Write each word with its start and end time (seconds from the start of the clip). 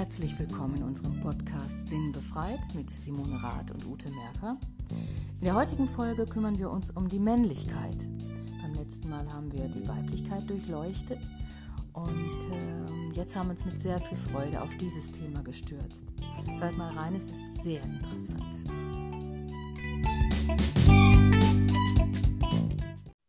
Herzlich 0.00 0.38
willkommen 0.38 0.76
in 0.76 0.82
unserem 0.82 1.20
Podcast 1.20 1.86
Sinn 1.86 2.10
befreit 2.10 2.74
mit 2.74 2.88
Simone 2.88 3.36
Rath 3.42 3.70
und 3.70 3.84
Ute 3.84 4.08
Merker. 4.08 4.56
In 5.40 5.44
der 5.44 5.54
heutigen 5.54 5.86
Folge 5.86 6.24
kümmern 6.24 6.58
wir 6.58 6.70
uns 6.70 6.90
um 6.90 7.06
die 7.06 7.18
Männlichkeit. 7.18 8.08
Beim 8.62 8.72
letzten 8.72 9.10
Mal 9.10 9.30
haben 9.30 9.52
wir 9.52 9.68
die 9.68 9.86
Weiblichkeit 9.86 10.48
durchleuchtet 10.48 11.18
und 11.92 12.40
äh, 12.50 13.12
jetzt 13.12 13.36
haben 13.36 13.48
wir 13.48 13.50
uns 13.50 13.66
mit 13.66 13.78
sehr 13.78 14.00
viel 14.00 14.16
Freude 14.16 14.62
auf 14.62 14.74
dieses 14.78 15.12
Thema 15.12 15.42
gestürzt. 15.42 16.06
Hört 16.58 16.78
mal 16.78 16.96
rein, 16.96 17.14
es 17.14 17.24
ist 17.24 17.62
sehr 17.62 17.82
interessant. 17.82 18.56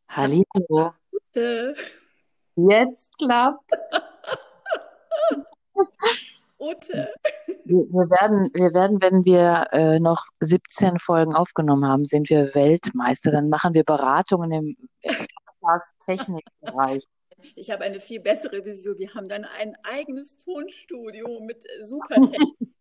Hallo. 0.08 0.46
Jetzt 2.56 3.18
klappt's. 3.18 3.90
Ute. 6.62 7.10
Wir, 7.66 8.10
werden, 8.10 8.50
wir 8.54 8.74
werden, 8.74 9.02
wenn 9.02 9.26
wir 9.26 9.68
äh, 9.72 10.00
noch 10.00 10.26
17 10.42 11.00
Folgen 11.00 11.34
aufgenommen 11.34 11.88
haben, 11.88 12.06
sind 12.06 12.30
wir 12.30 12.54
Weltmeister. 12.54 13.32
Dann 13.32 13.50
machen 13.50 13.74
wir 13.74 13.84
Beratungen 13.84 14.52
im 14.52 14.78
Technikbereich. 16.06 17.04
Ich 17.56 17.72
habe 17.72 17.84
eine 17.84 18.00
viel 18.00 18.20
bessere 18.20 18.64
Vision. 18.64 19.00
Wir 19.00 19.14
haben 19.16 19.28
dann 19.28 19.46
ein 19.46 19.76
eigenes 19.84 20.38
Tonstudio 20.38 21.40
mit 21.42 21.64
super 21.82 22.16
Technik. 22.16 22.72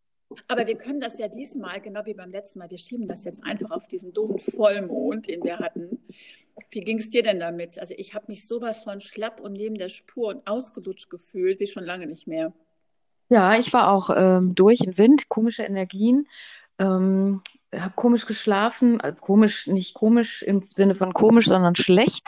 Aber 0.46 0.66
wir 0.66 0.76
können 0.76 1.00
das 1.00 1.18
ja 1.18 1.28
diesmal, 1.28 1.80
genau 1.80 2.06
wie 2.06 2.14
beim 2.14 2.30
letzten 2.30 2.60
Mal, 2.60 2.70
wir 2.70 2.78
schieben 2.78 3.08
das 3.08 3.24
jetzt 3.24 3.42
einfach 3.42 3.70
auf 3.72 3.88
diesen 3.88 4.12
doofen 4.12 4.38
Vollmond, 4.38 5.26
den 5.28 5.42
wir 5.42 5.58
hatten. 5.58 6.06
Wie 6.70 6.80
ging 6.80 6.98
es 6.98 7.10
dir 7.10 7.22
denn 7.22 7.40
damit? 7.40 7.78
Also 7.78 7.94
ich 7.96 8.14
habe 8.14 8.26
mich 8.28 8.46
sowas 8.46 8.84
von 8.84 9.00
schlapp 9.00 9.40
und 9.40 9.54
neben 9.54 9.76
der 9.76 9.88
Spur 9.88 10.28
und 10.28 10.46
ausgelutscht 10.46 11.10
gefühlt, 11.10 11.58
wie 11.58 11.66
schon 11.66 11.84
lange 11.84 12.06
nicht 12.06 12.28
mehr. 12.28 12.52
Ja, 13.30 13.56
ich 13.56 13.72
war 13.72 13.92
auch 13.92 14.10
ähm, 14.14 14.56
durch 14.56 14.80
in 14.80 14.98
Wind, 14.98 15.28
komische 15.28 15.62
Energien, 15.62 16.26
ähm, 16.80 17.42
habe 17.72 17.92
komisch 17.94 18.26
geschlafen, 18.26 19.00
also 19.00 19.20
komisch, 19.20 19.68
nicht 19.68 19.94
komisch 19.94 20.42
im 20.42 20.60
Sinne 20.62 20.96
von 20.96 21.14
komisch, 21.14 21.46
sondern 21.46 21.76
schlecht. 21.76 22.26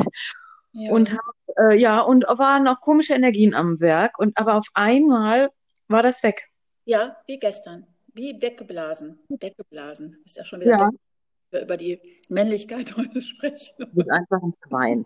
Ja. 0.70 0.92
Und 0.92 1.12
hab, 1.12 1.34
äh, 1.58 1.76
ja, 1.76 2.00
und 2.00 2.24
waren 2.28 2.68
auch 2.68 2.80
komische 2.80 3.14
Energien 3.14 3.52
am 3.52 3.80
Werk. 3.80 4.20
Und 4.20 4.38
aber 4.38 4.54
auf 4.54 4.68
einmal 4.74 5.50
war 5.88 6.04
das 6.04 6.22
weg. 6.22 6.48
Ja, 6.84 7.16
wie 7.26 7.40
gestern. 7.40 7.84
Wie 8.14 8.40
weggeblasen. 8.40 9.18
Weggeblasen. 9.28 10.18
Ist 10.24 10.36
ja 10.36 10.44
schon 10.44 10.60
wieder 10.60 10.70
ja. 10.70 10.90
wir 11.50 11.62
über 11.62 11.76
die 11.76 12.00
Männlichkeit 12.28 12.96
heute 12.96 13.20
sprechen. 13.20 13.88
Wird 13.92 14.10
einfach 14.10 14.40
ins 14.40 14.56
Wein. 14.70 15.04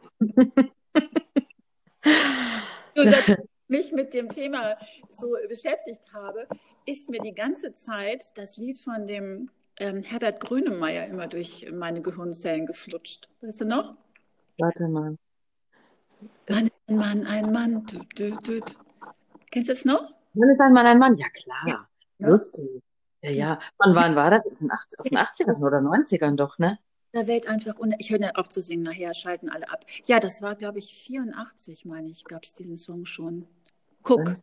du 2.94 3.02
sagst, 3.02 3.36
mich 3.68 3.92
mit 3.92 4.14
dem 4.14 4.28
Thema 4.28 4.76
so 5.10 5.36
beschäftigt 5.48 6.12
habe, 6.12 6.46
ist 6.86 7.10
mir 7.10 7.20
die 7.20 7.34
ganze 7.34 7.72
Zeit 7.72 8.36
das 8.36 8.56
Lied 8.56 8.78
von 8.78 9.06
dem 9.06 9.50
ähm, 9.78 10.02
Herbert 10.02 10.40
Grönemeyer 10.40 11.06
immer 11.06 11.26
durch 11.26 11.70
meine 11.72 12.00
Gehirnzellen 12.00 12.66
geflutscht. 12.66 13.28
Weißt 13.42 13.60
du 13.60 13.66
noch? 13.66 13.94
Warte 14.58 14.88
mal. 14.88 15.16
Mann, 16.48 16.70
ein 16.86 16.96
Mann, 16.96 17.26
ein 17.26 17.52
Mann. 17.52 17.86
Du, 17.86 17.98
du, 18.14 18.36
du. 18.40 18.60
Kennst 19.50 19.68
du 19.68 19.74
das 19.74 19.84
noch? 19.84 20.12
Wann 20.34 20.48
ist 20.48 20.60
ein 20.60 20.72
Mann 20.72 20.86
ein 20.86 20.98
Mann? 20.98 21.16
Ja, 21.16 21.28
klar. 21.28 21.62
Ja? 21.66 21.88
Lustig. 22.18 22.82
Ja, 23.22 23.30
ja. 23.30 23.58
Wann, 23.78 23.94
wann 23.94 24.16
war 24.16 24.30
das? 24.30 24.42
Aus 24.98 25.08
den 25.08 25.18
80ern 25.18 25.62
oder 25.62 25.78
90ern 25.78 26.36
doch, 26.36 26.58
ne? 26.58 26.78
Der 27.16 27.26
Welt 27.26 27.46
einfach, 27.48 27.78
und 27.78 27.94
ich 27.98 28.10
höre 28.10 28.18
dann 28.18 28.36
auf 28.36 28.50
zu 28.50 28.60
singen 28.60 28.82
nachher, 28.82 29.14
schalten 29.14 29.48
alle 29.48 29.70
ab. 29.70 29.86
Ja, 30.04 30.20
das 30.20 30.42
war, 30.42 30.54
glaube 30.54 30.80
ich, 30.80 30.92
84, 30.92 31.86
meine 31.86 32.10
ich, 32.10 32.24
gab 32.24 32.44
es 32.44 32.52
diesen 32.52 32.76
Song 32.76 33.06
schon. 33.06 33.46
Guck. 34.02 34.34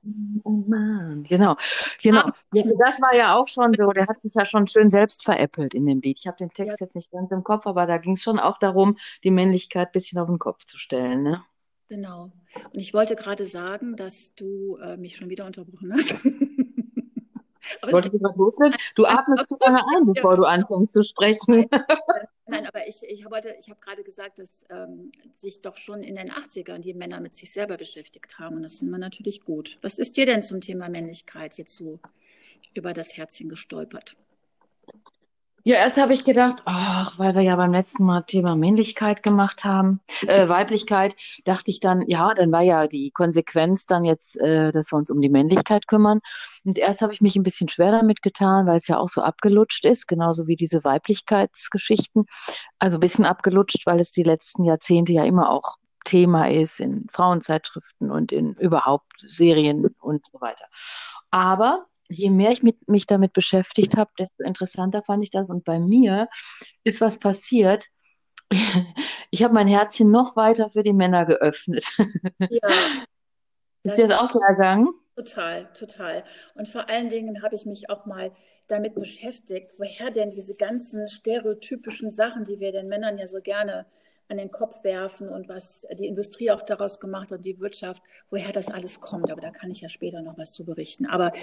Genau, 0.44 1.56
genau. 2.02 2.32
Das 2.52 3.00
war 3.00 3.16
ja 3.16 3.36
auch 3.36 3.48
schon 3.48 3.76
so, 3.76 3.92
der 3.92 4.08
hat 4.08 4.24
sich 4.24 4.34
ja 4.34 4.44
schon 4.44 4.66
schön 4.66 4.90
selbst 4.90 5.24
veräppelt 5.24 5.76
in 5.76 5.86
dem 5.86 6.02
Lied. 6.02 6.18
Ich 6.18 6.26
habe 6.26 6.38
den 6.38 6.50
Text 6.50 6.80
ja. 6.80 6.88
jetzt 6.88 6.96
nicht 6.96 7.12
ganz 7.12 7.32
im 7.32 7.44
Kopf, 7.44 7.68
aber 7.68 7.86
da 7.86 8.00
ging 8.00 8.14
es 8.14 8.24
schon 8.24 8.40
auch 8.40 8.58
darum, 8.58 8.98
die 9.24 9.30
Männlichkeit 9.30 9.90
ein 9.90 9.92
bisschen 9.92 10.18
auf 10.18 10.28
den 10.28 10.40
Kopf 10.40 10.66
zu 10.66 10.80
stellen. 10.80 11.22
Ne? 11.22 11.44
Genau. 11.90 12.32
Und 12.72 12.80
ich 12.80 12.96
wollte 12.96 13.16
gerade 13.16 13.46
sagen, 13.46 13.96
dass 13.96 14.34
du 14.34 14.78
äh, 14.78 14.98
mich 14.98 15.16
schon 15.16 15.30
wieder 15.30 15.46
unterbrochen 15.46 15.94
hast. 15.94 16.16
Wollte 17.82 18.12
ich 18.14 18.22
gerade 18.22 18.38
loslegen? 18.38 18.78
Du 18.96 19.06
atmest 19.06 19.48
zu 19.48 19.58
lange 19.60 19.82
ein, 19.96 20.06
bevor 20.06 20.38
du 20.38 20.44
anfängst 20.44 20.94
zu 20.94 21.04
sprechen. 21.04 21.66
Nein, 22.46 22.66
aber 22.68 22.88
ich, 22.88 23.04
ich 23.08 23.26
habe 23.26 23.40
ich 23.60 23.70
habe 23.70 23.80
gerade 23.80 24.04
gesagt, 24.04 24.40
dass 24.40 24.66
ähm, 24.70 25.12
sich 25.32 25.62
doch 25.62 25.78
schon 25.78 26.04
in 26.04 26.16
den 26.16 26.32
80ern 26.32 26.80
die 26.80 26.94
Männer 26.94 27.20
mit 27.20 27.34
sich 27.34 27.52
selber 27.52 27.78
beschäftigt 27.78 28.40
haben. 28.40 28.58
Und 28.58 28.64
das 28.64 28.80
sind 28.80 28.90
wir 28.90 28.98
natürlich 28.98 29.44
gut. 29.44 29.78
Was 29.82 30.00
ist 30.00 30.18
dir 30.18 30.26
denn 30.26 30.42
zum 30.44 30.62
Thema 30.62 30.90
Männlichkeit 30.90 31.58
jetzt 31.58 31.76
so 31.76 32.00
über 32.74 32.94
das 32.94 33.18
Herzchen 33.18 33.50
gestolpert? 33.50 34.16
Ja, 35.66 35.78
erst 35.78 35.96
habe 35.96 36.14
ich 36.14 36.26
gedacht, 36.26 36.62
ach, 36.66 37.18
weil 37.18 37.36
wir 37.36 37.42
ja 37.42 37.56
beim 37.56 37.72
letzten 37.72 38.04
Mal 38.04 38.24
Thema 38.24 38.58
Männlichkeit 38.58 39.24
gemacht 39.24 39.64
haben, 39.64 40.02
äh, 40.28 40.50
Weiblichkeit, 40.50 41.16
dachte 41.46 41.72
ich 41.72 41.80
dann, 41.80 42.04
ja, 42.06 42.34
dann 42.34 42.52
war 42.52 42.64
ja 42.64 42.88
die 42.88 43.12
Konsequenz 43.12 43.86
dann 43.86 44.04
jetzt, 44.04 44.38
äh, 44.42 44.74
dass 44.74 44.92
wir 44.92 44.98
uns 44.98 45.10
um 45.10 45.22
die 45.22 45.30
Männlichkeit 45.30 45.88
kümmern. 45.88 46.20
Und 46.66 46.78
erst 46.78 47.02
habe 47.02 47.14
ich 47.14 47.22
mich 47.22 47.38
ein 47.38 47.44
bisschen 47.44 47.70
schwer 47.70 47.92
damit 47.92 48.22
getan, 48.22 48.68
weil 48.68 48.76
es 48.76 48.90
ja 48.90 48.98
auch 48.98 49.08
so 49.08 49.22
abgelutscht 49.22 49.86
ist, 49.86 50.10
genauso 50.10 50.48
wie 50.48 50.58
diese 50.58 50.84
Weiblichkeitsgeschichten. 50.84 52.26
Also 52.80 52.98
ein 52.98 53.00
bisschen 53.00 53.24
abgelutscht, 53.24 53.86
weil 53.86 54.02
es 54.02 54.12
die 54.12 54.24
letzten 54.24 54.66
Jahrzehnte 54.66 55.14
ja 55.14 55.24
immer 55.24 55.50
auch 55.50 55.78
Thema 56.04 56.50
ist 56.50 56.82
in 56.82 57.08
Frauenzeitschriften 57.10 58.12
und 58.12 58.34
in 58.34 58.54
überhaupt 58.56 59.14
Serien 59.20 59.96
und 60.02 60.26
so 60.30 60.42
weiter. 60.42 60.66
Aber 61.32 61.86
je 62.10 62.30
mehr 62.30 62.52
ich 62.52 62.64
mit, 62.64 62.88
mich 62.88 63.06
damit 63.06 63.34
beschäftigt 63.34 63.98
habe, 63.98 64.12
desto 64.20 64.44
interessanter 64.44 65.04
fand 65.04 65.24
ich 65.24 65.32
das. 65.32 65.50
Und 65.50 65.64
bei 65.64 65.80
mir 65.80 66.30
ist 66.84 67.02
was 67.02 67.20
passiert. 67.20 67.86
Ich 69.32 69.42
habe 69.42 69.56
mein 69.56 69.68
Herzchen 69.68 70.12
noch 70.12 70.36
weiter 70.36 70.70
für 70.70 70.84
die 70.84 70.94
Männer 70.94 71.26
geöffnet. 71.26 71.84
Ja. 72.38 72.70
ist 73.84 73.98
dir 73.98 74.08
das 74.08 74.20
auch 74.20 74.30
so 74.30 74.40
ergangen? 74.40 74.94
Total, 75.16 75.72
total. 75.74 76.24
Und 76.54 76.70
vor 76.70 76.88
allen 76.88 77.10
Dingen 77.10 77.42
habe 77.42 77.56
ich 77.56 77.66
mich 77.66 77.90
auch 77.90 78.06
mal 78.06 78.32
damit 78.68 78.94
beschäftigt, 78.94 79.72
woher 79.80 80.12
denn 80.12 80.30
diese 80.30 80.56
ganzen 80.56 81.08
stereotypischen 81.08 82.12
Sachen, 82.12 82.44
die 82.44 82.60
wir 82.60 82.72
den 82.72 82.88
Männern 82.88 83.18
ja 83.18 83.26
so 83.26 83.42
gerne 83.42 83.88
an 84.30 84.38
den 84.38 84.52
Kopf 84.52 84.84
werfen 84.84 85.30
und 85.30 85.50
was 85.50 85.86
die 85.98 86.08
Industrie 86.08 86.52
auch 86.52 86.62
daraus 86.62 87.00
gemacht 87.00 87.32
hat 87.32 87.38
und 87.38 87.46
die 87.46 87.60
Wirtschaft, 87.60 88.02
woher 88.30 88.52
das 88.52 88.70
alles 88.70 89.00
kommt. 89.00 89.32
Aber 89.32 89.42
da 89.42 89.52
kann 89.52 89.72
ich 89.72 89.82
ja 89.82 89.90
später 89.90 90.22
noch 90.22 90.38
was 90.38 90.54
zu 90.54 90.66
berichten. 90.66 91.06
Aber 91.06 91.34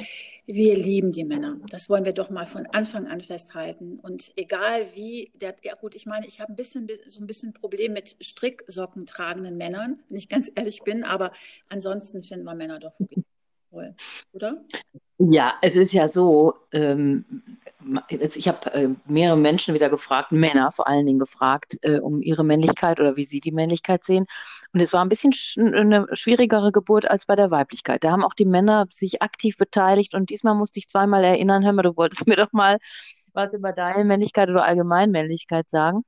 wir 0.47 0.77
lieben 0.77 1.13
die 1.13 1.25
Männer. 1.25 1.59
Das 1.71 1.89
wollen 1.89 2.05
wir 2.05 2.13
doch 2.13 2.31
mal 2.31 2.47
von 2.47 2.67
Anfang 2.67 3.07
an 3.07 3.21
festhalten. 3.21 3.99
Und 4.01 4.33
egal 4.37 4.87
wie, 4.95 5.33
der, 5.35 5.55
ja 5.63 5.75
gut, 5.75 5.95
ich 5.95 6.07
meine, 6.07 6.27
ich 6.27 6.41
habe 6.41 6.53
ein 6.53 6.57
bisschen 6.57 6.89
so 7.07 7.21
ein 7.21 7.27
bisschen 7.27 7.53
Problem 7.53 7.93
mit 7.93 8.17
Stricksocken 8.21 9.07
tragenden 9.07 9.57
Männern, 9.57 10.01
wenn 10.09 10.19
ich 10.19 10.29
ganz 10.29 10.51
ehrlich 10.55 10.83
bin. 10.83 11.05
Aber 11.05 11.33
ansonsten 11.69 12.23
finden 12.23 12.45
wir 12.45 12.55
Männer 12.55 12.81
doch 12.81 12.99
wirklich 12.99 13.25
toll, 13.71 13.95
oder? 14.33 14.57
Ja, 15.19 15.55
es 15.61 15.77
ist 15.77 15.93
ja 15.93 16.09
so, 16.09 16.55
ähm, 16.73 17.25
ich 18.09 18.49
habe 18.49 18.73
äh, 18.73 18.89
mehrere 19.07 19.37
Menschen 19.37 19.75
wieder 19.75 19.91
gefragt, 19.91 20.33
Männer 20.33 20.73
vor 20.73 20.89
allen 20.89 21.07
Dingen 21.07 21.19
gefragt, 21.19 21.79
äh, 21.83 22.01
um 22.01 22.23
ihre 22.23 22.45
Männlichkeit 22.45 23.01
oder 23.01 23.17
wie 23.17 23.25
sie 23.25 23.41
die 23.41 23.53
Männlichkeit 23.53 24.05
sehen. 24.05 24.27
Und 24.73 24.81
es 24.81 24.93
war 24.93 25.05
ein 25.05 25.09
bisschen 25.09 25.33
sch 25.33 25.59
eine 25.59 26.07
schwierigere 26.13 26.73
Geburt 26.73 27.11
als 27.11 27.27
bei 27.27 27.37
der 27.37 27.51
Weiblichkeit. 27.51 28.05
Da 28.05 28.13
haben 28.13 28.25
auch 28.25 28.35
die 28.35 28.45
Männer 28.45 28.87
sich 28.91 29.23
aktiv 29.23 29.57
beteiligt 29.57 30.15
und 30.15 30.31
diesmal 30.31 30.55
musste 30.55 30.79
ich 30.79 30.89
zweimal 30.89 31.25
erinnern, 31.25 31.65
hör 31.65 31.73
mal, 31.73 31.83
du 31.83 31.97
wolltest 31.97 32.27
mir 32.27 32.37
doch 32.37 32.53
mal 32.53 32.79
was 33.33 33.55
über 33.55 33.73
deine 33.73 34.05
Männlichkeit 34.05 34.49
oder 34.49 34.65
Allgemeinmännlichkeit 34.65 35.71
sagen. 35.71 36.05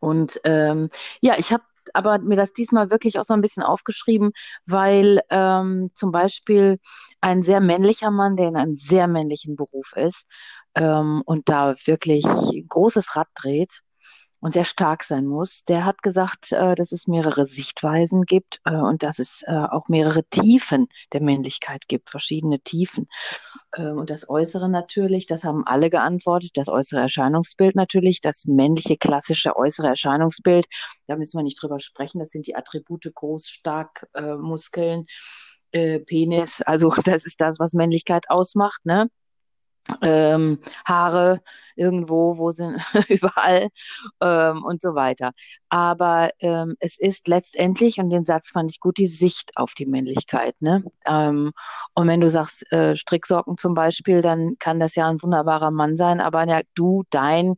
Und 0.00 0.40
ähm, 0.44 0.90
ja, 1.20 1.38
ich 1.38 1.52
habe 1.52 1.62
aber 1.94 2.18
mir 2.18 2.36
das 2.36 2.52
diesmal 2.52 2.90
wirklich 2.90 3.18
auch 3.18 3.24
so 3.24 3.34
ein 3.34 3.40
bisschen 3.40 3.62
aufgeschrieben, 3.62 4.32
weil 4.66 5.20
ähm, 5.30 5.90
zum 5.94 6.12
Beispiel 6.12 6.78
ein 7.20 7.42
sehr 7.42 7.60
männlicher 7.60 8.10
Mann, 8.10 8.36
der 8.36 8.48
in 8.48 8.56
einem 8.56 8.74
sehr 8.74 9.06
männlichen 9.06 9.56
Beruf 9.56 9.92
ist 9.96 10.26
ähm, 10.74 11.22
und 11.24 11.48
da 11.48 11.74
wirklich 11.84 12.24
großes 12.68 13.16
Rad 13.16 13.28
dreht, 13.34 13.80
und 14.40 14.52
sehr 14.52 14.64
stark 14.64 15.04
sein 15.04 15.26
muss, 15.26 15.64
der 15.64 15.84
hat 15.84 16.02
gesagt, 16.02 16.52
äh, 16.52 16.74
dass 16.74 16.92
es 16.92 17.06
mehrere 17.06 17.46
Sichtweisen 17.46 18.22
gibt 18.22 18.60
äh, 18.64 18.74
und 18.74 19.02
dass 19.02 19.18
es 19.18 19.42
äh, 19.46 19.52
auch 19.52 19.88
mehrere 19.88 20.24
Tiefen 20.24 20.88
der 21.12 21.22
Männlichkeit 21.22 21.88
gibt, 21.88 22.10
verschiedene 22.10 22.60
Tiefen. 22.60 23.06
Ähm, 23.76 23.98
und 23.98 24.10
das 24.10 24.28
Äußere 24.28 24.68
natürlich, 24.68 25.26
das 25.26 25.44
haben 25.44 25.66
alle 25.66 25.90
geantwortet, 25.90 26.52
das 26.54 26.68
äußere 26.68 27.00
Erscheinungsbild 27.00 27.76
natürlich, 27.76 28.20
das 28.20 28.46
männliche 28.46 28.96
klassische 28.96 29.56
äußere 29.56 29.88
Erscheinungsbild, 29.88 30.66
da 31.06 31.16
müssen 31.16 31.38
wir 31.38 31.44
nicht 31.44 31.62
drüber 31.62 31.78
sprechen, 31.78 32.18
das 32.18 32.30
sind 32.30 32.46
die 32.46 32.56
Attribute 32.56 33.10
groß, 33.14 33.48
stark, 33.48 34.08
äh, 34.14 34.36
Muskeln, 34.36 35.04
äh, 35.72 36.00
Penis, 36.00 36.62
also 36.62 36.90
das 37.04 37.26
ist 37.26 37.40
das, 37.40 37.58
was 37.58 37.74
Männlichkeit 37.74 38.30
ausmacht, 38.30 38.84
ne? 38.84 39.08
Ähm, 40.02 40.58
Haare 40.84 41.40
irgendwo, 41.76 42.36
wo 42.38 42.50
sind 42.50 42.80
überall 43.08 43.68
ähm, 44.20 44.64
und 44.64 44.80
so 44.82 44.94
weiter. 44.94 45.32
Aber 45.68 46.30
ähm, 46.40 46.76
es 46.80 46.98
ist 46.98 47.28
letztendlich, 47.28 47.98
und 47.98 48.10
den 48.10 48.24
Satz 48.24 48.50
fand 48.50 48.70
ich 48.70 48.80
gut, 48.80 48.98
die 48.98 49.06
Sicht 49.06 49.52
auf 49.56 49.74
die 49.74 49.86
Männlichkeit. 49.86 50.54
Ne? 50.60 50.84
Ähm, 51.06 51.52
und 51.94 52.08
wenn 52.08 52.20
du 52.20 52.28
sagst 52.28 52.70
äh, 52.72 52.96
Stricksocken 52.96 53.56
zum 53.56 53.74
Beispiel, 53.74 54.22
dann 54.22 54.56
kann 54.58 54.80
das 54.80 54.94
ja 54.94 55.08
ein 55.08 55.22
wunderbarer 55.22 55.70
Mann 55.70 55.96
sein, 55.96 56.20
aber 56.20 56.46
ja, 56.46 56.60
du, 56.74 57.04
dein 57.10 57.54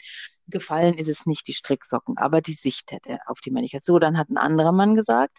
Gefallen 0.49 0.95
ist 0.95 1.09
es 1.09 1.25
nicht 1.27 1.47
die 1.49 1.55
Stricksocken, 1.55 2.19
aber 2.19 2.41
die 2.41 2.53
Sicht 2.53 2.93
auf 3.27 3.41
die 3.41 3.51
Männlichkeit. 3.51 3.85
So, 3.85 3.99
dann 3.99 4.19
hat 4.19 4.29
ein 4.29 4.37
anderer 4.37 4.73
Mann 4.73 4.95
gesagt, 4.97 5.39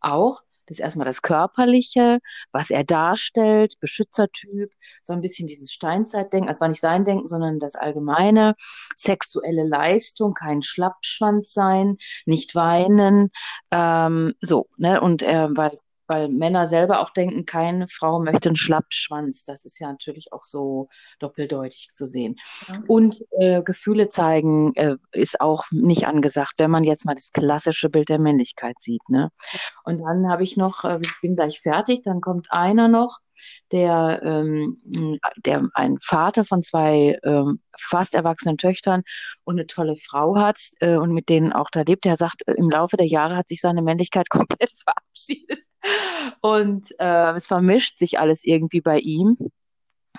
auch, 0.00 0.42
das 0.66 0.78
ist 0.78 0.84
erstmal 0.84 1.06
das 1.06 1.22
Körperliche, 1.22 2.18
was 2.52 2.70
er 2.70 2.84
darstellt, 2.84 3.74
Beschützertyp, 3.80 4.70
so 5.02 5.12
ein 5.12 5.20
bisschen 5.20 5.48
dieses 5.48 5.72
Steinzeitdenken, 5.72 6.48
also 6.48 6.60
war 6.60 6.68
nicht 6.68 6.80
sein 6.80 7.04
Denken, 7.04 7.26
sondern 7.26 7.58
das 7.58 7.74
allgemeine, 7.74 8.54
sexuelle 8.96 9.66
Leistung, 9.66 10.34
kein 10.34 10.62
Schlappschwanz 10.62 11.52
sein, 11.52 11.98
nicht 12.26 12.54
weinen, 12.54 13.30
ähm, 13.70 14.34
so, 14.40 14.68
ne, 14.76 15.00
und 15.00 15.22
äh, 15.22 15.48
weil 15.50 15.78
weil 16.06 16.28
Männer 16.28 16.66
selber 16.66 17.00
auch 17.00 17.10
denken, 17.10 17.46
keine 17.46 17.88
Frau 17.88 18.20
möchte 18.20 18.48
einen 18.48 18.56
Schlappschwanz. 18.56 19.44
Das 19.44 19.64
ist 19.64 19.78
ja 19.78 19.88
natürlich 19.90 20.32
auch 20.32 20.42
so 20.42 20.88
doppeldeutig 21.18 21.88
zu 21.92 22.06
sehen. 22.06 22.36
Ja. 22.68 22.82
Und 22.88 23.24
äh, 23.38 23.62
Gefühle 23.62 24.08
zeigen 24.08 24.74
äh, 24.74 24.96
ist 25.12 25.40
auch 25.40 25.64
nicht 25.70 26.06
angesagt, 26.06 26.54
wenn 26.58 26.70
man 26.70 26.84
jetzt 26.84 27.04
mal 27.04 27.14
das 27.14 27.32
klassische 27.32 27.88
Bild 27.88 28.08
der 28.08 28.18
Männlichkeit 28.18 28.76
sieht. 28.80 29.08
Ne? 29.08 29.30
Und 29.84 29.98
dann 29.98 30.30
habe 30.30 30.42
ich 30.42 30.56
noch, 30.56 30.84
äh, 30.84 31.00
ich 31.02 31.20
bin 31.20 31.36
gleich 31.36 31.60
fertig, 31.60 32.02
dann 32.02 32.20
kommt 32.20 32.48
einer 32.50 32.88
noch, 32.88 33.18
der, 33.72 34.20
ähm, 34.22 34.80
der 35.44 35.68
ein 35.74 35.98
Vater 36.00 36.44
von 36.44 36.62
zwei 36.62 37.18
ähm, 37.24 37.60
fast 37.78 38.14
erwachsenen 38.14 38.58
Töchtern 38.58 39.02
und 39.44 39.56
eine 39.56 39.66
tolle 39.66 39.96
Frau 39.96 40.36
hat 40.36 40.58
äh, 40.80 40.96
und 40.96 41.12
mit 41.12 41.28
denen 41.28 41.52
auch 41.52 41.70
da 41.70 41.82
lebt. 41.82 42.04
Der 42.04 42.16
sagt, 42.16 42.42
im 42.46 42.70
Laufe 42.70 42.96
der 42.96 43.06
Jahre 43.06 43.36
hat 43.36 43.48
sich 43.48 43.60
seine 43.60 43.82
Männlichkeit 43.82 44.28
komplett 44.30 44.72
verabschiedet 44.82 45.64
und 46.40 46.88
äh, 46.98 47.32
es 47.34 47.46
vermischt 47.46 47.98
sich 47.98 48.18
alles 48.18 48.44
irgendwie 48.44 48.80
bei 48.80 48.98
ihm. 48.98 49.36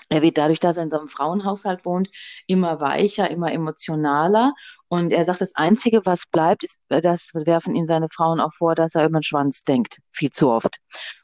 Er 0.09 0.21
wird 0.21 0.37
dadurch, 0.37 0.59
dass 0.59 0.77
er 0.77 0.83
in 0.83 0.89
so 0.89 0.99
einem 0.99 1.07
Frauenhaushalt 1.07 1.85
wohnt, 1.85 2.09
immer 2.47 2.79
weicher, 2.79 3.29
immer 3.31 3.51
emotionaler. 3.51 4.53
Und 4.87 5.11
er 5.11 5.25
sagt, 5.25 5.41
das 5.41 5.55
Einzige, 5.55 6.05
was 6.05 6.25
bleibt, 6.27 6.63
ist, 6.63 6.79
das 6.89 7.31
werfen 7.33 7.75
ihm 7.75 7.85
seine 7.85 8.09
Frauen 8.09 8.39
auch 8.39 8.53
vor, 8.53 8.75
dass 8.75 8.95
er 8.95 9.05
über 9.05 9.19
den 9.19 9.23
Schwanz 9.23 9.63
denkt, 9.63 9.99
viel 10.11 10.29
zu 10.29 10.49
oft. 10.49 10.77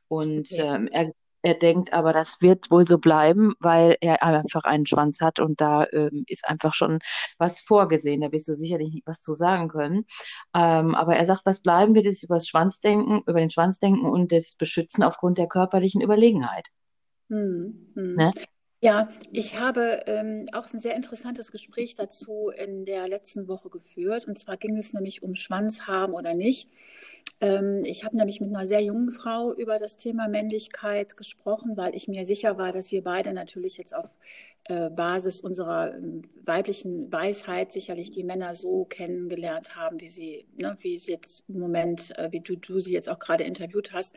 Und 0.08 0.52
okay. 0.52 0.62
ähm, 0.62 0.88
er 0.92 1.12
er 1.44 1.56
denkt 1.56 1.94
aber, 1.94 2.14
das 2.14 2.42
wird 2.42 2.70
wohl 2.72 2.88
so 2.88 2.98
bleiben, 2.98 3.54
weil 3.60 3.98
er 4.02 4.24
einfach 4.24 4.64
einen 4.64 4.86
Schwanz 4.86 5.22
hat 5.22 5.40
und 5.40 5.60
da 5.62 5.86
ähm, 5.92 6.24
ist 6.28 6.48
einfach 6.48 6.74
schon 6.74 7.00
was 7.38 7.62
vorgesehen. 7.62 8.22
Da 8.22 8.32
wirst 8.32 8.48
du 8.48 8.54
sicherlich 8.54 8.94
nicht 8.94 9.08
was 9.08 9.22
zu 9.22 9.34
sagen 9.34 9.68
können. 9.68 10.06
Ähm, 10.54 10.96
aber 10.96 11.16
er 11.16 11.26
sagt, 11.26 11.46
was 11.46 11.62
bleiben 11.62 11.96
wird, 11.96 12.06
ist 12.06 12.24
über 12.24 12.36
das 12.36 12.48
Schwanzdenken, 12.48 13.24
über 13.26 13.40
den 13.40 13.50
Schwanzdenken 13.50 14.06
und 14.06 14.32
das 14.32 14.56
Beschützen 14.56 15.04
aufgrund 15.04 15.38
der 15.38 15.48
körperlichen 15.48 16.02
Überlegenheit. 16.02 16.68
Hm, 17.30 17.92
hm. 17.96 18.16
Ne? 18.16 18.34
Ja, 18.84 19.10
ich 19.32 19.60
habe 19.60 20.02
ähm, 20.08 20.48
auch 20.54 20.68
ein 20.74 20.80
sehr 20.80 20.96
interessantes 20.96 21.52
Gespräch 21.52 21.94
dazu 21.94 22.50
in 22.50 22.84
der 22.86 23.08
letzten 23.08 23.48
Woche 23.48 23.70
geführt. 23.70 24.28
Und 24.28 24.40
zwar 24.40 24.58
ging 24.58 24.76
es 24.78 24.92
nämlich 24.94 25.22
um 25.22 25.36
Schwanz 25.36 25.82
haben 25.86 26.14
oder 26.14 26.34
nicht. 26.34 26.68
Ähm, 27.42 27.84
ich 27.86 28.04
habe 28.04 28.18
nämlich 28.18 28.42
mit 28.42 28.50
einer 28.50 28.66
sehr 28.66 28.82
jungen 28.82 29.12
Frau 29.12 29.54
über 29.54 29.78
das 29.78 29.98
Thema 29.98 30.28
Männlichkeit 30.28 31.16
gesprochen, 31.16 31.78
weil 31.78 31.96
ich 31.96 32.08
mir 32.08 32.26
sicher 32.26 32.58
war, 32.58 32.72
dass 32.72 32.92
wir 32.92 33.04
beide 33.04 33.34
natürlich 33.34 33.78
jetzt 33.78 33.94
auf 33.96 34.10
Basis 34.90 35.42
unserer 35.42 35.96
äh, 35.96 36.22
weiblichen 36.46 37.12
Weisheit 37.12 37.72
sicherlich 37.72 38.12
die 38.12 38.24
Männer 38.24 38.56
so 38.56 38.86
kennengelernt 38.86 39.76
haben, 39.76 40.00
wie 40.00 40.08
sie, 40.08 40.46
ne, 40.56 40.78
wie 40.82 41.00
sie 41.00 41.12
jetzt 41.12 41.46
im 41.50 41.60
Moment, 41.60 42.18
äh, 42.18 42.32
wie 42.32 42.42
du, 42.42 42.56
du 42.56 42.80
sie 42.80 42.94
jetzt 42.94 43.10
auch 43.10 43.20
gerade 43.20 43.44
interviewt 43.44 43.92
hast. 43.94 44.16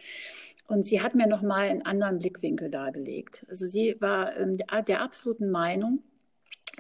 Und 0.67 0.83
sie 0.85 1.03
hat 1.03 1.15
mir 1.15 1.27
nochmal 1.27 1.69
einen 1.69 1.83
anderen 1.83 2.19
Blickwinkel 2.19 2.71
dargelegt. 2.71 3.45
Also 3.49 3.67
sie 3.67 3.97
war 4.01 4.37
ähm, 4.37 4.57
der, 4.59 4.83
der 4.83 5.03
absoluten 5.03 5.51
Meinung, 5.51 6.03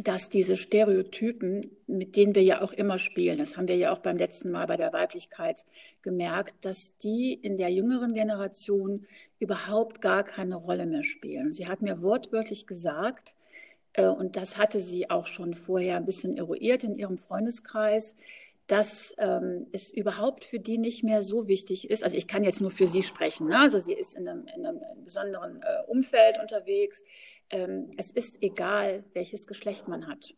dass 0.02 0.28
diese 0.28 0.56
Stereotypen, 0.56 1.70
mit 1.86 2.16
denen 2.16 2.34
wir 2.34 2.42
ja 2.42 2.62
auch 2.62 2.72
immer 2.72 2.98
spielen, 2.98 3.38
das 3.38 3.56
haben 3.56 3.68
wir 3.68 3.76
ja 3.76 3.92
auch 3.92 4.00
beim 4.00 4.16
letzten 4.16 4.50
Mal 4.50 4.66
bei 4.66 4.76
der 4.76 4.92
Weiblichkeit 4.92 5.64
gemerkt, 6.02 6.54
dass 6.64 6.96
die 6.96 7.32
in 7.32 7.56
der 7.56 7.70
jüngeren 7.70 8.12
Generation 8.12 9.06
überhaupt 9.38 10.00
gar 10.00 10.24
keine 10.24 10.56
Rolle 10.56 10.86
mehr 10.86 11.04
spielen. 11.04 11.52
Sie 11.52 11.66
hat 11.66 11.80
mir 11.80 12.02
wortwörtlich 12.02 12.66
gesagt, 12.66 13.30
äh, 13.30 13.43
und 14.02 14.36
das 14.36 14.56
hatte 14.56 14.80
sie 14.80 15.10
auch 15.10 15.26
schon 15.26 15.54
vorher 15.54 15.96
ein 15.96 16.04
bisschen 16.04 16.36
eruiert 16.36 16.84
in 16.84 16.94
ihrem 16.94 17.18
Freundeskreis, 17.18 18.14
dass 18.66 19.14
ähm, 19.18 19.66
es 19.72 19.90
überhaupt 19.90 20.44
für 20.44 20.58
die 20.58 20.78
nicht 20.78 21.04
mehr 21.04 21.22
so 21.22 21.48
wichtig 21.48 21.90
ist. 21.90 22.02
Also 22.02 22.16
ich 22.16 22.26
kann 22.26 22.44
jetzt 22.44 22.60
nur 22.60 22.70
für 22.70 22.86
sie 22.86 23.02
sprechen. 23.02 23.48
Ne? 23.48 23.58
Also 23.58 23.78
sie 23.78 23.92
ist 23.92 24.14
in 24.14 24.26
einem, 24.26 24.46
in 24.56 24.66
einem 24.66 24.80
besonderen 25.04 25.62
äh, 25.62 25.82
Umfeld 25.86 26.40
unterwegs. 26.40 27.02
Ähm, 27.50 27.90
es 27.98 28.10
ist 28.10 28.42
egal, 28.42 29.04
welches 29.12 29.46
Geschlecht 29.46 29.86
man 29.86 30.06
hat. 30.06 30.34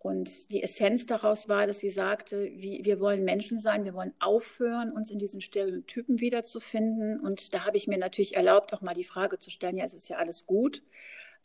Und 0.00 0.50
die 0.50 0.64
Essenz 0.64 1.06
daraus 1.06 1.48
war, 1.48 1.68
dass 1.68 1.78
sie 1.78 1.90
sagte, 1.90 2.50
wie, 2.56 2.84
wir 2.84 2.98
wollen 2.98 3.24
Menschen 3.24 3.60
sein, 3.60 3.84
wir 3.84 3.94
wollen 3.94 4.14
aufhören, 4.18 4.90
uns 4.90 5.12
in 5.12 5.20
diesen 5.20 5.40
Stereotypen 5.40 6.18
wiederzufinden. 6.18 7.20
Und 7.20 7.54
da 7.54 7.66
habe 7.66 7.76
ich 7.76 7.86
mir 7.86 7.98
natürlich 7.98 8.34
erlaubt, 8.34 8.74
auch 8.74 8.80
mal 8.80 8.94
die 8.94 9.04
Frage 9.04 9.38
zu 9.38 9.50
stellen, 9.50 9.76
ja, 9.76 9.84
es 9.84 9.94
ist 9.94 10.08
ja 10.08 10.16
alles 10.16 10.44
gut. 10.44 10.82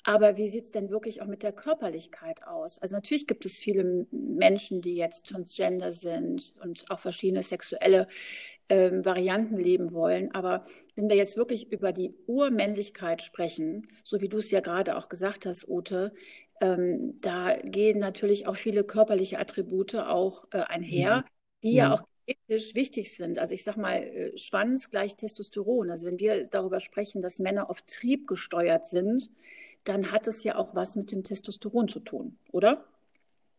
Aber 0.04 0.38
wie 0.38 0.48
sieht 0.48 0.66
es 0.66 0.72
denn 0.72 0.90
wirklich 0.90 1.22
auch 1.22 1.28
mit 1.28 1.44
der 1.44 1.52
Körperlichkeit 1.52 2.48
aus? 2.48 2.78
Also 2.78 2.96
natürlich 2.96 3.28
gibt 3.28 3.46
es 3.46 3.58
viele 3.58 4.08
Menschen, 4.12 4.82
die 4.82 4.96
jetzt 4.96 5.28
transgender 5.28 5.92
sind 5.92 6.54
und 6.62 6.90
auch 6.90 7.00
verschiedene 7.00 7.44
sexuelle 7.44 8.08
ähm, 8.70 9.04
Varianten 9.04 9.58
leben 9.58 9.92
wollen. 9.92 10.34
Aber 10.34 10.64
wenn 10.96 11.10
wir 11.10 11.16
jetzt 11.16 11.38
wirklich 11.38 11.72
über 11.72 11.92
die 11.92 12.14
Urmännlichkeit 12.26 13.22
sprechen, 13.22 13.88
so 14.04 14.22
wie 14.22 14.30
du 14.30 14.38
es 14.38 14.52
ja 14.52 14.62
gerade 14.62 14.98
auch 14.98 15.10
gesagt 15.10 15.46
hast, 15.46 15.68
Ute, 15.68 16.14
ähm, 16.62 17.18
da 17.22 17.56
gehen 17.58 18.00
natürlich 18.00 18.48
auch 18.48 18.56
viele 18.56 18.84
körperliche 18.84 19.40
Attribute 19.40 19.96
auch 19.96 20.46
äh, 20.52 20.60
einher, 20.60 21.26
die 21.64 21.74
ja. 21.74 21.90
ja 21.90 21.94
auch 21.94 22.04
ethisch 22.26 22.76
wichtig 22.76 23.16
sind. 23.16 23.40
Also 23.40 23.54
ich 23.54 23.64
sage 23.64 23.80
mal, 23.80 24.04
äh, 24.04 24.38
Schwanz 24.38 24.90
gleich 24.90 25.16
Testosteron. 25.16 25.90
Also 25.90 26.06
wenn 26.06 26.20
wir 26.20 26.48
darüber 26.48 26.80
sprechen, 26.80 27.22
dass 27.22 27.40
Männer 27.40 27.70
auf 27.70 27.82
Trieb 27.84 28.28
gesteuert 28.28 28.86
sind, 28.86 29.30
dann 29.88 30.12
hat 30.12 30.28
es 30.28 30.44
ja 30.44 30.56
auch 30.56 30.76
was 30.76 30.96
mit 30.96 31.12
dem 31.12 31.24
Testosteron 31.24 31.88
zu 31.88 32.00
tun, 32.00 32.38
oder? 32.52 32.86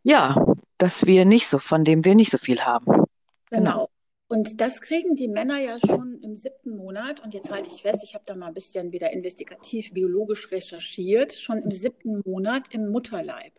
Ja, 0.02 0.36
dass 0.78 1.06
wir 1.06 1.24
nicht 1.24 1.48
so, 1.48 1.58
von 1.58 1.84
dem 1.84 2.04
wir 2.04 2.14
nicht 2.14 2.30
so 2.30 2.38
viel 2.38 2.60
haben. 2.60 3.04
Genau. 3.50 3.60
genau. 3.60 3.90
Und 4.28 4.60
das 4.60 4.82
kriegen 4.82 5.16
die 5.16 5.28
Männer 5.28 5.58
ja 5.58 5.76
schon 5.78 6.20
im 6.22 6.36
siebten 6.36 6.76
Monat. 6.76 7.20
Und 7.20 7.32
jetzt 7.32 7.50
halte 7.50 7.68
ich 7.68 7.80
fest, 7.80 8.00
ich 8.02 8.14
habe 8.14 8.24
da 8.26 8.36
mal 8.36 8.48
ein 8.48 8.54
bisschen 8.54 8.92
wieder 8.92 9.10
investigativ 9.10 9.92
biologisch 9.94 10.50
recherchiert, 10.52 11.32
schon 11.32 11.58
im 11.62 11.70
siebten 11.70 12.22
Monat 12.26 12.74
im 12.74 12.90
Mutterleib. 12.90 13.54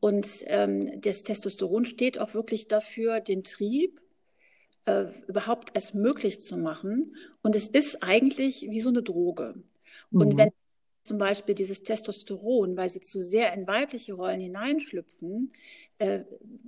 Und 0.00 0.42
ähm, 0.46 1.00
das 1.00 1.22
Testosteron 1.22 1.84
steht 1.84 2.18
auch 2.18 2.34
wirklich 2.34 2.66
dafür, 2.66 3.20
den 3.20 3.44
Trieb 3.44 4.00
äh, 4.84 5.06
überhaupt 5.28 5.70
erst 5.74 5.94
möglich 5.94 6.40
zu 6.40 6.56
machen. 6.56 7.14
Und 7.42 7.54
es 7.54 7.68
ist 7.68 8.02
eigentlich 8.02 8.62
wie 8.70 8.80
so 8.80 8.88
eine 8.88 9.02
Droge. 9.02 9.54
Mhm. 10.10 10.20
Und 10.20 10.36
wenn 10.36 10.50
zum 11.04 11.18
Beispiel 11.18 11.54
dieses 11.54 11.82
Testosteron, 11.82 12.76
weil 12.76 12.90
sie 12.90 13.00
zu 13.00 13.20
sehr 13.20 13.52
in 13.54 13.66
weibliche 13.66 14.14
Rollen 14.14 14.40
hineinschlüpfen, 14.40 15.52
äh, 15.98 16.20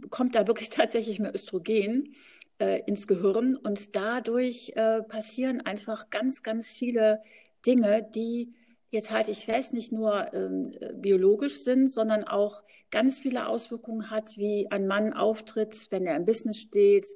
kommt 0.09 0.35
da 0.35 0.47
wirklich 0.47 0.69
tatsächlich 0.71 1.19
mehr 1.19 1.35
Östrogen 1.35 2.15
äh, 2.59 2.83
ins 2.87 3.07
Gehirn. 3.07 3.57
Und 3.57 3.97
dadurch 3.97 4.73
äh, 4.77 5.03
passieren 5.03 5.61
einfach 5.61 6.11
ganz, 6.11 6.43
ganz 6.43 6.69
viele 6.69 7.23
Dinge, 7.67 8.09
die 8.15 8.55
jetzt 8.91 9.11
halte 9.11 9.31
ich 9.31 9.45
fest, 9.45 9.73
nicht 9.73 9.93
nur 9.93 10.35
ähm, 10.35 10.73
biologisch 10.95 11.63
sind, 11.63 11.89
sondern 11.89 12.25
auch 12.25 12.63
ganz 12.91 13.21
viele 13.21 13.47
Auswirkungen 13.47 14.11
hat, 14.11 14.37
wie 14.37 14.69
ein 14.71 14.87
Mann 14.87 15.13
auftritt, 15.13 15.87
wenn 15.91 16.07
er 16.07 16.17
im 16.17 16.25
Business 16.25 16.59
steht, 16.59 17.07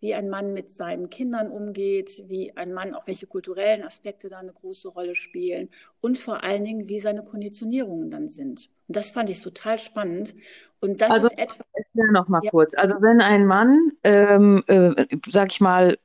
wie 0.00 0.14
ein 0.14 0.28
Mann 0.28 0.52
mit 0.52 0.70
seinen 0.70 1.10
Kindern 1.10 1.50
umgeht, 1.50 2.24
wie 2.26 2.56
ein 2.56 2.72
Mann, 2.72 2.94
auch 2.94 3.06
welche 3.06 3.26
kulturellen 3.26 3.82
Aspekte 3.82 4.28
da 4.28 4.38
eine 4.38 4.52
große 4.52 4.88
Rolle 4.88 5.14
spielen 5.14 5.68
und 6.00 6.18
vor 6.18 6.42
allen 6.42 6.64
Dingen, 6.64 6.88
wie 6.88 7.00
seine 7.00 7.22
Konditionierungen 7.22 8.10
dann 8.10 8.28
sind. 8.28 8.70
Und 8.88 8.96
das 8.96 9.10
fand 9.10 9.30
ich 9.30 9.40
total 9.40 9.78
spannend. 9.78 10.34
Und 10.80 11.00
das 11.00 11.10
also, 11.10 11.26
ist 11.28 11.38
etwas. 11.38 11.66
Noch 12.12 12.28
mal 12.28 12.40
ja. 12.42 12.50
kurz. 12.50 12.74
Also 12.74 12.96
wenn 13.02 13.20
ein 13.20 13.46
Mann, 13.46 13.92
ähm, 14.04 14.64
äh, 14.68 15.06
sag 15.28 15.52
ich 15.52 15.60
mal, 15.60 15.98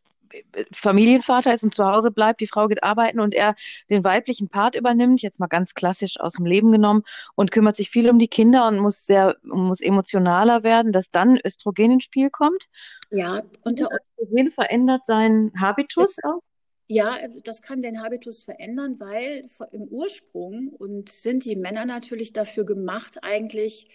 Familienvater 0.72 1.54
ist 1.54 1.64
und 1.64 1.74
zu 1.74 1.86
Hause 1.86 2.12
bleibt, 2.12 2.42
die 2.42 2.48
Frau 2.48 2.68
geht 2.68 2.84
arbeiten 2.84 3.20
und 3.20 3.34
er 3.34 3.56
den 3.90 4.04
weiblichen 4.04 4.50
Part 4.50 4.76
übernimmt, 4.76 5.22
jetzt 5.22 5.40
mal 5.40 5.48
ganz 5.48 5.74
klassisch 5.74 6.20
aus 6.20 6.34
dem 6.34 6.46
Leben 6.46 6.72
genommen 6.72 7.04
und 7.36 7.52
kümmert 7.52 7.76
sich 7.76 7.90
viel 7.90 8.10
um 8.10 8.20
die 8.20 8.28
Kinder 8.28 8.68
und 8.68 8.80
muss 8.80 9.06
sehr, 9.06 9.36
muss 9.44 9.82
emotionaler 9.82 10.64
werden, 10.64 10.92
dass 10.92 11.12
dann 11.12 11.40
Östrogen 11.46 11.92
ins 11.92 12.04
Spiel 12.04 12.30
kommt. 12.30 12.68
Ja, 13.12 13.44
unter 13.64 13.90
Östrogen 13.92 14.52
verändert 14.52 15.06
seinen 15.06 15.60
Habitus 15.60 16.18
auch. 16.24 16.42
Ja, 16.88 17.18
das 17.44 17.64
kann 17.64 17.82
den 17.82 18.04
Habitus 18.04 18.44
verändern, 18.44 19.00
weil 19.00 19.46
im 19.72 19.84
Ursprung 19.86 20.70
und 20.70 21.10
sind 21.10 21.44
die 21.44 21.56
Männer 21.56 21.86
natürlich 21.86 22.32
dafür 22.32 22.64
gemacht, 22.64 23.24
eigentlich 23.24 23.90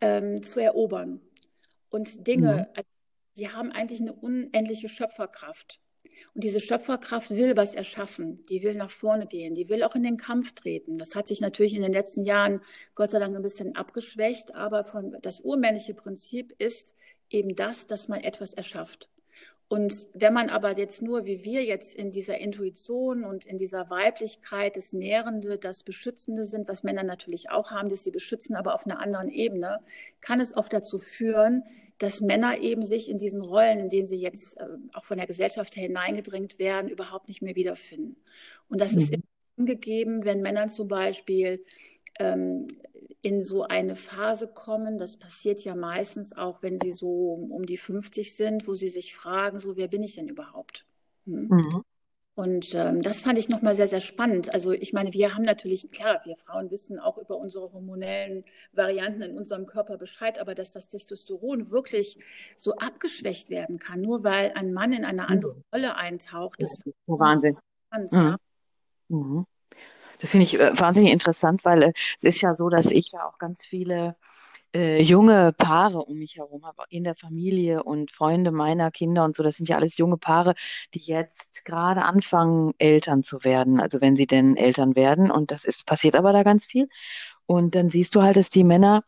ähm, 0.00 0.42
zu 0.42 0.60
erobern 0.60 1.20
und 1.90 2.26
Dinge. 2.26 2.68
Mhm. 2.76 2.82
Die 3.38 3.48
haben 3.48 3.72
eigentlich 3.72 4.00
eine 4.00 4.12
unendliche 4.12 4.88
Schöpferkraft. 4.88 5.80
Und 6.34 6.42
diese 6.44 6.60
Schöpferkraft 6.60 7.30
will 7.30 7.56
was 7.56 7.74
erschaffen, 7.74 8.44
die 8.46 8.62
will 8.62 8.74
nach 8.74 8.90
vorne 8.90 9.26
gehen, 9.26 9.54
die 9.54 9.68
will 9.68 9.82
auch 9.82 9.94
in 9.94 10.02
den 10.02 10.16
Kampf 10.16 10.52
treten. 10.52 10.98
Das 10.98 11.14
hat 11.14 11.28
sich 11.28 11.40
natürlich 11.40 11.74
in 11.74 11.82
den 11.82 11.92
letzten 11.92 12.24
Jahren 12.24 12.60
Gott 12.94 13.10
sei 13.10 13.18
Dank 13.18 13.36
ein 13.36 13.42
bisschen 13.42 13.76
abgeschwächt, 13.76 14.54
aber 14.54 14.84
von, 14.84 15.16
das 15.22 15.40
urmännliche 15.40 15.94
Prinzip 15.94 16.52
ist 16.58 16.94
eben 17.30 17.54
das, 17.54 17.86
dass 17.86 18.08
man 18.08 18.20
etwas 18.20 18.54
erschafft. 18.54 19.08
Und 19.68 20.06
wenn 20.14 20.32
man 20.32 20.48
aber 20.48 20.78
jetzt 20.78 21.02
nur, 21.02 21.26
wie 21.26 21.44
wir 21.44 21.62
jetzt 21.62 21.94
in 21.94 22.10
dieser 22.10 22.38
Intuition 22.38 23.24
und 23.24 23.44
in 23.44 23.58
dieser 23.58 23.90
Weiblichkeit, 23.90 24.76
das 24.76 24.94
Nährende, 24.94 25.58
das 25.58 25.82
Beschützende 25.82 26.46
sind, 26.46 26.68
was 26.68 26.84
Männer 26.84 27.02
natürlich 27.02 27.50
auch 27.50 27.70
haben, 27.70 27.90
dass 27.90 28.02
sie 28.02 28.10
beschützen, 28.10 28.56
aber 28.56 28.74
auf 28.74 28.86
einer 28.86 28.98
anderen 28.98 29.28
Ebene, 29.28 29.80
kann 30.22 30.40
es 30.40 30.56
oft 30.56 30.72
dazu 30.72 30.98
führen, 30.98 31.64
dass 31.98 32.22
Männer 32.22 32.58
eben 32.60 32.82
sich 32.82 33.10
in 33.10 33.18
diesen 33.18 33.42
Rollen, 33.42 33.80
in 33.80 33.88
denen 33.90 34.06
sie 34.06 34.20
jetzt 34.20 34.56
äh, 34.56 34.64
auch 34.94 35.04
von 35.04 35.18
der 35.18 35.26
Gesellschaft 35.26 35.74
hineingedrängt 35.74 36.58
werden, 36.58 36.88
überhaupt 36.88 37.28
nicht 37.28 37.42
mehr 37.42 37.56
wiederfinden. 37.56 38.16
Und 38.68 38.80
das 38.80 38.92
mhm. 38.92 38.98
ist 38.98 39.14
angegeben, 39.58 40.24
wenn 40.24 40.40
Männer 40.40 40.68
zum 40.68 40.88
Beispiel 40.88 41.62
ähm, 42.18 42.68
in 43.22 43.42
so 43.42 43.64
eine 43.64 43.96
Phase 43.96 44.48
kommen. 44.48 44.98
Das 44.98 45.16
passiert 45.16 45.64
ja 45.64 45.74
meistens 45.74 46.36
auch, 46.36 46.62
wenn 46.62 46.78
sie 46.78 46.92
so 46.92 47.32
um 47.50 47.66
die 47.66 47.78
50 47.78 48.34
sind, 48.34 48.68
wo 48.68 48.74
sie 48.74 48.88
sich 48.88 49.14
fragen, 49.14 49.58
so, 49.58 49.76
wer 49.76 49.88
bin 49.88 50.02
ich 50.02 50.14
denn 50.14 50.28
überhaupt? 50.28 50.84
Hm? 51.26 51.48
Mhm. 51.48 51.82
Und 52.38 52.72
ähm, 52.76 53.02
das 53.02 53.22
fand 53.22 53.36
ich 53.36 53.48
nochmal 53.48 53.74
sehr, 53.74 53.88
sehr 53.88 54.00
spannend. 54.00 54.54
Also 54.54 54.70
ich 54.70 54.92
meine, 54.92 55.12
wir 55.12 55.34
haben 55.34 55.42
natürlich, 55.42 55.90
klar, 55.90 56.20
wir 56.24 56.36
Frauen 56.36 56.70
wissen 56.70 57.00
auch 57.00 57.18
über 57.18 57.36
unsere 57.36 57.72
hormonellen 57.72 58.44
Varianten 58.72 59.22
in 59.22 59.36
unserem 59.36 59.66
Körper 59.66 59.98
Bescheid, 59.98 60.38
aber 60.38 60.54
dass 60.54 60.70
das 60.70 60.86
Testosteron 60.86 61.72
wirklich 61.72 62.16
so 62.56 62.76
abgeschwächt 62.76 63.50
werden 63.50 63.80
kann, 63.80 64.02
nur 64.02 64.22
weil 64.22 64.52
ein 64.54 64.72
Mann 64.72 64.92
in 64.92 65.04
eine 65.04 65.28
andere 65.28 65.56
mhm. 65.56 65.64
Rolle 65.74 65.96
eintaucht, 65.96 66.62
das 66.62 66.74
ist 66.74 66.94
Wahnsinn. 67.08 67.58
Spannend, 67.88 68.12
mhm. 68.12 68.18
Ja. 68.18 68.36
Mhm. 69.08 69.46
Das 70.20 70.30
finde 70.30 70.44
ich 70.44 70.58
äh, 70.58 70.78
wahnsinnig 70.78 71.12
interessant, 71.12 71.64
weil 71.64 71.82
äh, 71.82 71.92
es 72.16 72.24
ist 72.24 72.40
ja 72.40 72.54
so, 72.54 72.68
dass 72.68 72.90
ich 72.90 73.12
ja 73.12 73.26
auch 73.26 73.38
ganz 73.38 73.64
viele 73.64 74.16
äh, 74.74 75.02
junge 75.02 75.52
Paare 75.52 76.04
um 76.04 76.18
mich 76.18 76.36
herum 76.36 76.64
habe, 76.66 76.82
in 76.90 77.04
der 77.04 77.14
Familie 77.14 77.82
und 77.82 78.12
Freunde 78.12 78.50
meiner 78.52 78.90
Kinder 78.90 79.24
und 79.24 79.36
so. 79.36 79.42
Das 79.42 79.56
sind 79.56 79.68
ja 79.68 79.76
alles 79.76 79.96
junge 79.96 80.18
Paare, 80.18 80.54
die 80.94 81.00
jetzt 81.00 81.64
gerade 81.64 82.02
anfangen, 82.04 82.72
Eltern 82.78 83.22
zu 83.22 83.44
werden. 83.44 83.80
Also 83.80 84.00
wenn 84.00 84.16
sie 84.16 84.26
denn 84.26 84.56
Eltern 84.56 84.96
werden. 84.96 85.30
Und 85.30 85.50
das 85.50 85.64
ist, 85.64 85.86
passiert 85.86 86.16
aber 86.16 86.32
da 86.32 86.42
ganz 86.42 86.66
viel. 86.66 86.88
Und 87.46 87.74
dann 87.74 87.90
siehst 87.90 88.14
du 88.14 88.22
halt, 88.22 88.36
dass 88.36 88.50
die 88.50 88.64
Männer 88.64 89.02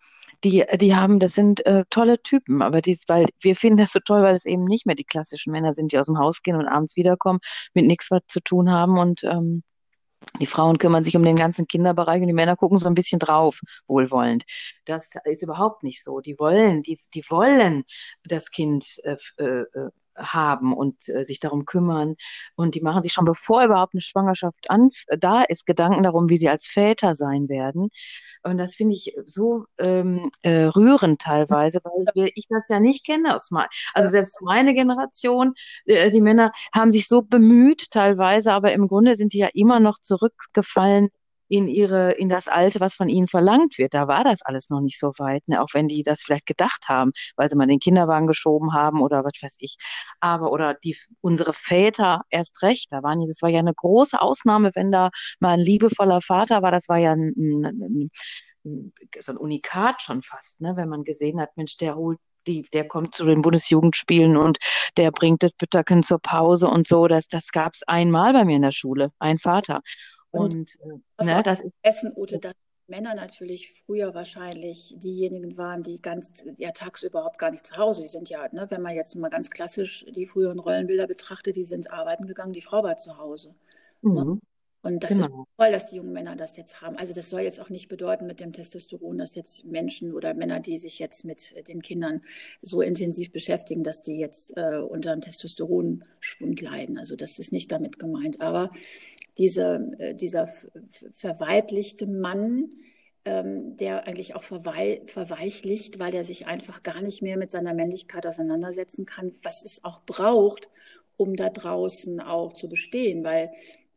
die, 0.45 0.64
die 0.81 0.95
haben, 0.95 1.19
das 1.19 1.35
sind 1.35 1.64
äh, 1.67 1.85
tolle 1.90 2.23
Typen, 2.23 2.62
aber 2.62 2.81
die, 2.81 2.99
weil 3.09 3.26
wir 3.40 3.57
finden 3.57 3.79
das 3.79 3.93
so 3.93 4.00
toll, 4.00 4.23
weil 4.23 4.35
es 4.35 4.47
eben 4.47 4.64
nicht 4.64 4.87
mehr 4.87 4.95
die 4.95 5.05
klassischen 5.05 5.52
Männer 5.52 5.75
sind, 5.75 5.93
die 5.93 5.99
aus 5.99 6.07
dem 6.07 6.19
Haus 6.19 6.43
gehen 6.43 6.57
und 6.57 6.67
abends 6.67 6.97
wiederkommen, 6.97 7.40
mit 7.75 7.87
nichts 7.87 8.11
was 8.11 8.23
zu 8.26 8.40
tun 8.40 8.71
haben 8.71 8.99
und 8.99 9.23
ähm, 9.25 9.62
die 10.41 10.47
Frauen 10.47 10.79
kümmern 10.79 11.05
sich 11.05 11.17
um 11.17 11.25
den 11.25 11.37
ganzen 11.37 11.67
Kinderbereich 11.67 12.21
und 12.21 12.27
die 12.27 12.33
Männer 12.33 12.57
gucken 12.57 12.79
so 12.79 12.89
ein 12.89 12.95
bisschen 12.95 13.19
drauf, 13.19 13.61
wohlwollend. 13.87 14.45
Das 14.85 15.12
ist 15.25 15.43
überhaupt 15.43 15.83
nicht 15.83 16.03
so. 16.03 16.21
Die 16.21 16.39
wollen, 16.39 16.83
die, 16.83 16.99
die 17.15 17.25
wollen 17.29 17.85
das 18.25 18.50
Kind 18.50 18.87
äh, 19.05 19.17
äh, 19.39 19.65
haben 20.17 20.73
und 20.75 21.09
äh, 21.09 21.25
sich 21.25 21.40
darum 21.40 21.64
kümmern. 21.64 22.17
Und 22.57 22.75
die 22.75 22.81
machen 22.81 23.02
sich 23.02 23.12
schon, 23.12 23.25
bevor 23.25 23.64
überhaupt 23.64 23.95
eine 23.95 24.00
Schwangerschaft 24.00 24.71
an, 24.71 24.90
da 25.19 25.43
ist, 25.43 25.67
Gedanken 25.67 26.02
darum, 26.02 26.29
wie 26.29 26.38
sie 26.38 26.49
als 26.49 26.67
Väter 26.67 27.14
sein 27.14 27.49
werden. 27.49 27.90
Und 28.43 28.59
das 28.59 28.75
finde 28.75 28.95
ich 28.95 29.14
so 29.26 29.64
ähm, 29.79 30.31
äh, 30.43 30.64
rührend 30.64 31.21
teilweise, 31.21 31.81
weil 31.85 32.31
ich 32.35 32.47
das 32.49 32.69
ja 32.69 32.81
nicht 32.81 33.05
kenne 33.05 33.35
aus 33.35 33.50
mein, 33.50 33.67
also 33.93 34.09
selbst 34.09 34.40
meine 34.43 34.75
Generation, 34.75 35.52
äh, 35.85 36.11
die 36.11 36.21
Männer 36.23 36.52
haben 36.75 36.90
sich 36.90 37.07
so 37.07 37.23
bemüht 37.23 37.90
teilweise, 37.90 38.52
aber 38.52 38.73
im 38.73 38.88
Grunde 38.88 39.17
sind 39.17 39.35
die 39.35 39.38
ja 39.38 39.49
immer 39.52 39.81
noch 39.81 39.99
zurückgefallen 40.00 41.09
in 41.50 41.66
ihre, 41.66 42.12
in 42.12 42.28
das 42.28 42.47
Alte, 42.47 42.78
was 42.78 42.95
von 42.95 43.09
ihnen 43.09 43.26
verlangt 43.26 43.76
wird. 43.76 43.92
Da 43.92 44.07
war 44.07 44.23
das 44.23 44.42
alles 44.42 44.71
noch 44.71 44.80
nicht 44.80 44.99
so 45.00 45.12
weit, 45.19 45.47
ne? 45.49 45.61
auch 45.61 45.69
wenn 45.73 45.88
die 45.88 46.04
das 46.04 46.23
vielleicht 46.23 46.47
gedacht 46.47 46.88
haben, 46.88 47.11
weil 47.37 47.50
sie 47.50 47.57
mal 47.57 47.66
den 47.66 47.80
Kinderwagen 47.80 48.28
geschoben 48.28 48.73
haben 48.73 49.02
oder 49.02 49.25
was 49.25 49.33
weiß 49.42 49.57
ich. 49.59 49.76
Aber 50.21 50.52
oder 50.52 50.75
die 50.75 50.97
unsere 51.21 51.52
Väter 51.52 52.23
erst 52.30 52.62
recht, 52.62 52.92
da 52.92 53.02
waren 53.02 53.26
das 53.26 53.42
war 53.42 53.50
ja 53.50 53.59
eine 53.59 53.75
große 53.75 54.21
Ausnahme, 54.21 54.71
wenn 54.75 54.92
da 54.92 55.11
mal 55.40 55.54
ein 55.54 55.61
liebevoller 55.61 56.21
Vater 56.21 56.62
war, 56.62 56.71
das 56.71 56.88
war 56.88 56.99
ja 56.99 57.12
ein, 57.12 57.35
ein, 57.37 57.64
ein, 57.64 58.92
so 59.21 59.33
ein 59.33 59.38
Unikat 59.38 60.02
schon 60.02 60.23
fast, 60.23 60.61
ne? 60.61 60.75
wenn 60.76 60.88
man 60.88 61.02
gesehen 61.02 61.40
hat, 61.40 61.57
Mensch, 61.57 61.76
der 61.78 61.97
holt 61.97 62.19
die, 62.47 62.62
der 62.73 62.87
kommt 62.87 63.14
zu 63.14 63.25
den 63.26 63.42
Bundesjugendspielen 63.42 64.37
und 64.37 64.59
der 64.97 65.11
bringt 65.11 65.42
das 65.42 65.52
Bütterken 65.52 66.02
zur 66.02 66.21
Pause 66.21 66.69
und 66.69 66.87
so. 66.87 67.07
Das, 67.07 67.28
das 67.28 67.50
gab 67.52 67.75
es 67.75 67.83
einmal 67.87 68.33
bei 68.33 68.45
mir 68.45 68.57
in 68.57 68.62
der 68.62 68.73
Schule, 68.73 69.12
ein 69.19 69.38
Vater. 69.38 69.83
Und, 70.31 70.77
und 70.81 71.03
äh, 71.19 71.25
ne, 71.25 71.43
das 71.43 71.61
ist 71.61 71.73
Essen, 71.83 72.13
Ute, 72.15 72.39
dass 72.39 72.55
Männer 72.91 73.15
natürlich 73.15 73.73
früher 73.87 74.15
wahrscheinlich 74.15 74.95
diejenigen 74.99 75.57
waren, 75.57 75.83
die 75.83 76.03
ganz 76.03 76.45
ja 76.59 76.73
tagsüber 76.73 77.21
überhaupt 77.21 77.39
gar 77.39 77.51
nicht 77.51 77.67
zu 77.67 77.77
Hause. 77.77 78.03
Die 78.03 78.09
sind 78.09 78.29
ja, 78.29 78.49
ne, 78.53 78.67
wenn 78.69 78.83
man 78.83 78.95
jetzt 78.95 79.15
mal 79.15 79.31
ganz 79.31 79.51
klassisch 79.51 80.05
die 80.15 80.27
früheren 80.27 80.59
Rollenbilder 80.59 81.07
betrachtet, 81.07 81.57
die 81.57 81.65
sind 81.65 81.91
arbeiten 81.91 82.27
gegangen, 82.27 82.53
die 82.53 82.63
Frau 82.63 82.83
war 82.83 82.97
zu 82.97 83.17
Hause. 83.17 83.55
Ne? 84.03 84.11
Mhm. 84.11 84.15
Ne? 84.15 84.41
Und 84.83 85.05
das 85.05 85.11
genau. 85.11 85.43
ist 85.43 85.49
toll, 85.59 85.73
dass 85.73 85.91
die 85.91 85.97
jungen 85.97 86.13
Männer 86.13 86.37
das 86.37 86.57
jetzt 86.57 86.81
haben. 86.81 86.97
Also 86.97 87.15
das 87.15 87.29
soll 87.29 87.43
jetzt 87.43 87.61
auch 87.61 87.69
nicht 87.69 87.89
bedeuten 87.89 88.27
mit 88.27 88.41
dem 88.41 88.55
Testosteron, 88.55 89.19
dass 89.19 89.35
jetzt 89.35 89.67
Menschen 89.67 90.15
oder 90.15 90.33
Männer, 90.33 90.61
die 90.61 90.79
sich 90.79 90.99
jetzt 90.99 91.25
mit 91.27 91.69
den 91.69 91.83
Kindern 91.83 92.23
so 92.63 92.81
intensiv 92.81 93.31
beschäftigen, 93.31 93.85
dass 93.85 94.01
die 94.01 94.19
jetzt 94.19 94.57
äh, 94.57 94.79
unter 94.79 95.13
einem 95.13 95.21
Testosteronschwund 95.21 96.63
leiden. 96.63 96.97
Also 96.97 97.15
das 97.15 97.39
ist 97.39 97.53
nicht 97.53 97.71
damit 97.71 97.99
gemeint. 97.99 98.41
Aber 98.41 98.71
diese, 99.39 99.93
äh, 99.99 100.15
dieser 100.15 100.49
verweiblichte 101.13 102.07
Mann, 102.07 102.71
ähm, 103.25 103.77
der 103.77 104.07
eigentlich 104.07 104.35
auch 104.35 104.45
verwei 104.45 105.03
verweichlicht, 105.07 105.99
weil 105.99 106.15
er 106.15 106.25
sich 106.25 106.47
einfach 106.47 106.83
gar 106.83 107.01
nicht 107.03 107.23
mehr 107.23 107.37
mit 107.37 107.51
seiner 107.51 107.75
Männlichkeit 107.75 108.27
auseinandersetzen 108.27 109.05
kann, 109.05 109.35
was 109.43 109.65
es 109.65 109.85
auch 109.85 110.03
braucht, 110.07 110.69
um 111.17 111.37
da 111.37 111.51
draußen 111.51 112.21
auch 112.21 112.55
zu 112.55 112.69
bestehen. 112.69 113.23
Weil 113.25 113.51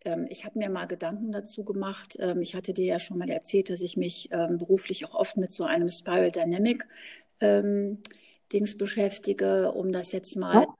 ähm, 0.03 0.27
ich 0.29 0.45
habe 0.45 0.59
mir 0.59 0.69
mal 0.69 0.87
Gedanken 0.87 1.31
dazu 1.31 1.63
gemacht. 1.63 2.17
Ähm, 2.19 2.41
ich 2.41 2.55
hatte 2.55 2.73
dir 2.73 2.85
ja 2.85 2.99
schon 2.99 3.17
mal 3.17 3.29
erzählt, 3.29 3.69
dass 3.69 3.81
ich 3.81 3.95
mich 3.97 4.29
ähm, 4.31 4.57
beruflich 4.57 5.05
auch 5.05 5.15
oft 5.15 5.37
mit 5.37 5.51
so 5.51 5.63
einem 5.63 5.89
Spiral 5.89 6.31
Dynamic 6.31 6.85
ähm, 7.39 7.99
Dings 8.51 8.77
beschäftige, 8.77 9.71
um 9.71 9.91
das 9.91 10.11
jetzt 10.11 10.35
mal. 10.35 10.65
Was? 10.67 10.75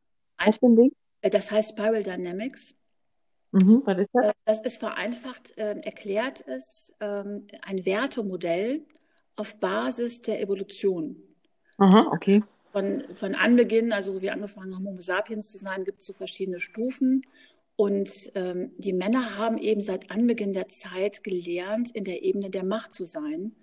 Äh, 1.22 1.30
das 1.30 1.50
heißt 1.50 1.72
Spiral 1.72 2.04
Dynamics. 2.04 2.76
Mhm, 3.54 3.84
was 3.86 4.00
ist 4.00 4.10
das? 4.14 4.26
Äh, 4.28 4.34
das 4.46 4.62
ist 4.62 4.80
vereinfacht 4.80 5.58
äh, 5.58 5.80
erklärt 5.82 6.42
ist 6.42 6.94
ähm, 7.00 7.46
ein 7.62 7.86
Wertemodell 7.86 8.82
auf 9.36 9.60
Basis 9.60 10.22
der 10.22 10.42
Evolution. 10.42 11.16
Aha, 11.78 12.08
okay. 12.12 12.44
Von, 12.72 13.04
von 13.14 13.36
Anbeginn, 13.36 13.94
also 13.94 14.16
wo 14.16 14.22
wir 14.22 14.34
angefangen 14.34 14.76
haben, 14.76 14.88
Homo 14.88 15.00
sapiens 15.00 15.52
zu 15.52 15.60
sein, 15.60 15.86
gibt 15.86 16.02
es 16.02 16.08
so 16.08 16.14
verschiedene 16.14 16.60
Stufen. 16.60 17.22
Und 17.76 18.32
ähm, 18.36 18.72
die 18.78 18.94
Männer 18.94 19.38
haben 19.38 19.58
eben 19.58 19.82
seit 19.82 20.12
Anbeginn 20.12 20.54
der 20.54 20.70
Zeit 20.70 21.24
gelernt, 21.24 21.92
in 21.92 22.04
der 22.04 22.24
Ebene 22.24 22.50
der 22.50 22.64
Macht 22.64 22.94
zu 22.94 23.04
sein 23.04 23.54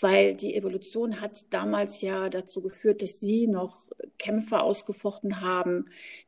weil 0.00 0.34
die 0.34 0.54
Evolution 0.54 1.20
hat 1.20 1.52
damals 1.52 2.00
ja 2.00 2.28
dazu 2.28 2.60
geführt, 2.60 3.02
dass 3.02 3.20
sie 3.20 3.46
noch 3.46 3.86
Kämpfe 4.18 4.60
ausgefochten 4.60 5.40
haben. 5.40 5.86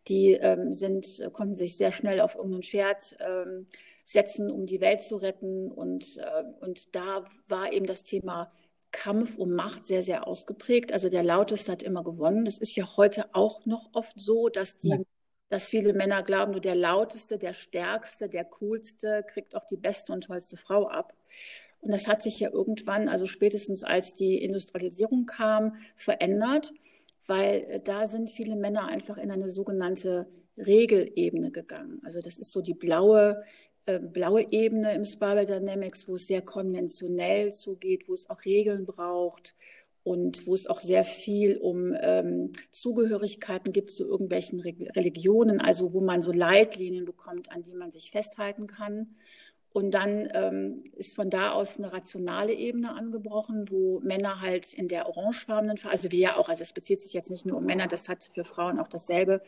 Die 0.09 0.33
ähm, 0.33 0.73
sind, 0.73 1.23
konnten 1.33 1.57
sich 1.57 1.77
sehr 1.77 1.93
schnell 1.93 2.21
auf 2.21 2.35
irgendein 2.35 2.63
Pferd 2.63 3.17
ähm, 3.21 3.67
setzen, 4.05 4.51
um 4.51 4.67
die 4.67 4.81
Welt 4.81 5.03
zu 5.03 5.17
retten. 5.17 5.71
Und, 5.71 6.17
äh, 6.17 6.45
und 6.61 6.95
da 6.95 7.25
war 7.47 7.73
eben 7.73 7.87
das 7.87 8.05
Thema 8.05 8.51
Kampf 8.91 9.37
um 9.37 9.53
Macht 9.53 9.85
sehr, 9.85 10.03
sehr 10.03 10.27
ausgeprägt. 10.27 10.93
Also 10.93 11.11
der 11.11 11.23
Lauteste 11.23 11.71
hat 11.71 11.83
immer 11.83 12.03
gewonnen. 12.03 12.47
Das 12.47 12.59
ist 12.59 12.75
ja 12.75 12.97
heute 12.97 13.35
auch 13.35 13.67
noch 13.67 13.91
oft 13.93 14.19
so, 14.19 14.49
dass 14.49 14.77
die 14.77 14.89
ja. 14.89 14.99
dass 15.51 15.69
viele 15.69 15.93
Männer 15.93 16.23
glauben, 16.23 16.53
nur 16.53 16.61
der 16.61 16.75
lauteste, 16.75 17.39
der 17.39 17.53
stärkste, 17.53 18.29
der 18.29 18.45
coolste 18.45 19.25
kriegt 19.27 19.55
auch 19.55 19.67
die 19.67 19.77
beste 19.77 20.13
und 20.13 20.25
tollste 20.25 20.57
Frau 20.57 20.89
ab. 20.89 21.15
Und 21.81 21.93
das 21.93 22.09
hat 22.09 22.23
sich 22.23 22.41
ja 22.41 22.51
irgendwann, 22.51 23.09
also 23.09 23.27
spätestens 23.27 23.85
als 23.85 24.15
die 24.15 24.43
Industrialisierung 24.43 25.27
kam, 25.27 25.75
verändert, 25.97 26.73
weil 27.27 27.67
äh, 27.69 27.81
da 27.81 28.07
sind 28.07 28.31
viele 28.31 28.57
Männer 28.57 28.89
einfach 28.89 29.17
in 29.17 29.31
eine 29.31 29.51
sogenannte 29.51 30.27
Regelebene 30.57 31.51
gegangen. 31.53 32.01
Also 32.05 32.21
das 32.21 32.37
ist 32.39 32.53
so 32.53 32.63
die 32.63 32.75
blaue, 32.75 33.43
äh, 33.87 34.01
blaue 34.01 34.51
Ebene 34.51 34.95
im 34.95 35.05
Spiral 35.05 35.47
Dynamics, 35.47 36.09
wo 36.09 36.17
es 36.17 36.27
sehr 36.27 36.43
konventionell 36.43 37.53
zugeht, 37.53 38.09
wo 38.09 38.15
es 38.15 38.29
auch 38.29 38.45
Regeln 38.45 38.85
braucht. 38.87 39.55
und 40.05 40.47
wo 40.47 40.55
es 40.55 40.67
auch 40.67 40.81
sehr 40.81 41.05
viel 41.05 41.59
um 41.59 41.95
ähm, 42.01 42.53
Zugehörigkeiten 42.71 43.73
gibt 43.75 43.91
zu 43.91 44.09
irgendwelchen 44.09 44.61
Re 44.61 44.75
Religionen, 44.97 45.61
also 45.61 45.93
wo 45.93 46.01
man 46.01 46.23
so 46.23 46.33
Leitlinien 46.33 47.05
bekommt, 47.05 47.53
an 47.53 47.63
die 47.63 47.75
man 47.75 47.93
sich 47.93 48.11
festhalten 48.11 48.67
kann. 48.67 49.17
Und 49.73 49.93
dann 49.93 50.29
ähm, 50.33 50.85
ist 50.97 51.15
von 51.15 51.31
da 51.31 51.53
aus 51.53 51.79
eine 51.79 51.93
rationale 51.93 52.55
Ebene 52.55 52.95
angebrochen, 52.95 53.71
wo 53.71 54.01
Männer 54.01 54.41
halt 54.41 54.73
in 54.73 54.89
der 54.89 55.07
orangefarbenen, 55.07 55.79
also 55.85 56.11
wir 56.11 56.19
ja 56.19 56.37
auch, 56.37 56.49
also 56.49 56.63
es 56.63 56.73
bezieht 56.73 57.03
sich 57.03 57.13
jetzt 57.13 57.31
nicht 57.31 57.45
nur 57.45 57.59
um 57.59 57.65
Männer, 57.65 57.87
das 57.87 58.09
hat 58.09 58.31
für 58.35 58.45
Frauen 58.45 58.79
auch 58.79 58.89
dasselbe, 58.89 59.43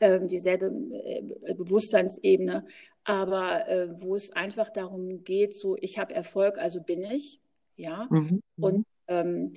äh, 0.00 0.20
dieselbe 0.20 0.66
äh, 0.66 1.54
Bewusstseinsebene, 1.54 2.66
aber 3.04 3.68
äh, 3.68 4.00
wo 4.00 4.14
es 4.14 4.32
einfach 4.32 4.70
darum 4.70 5.24
geht, 5.24 5.56
so 5.56 5.76
ich 5.80 5.98
habe 5.98 6.14
Erfolg, 6.14 6.58
also 6.58 6.80
bin 6.80 7.02
ich, 7.02 7.40
ja. 7.76 8.06
Mhm. 8.10 8.40
Und 8.56 8.86
ähm, 9.08 9.54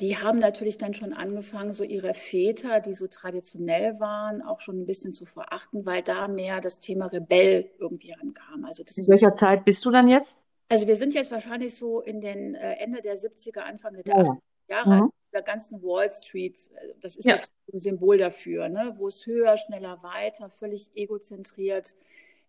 die 0.00 0.16
haben 0.16 0.38
natürlich 0.38 0.78
dann 0.78 0.94
schon 0.94 1.12
angefangen, 1.12 1.72
so 1.72 1.84
ihre 1.84 2.14
Väter, 2.14 2.80
die 2.80 2.94
so 2.94 3.06
traditionell 3.06 4.00
waren, 4.00 4.42
auch 4.42 4.60
schon 4.60 4.80
ein 4.80 4.86
bisschen 4.86 5.12
zu 5.12 5.26
verachten, 5.26 5.84
weil 5.84 6.02
da 6.02 6.26
mehr 6.26 6.60
das 6.60 6.80
Thema 6.80 7.06
Rebell 7.06 7.70
irgendwie 7.78 8.12
rankam. 8.12 8.64
Also 8.64 8.82
in 8.82 9.08
welcher 9.08 9.34
Zeit 9.34 9.64
bist 9.64 9.84
du 9.84 9.90
dann 9.90 10.08
jetzt? 10.08 10.42
Also 10.68 10.86
wir 10.86 10.96
sind 10.96 11.14
jetzt 11.14 11.30
wahrscheinlich 11.30 11.74
so 11.74 12.00
in 12.00 12.20
den 12.20 12.54
äh, 12.54 12.74
Ende 12.74 13.00
der 13.00 13.16
70er, 13.16 13.60
Anfang 13.60 13.94
der 13.94 14.16
oh. 14.16 14.20
80er 14.20 14.38
Jahre, 14.68 14.88
mhm. 14.88 14.92
also 14.92 15.10
der 15.32 15.42
ganzen 15.42 15.82
Wall 15.82 16.10
Street. 16.12 16.70
Äh, 16.74 16.94
das 17.00 17.16
ist 17.16 17.26
ja. 17.26 17.34
jetzt 17.34 17.52
ein 17.72 17.78
Symbol 17.78 18.18
dafür, 18.18 18.68
ne? 18.68 18.94
wo 18.96 19.08
es 19.08 19.26
höher, 19.26 19.58
schneller, 19.58 20.02
weiter, 20.02 20.48
völlig 20.48 20.90
egozentriert 20.94 21.94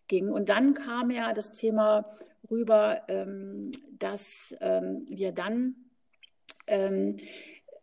ging. 0.08 0.30
Und 0.30 0.50
dann 0.50 0.74
kam 0.74 1.12
ja 1.12 1.34
das 1.34 1.52
Thema 1.52 2.06
rüber, 2.50 3.02
ähm, 3.08 3.72
dass 3.98 4.56
ähm, 4.62 5.06
wir 5.10 5.32
dann 5.32 5.76
ähm, 6.68 7.18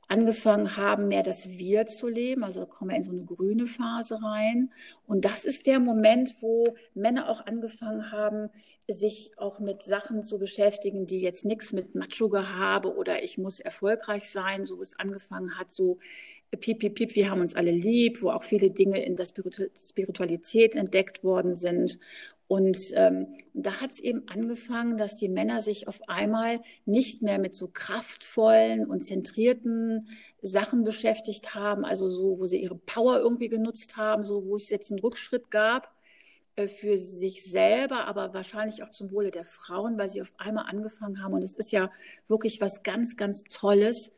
angefangen 0.08 0.76
haben, 0.76 1.08
mehr 1.08 1.22
das 1.22 1.48
Wir 1.48 1.86
zu 1.86 2.08
leben. 2.08 2.42
Also 2.42 2.66
kommen 2.66 2.90
wir 2.90 2.96
in 2.96 3.02
so 3.02 3.12
eine 3.12 3.24
grüne 3.24 3.66
Phase 3.66 4.22
rein. 4.22 4.72
Und 5.06 5.24
das 5.24 5.44
ist 5.44 5.66
der 5.66 5.80
Moment, 5.80 6.36
wo 6.40 6.74
Männer 6.94 7.28
auch 7.28 7.46
angefangen 7.46 8.10
haben, 8.10 8.48
sich 8.90 9.32
auch 9.36 9.60
mit 9.60 9.82
Sachen 9.82 10.22
zu 10.22 10.38
beschäftigen, 10.38 11.06
die 11.06 11.20
jetzt 11.20 11.44
nichts 11.44 11.74
mit 11.74 11.94
Macho-Gehabe 11.94 12.96
oder 12.96 13.22
ich 13.22 13.36
muss 13.36 13.60
erfolgreich 13.60 14.30
sein, 14.30 14.64
so 14.64 14.80
es 14.80 14.98
angefangen 14.98 15.58
hat, 15.58 15.70
so 15.70 15.98
piep, 16.58 16.78
piep, 16.78 16.94
piep, 16.94 17.14
wir 17.14 17.30
haben 17.30 17.42
uns 17.42 17.54
alle 17.54 17.70
lieb, 17.70 18.22
wo 18.22 18.30
auch 18.30 18.44
viele 18.44 18.70
Dinge 18.70 19.04
in 19.04 19.14
der 19.16 19.26
Spiritualität 19.26 20.74
entdeckt 20.74 21.22
worden 21.22 21.52
sind. 21.52 21.98
Und 22.48 22.78
ähm, 22.94 23.26
da 23.52 23.82
hat 23.82 23.92
es 23.92 24.00
eben 24.00 24.26
angefangen, 24.26 24.96
dass 24.96 25.18
die 25.18 25.28
Männer 25.28 25.60
sich 25.60 25.86
auf 25.86 26.00
einmal 26.08 26.60
nicht 26.86 27.20
mehr 27.20 27.38
mit 27.38 27.54
so 27.54 27.68
kraftvollen 27.68 28.86
und 28.86 29.04
zentrierten 29.04 30.08
Sachen 30.40 30.82
beschäftigt 30.82 31.54
haben, 31.54 31.84
also 31.84 32.10
so, 32.10 32.40
wo 32.40 32.46
sie 32.46 32.62
ihre 32.62 32.74
Power 32.74 33.18
irgendwie 33.18 33.50
genutzt 33.50 33.98
haben, 33.98 34.24
so 34.24 34.46
wo 34.46 34.56
es 34.56 34.70
jetzt 34.70 34.90
einen 34.90 35.00
Rückschritt 35.00 35.50
gab 35.50 35.94
äh, 36.56 36.68
für 36.68 36.96
sich 36.96 37.44
selber, 37.44 38.06
aber 38.06 38.32
wahrscheinlich 38.32 38.82
auch 38.82 38.90
zum 38.90 39.12
Wohle 39.12 39.30
der 39.30 39.44
Frauen, 39.44 39.98
weil 39.98 40.08
sie 40.08 40.22
auf 40.22 40.32
einmal 40.38 40.64
angefangen 40.70 41.22
haben. 41.22 41.34
Und 41.34 41.44
es 41.44 41.54
ist 41.54 41.70
ja 41.70 41.90
wirklich 42.28 42.62
was 42.62 42.82
ganz, 42.82 43.18
ganz 43.18 43.44
Tolles, 43.44 44.10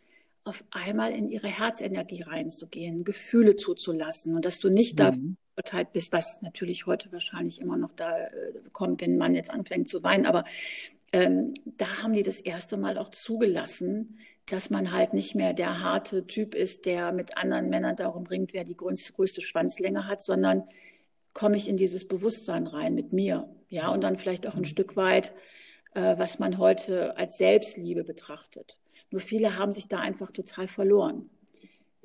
auf 0.44 0.64
einmal 0.70 1.12
in 1.12 1.28
ihre 1.28 1.48
Herzenergie 1.48 2.22
reinzugehen, 2.22 3.04
Gefühle 3.04 3.56
zuzulassen 3.56 4.34
und 4.34 4.44
dass 4.44 4.58
du 4.58 4.70
nicht 4.70 4.94
mhm. 4.94 4.96
da 4.96 5.14
verurteilt 5.60 5.92
bist, 5.92 6.12
was 6.12 6.40
natürlich 6.42 6.86
heute 6.86 7.12
wahrscheinlich 7.12 7.60
immer 7.60 7.76
noch 7.76 7.92
da 7.92 8.18
äh, 8.18 8.30
kommt, 8.72 9.00
wenn 9.00 9.16
man 9.16 9.34
jetzt 9.34 9.50
anfängt 9.50 9.88
zu 9.88 10.02
weinen. 10.02 10.26
Aber 10.26 10.44
ähm, 11.12 11.54
da 11.64 12.02
haben 12.02 12.12
die 12.12 12.22
das 12.22 12.40
erste 12.40 12.76
Mal 12.76 12.98
auch 12.98 13.10
zugelassen, 13.10 14.18
dass 14.46 14.70
man 14.70 14.92
halt 14.92 15.12
nicht 15.12 15.34
mehr 15.34 15.52
der 15.52 15.80
harte 15.80 16.26
Typ 16.26 16.54
ist, 16.54 16.86
der 16.86 17.12
mit 17.12 17.36
anderen 17.36 17.68
Männern 17.68 17.96
darum 17.96 18.26
ringt, 18.26 18.52
wer 18.52 18.64
die 18.64 18.76
größte, 18.76 19.12
größte 19.12 19.40
Schwanzlänge 19.42 20.06
hat, 20.06 20.22
sondern 20.22 20.64
komme 21.34 21.56
ich 21.56 21.68
in 21.68 21.76
dieses 21.76 22.08
Bewusstsein 22.08 22.66
rein 22.66 22.94
mit 22.94 23.12
mir. 23.12 23.48
Ja, 23.68 23.90
und 23.90 24.02
dann 24.02 24.16
vielleicht 24.16 24.46
auch 24.46 24.54
ein 24.54 24.60
mhm. 24.60 24.64
Stück 24.64 24.96
weit, 24.96 25.32
äh, 25.94 26.16
was 26.16 26.38
man 26.38 26.58
heute 26.58 27.16
als 27.16 27.38
Selbstliebe 27.38 28.02
betrachtet. 28.02 28.78
Nur 29.10 29.20
viele 29.20 29.56
haben 29.56 29.72
sich 29.72 29.88
da 29.88 29.98
einfach 29.98 30.30
total 30.30 30.66
verloren 30.66 31.28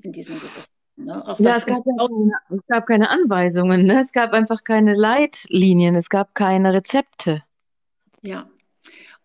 in 0.01 0.11
diesem 0.11 0.35
Bewusstsein. 0.35 0.74
Ne? 0.97 1.27
Auch 1.27 1.39
ja, 1.39 1.57
es 1.57 1.65
gab, 1.65 1.85
ja 1.85 1.93
keine, 1.97 2.31
es 2.49 2.67
gab 2.67 2.87
keine 2.87 3.09
Anweisungen, 3.09 3.85
ne? 3.85 3.99
es 3.99 4.13
gab 4.13 4.33
einfach 4.33 4.63
keine 4.63 4.93
Leitlinien, 4.95 5.95
es 5.95 6.09
gab 6.09 6.33
keine 6.35 6.73
Rezepte. 6.73 7.43
Ja, 8.21 8.49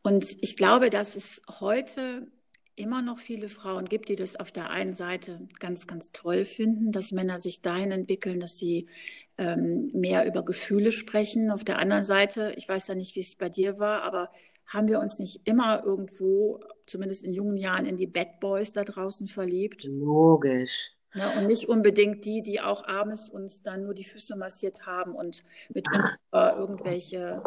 und 0.02 0.37
ich 0.40 0.56
glaube, 0.56 0.90
dass 0.90 1.16
es 1.16 1.42
heute 1.61 2.26
immer 2.74 3.02
noch 3.02 3.18
viele 3.18 3.48
Frauen 3.48 3.85
gibt, 3.85 4.09
die 4.09 4.16
das 4.16 4.37
auf 4.37 4.50
der 4.50 4.70
einen 4.70 4.94
Seite 4.94 5.46
ganz, 5.59 5.87
ganz 5.87 6.12
toll 6.12 6.44
finden, 6.44 6.92
dass 6.92 7.12
Männer 7.12 7.38
sich 7.38 7.61
dahin 7.61 7.92
entwickeln, 7.92 8.40
dass 8.40 8.56
sie 8.56 8.88
ähm, 9.37 9.90
mehr 9.92 10.26
über 10.26 10.44
Gefühle 10.44 10.90
sprechen. 10.90 11.50
Auf 11.50 11.62
der 11.62 11.78
anderen 11.78 12.04
Seite, 12.04 12.54
ich 12.56 12.68
weiß 12.68 12.88
ja 12.88 12.94
nicht, 12.94 13.16
wie 13.16 13.20
es 13.20 13.37
bei 13.37 13.48
dir 13.48 13.78
war, 13.78 14.02
aber 14.02 14.30
haben 14.66 14.88
wir 14.88 15.00
uns 15.00 15.18
nicht 15.18 15.42
immer 15.44 15.85
irgendwo, 15.85 16.61
zumindest 16.87 17.22
in 17.24 17.33
jungen 17.33 17.56
Jahren, 17.56 17.87
in 17.87 17.96
die 17.96 18.06
Bad 18.06 18.40
Boys 18.40 18.72
da 18.72 18.85
draußen 18.85 19.26
verliebt? 19.26 19.85
Logisch. 19.85 20.92
Ja, 21.14 21.31
und 21.38 21.46
nicht 21.46 21.68
unbedingt 21.68 22.25
die, 22.25 22.42
die 22.42 22.61
auch 22.61 22.87
abends 22.87 23.29
uns 23.29 23.62
dann 23.62 23.85
nur 23.85 23.94
die 23.94 24.05
Füße 24.05 24.37
massiert 24.37 24.87
haben 24.87 25.14
und 25.14 25.42
mit 25.75 25.88
uns 25.88 26.18
äh, 26.33 26.57
irgendwelche, 26.57 27.42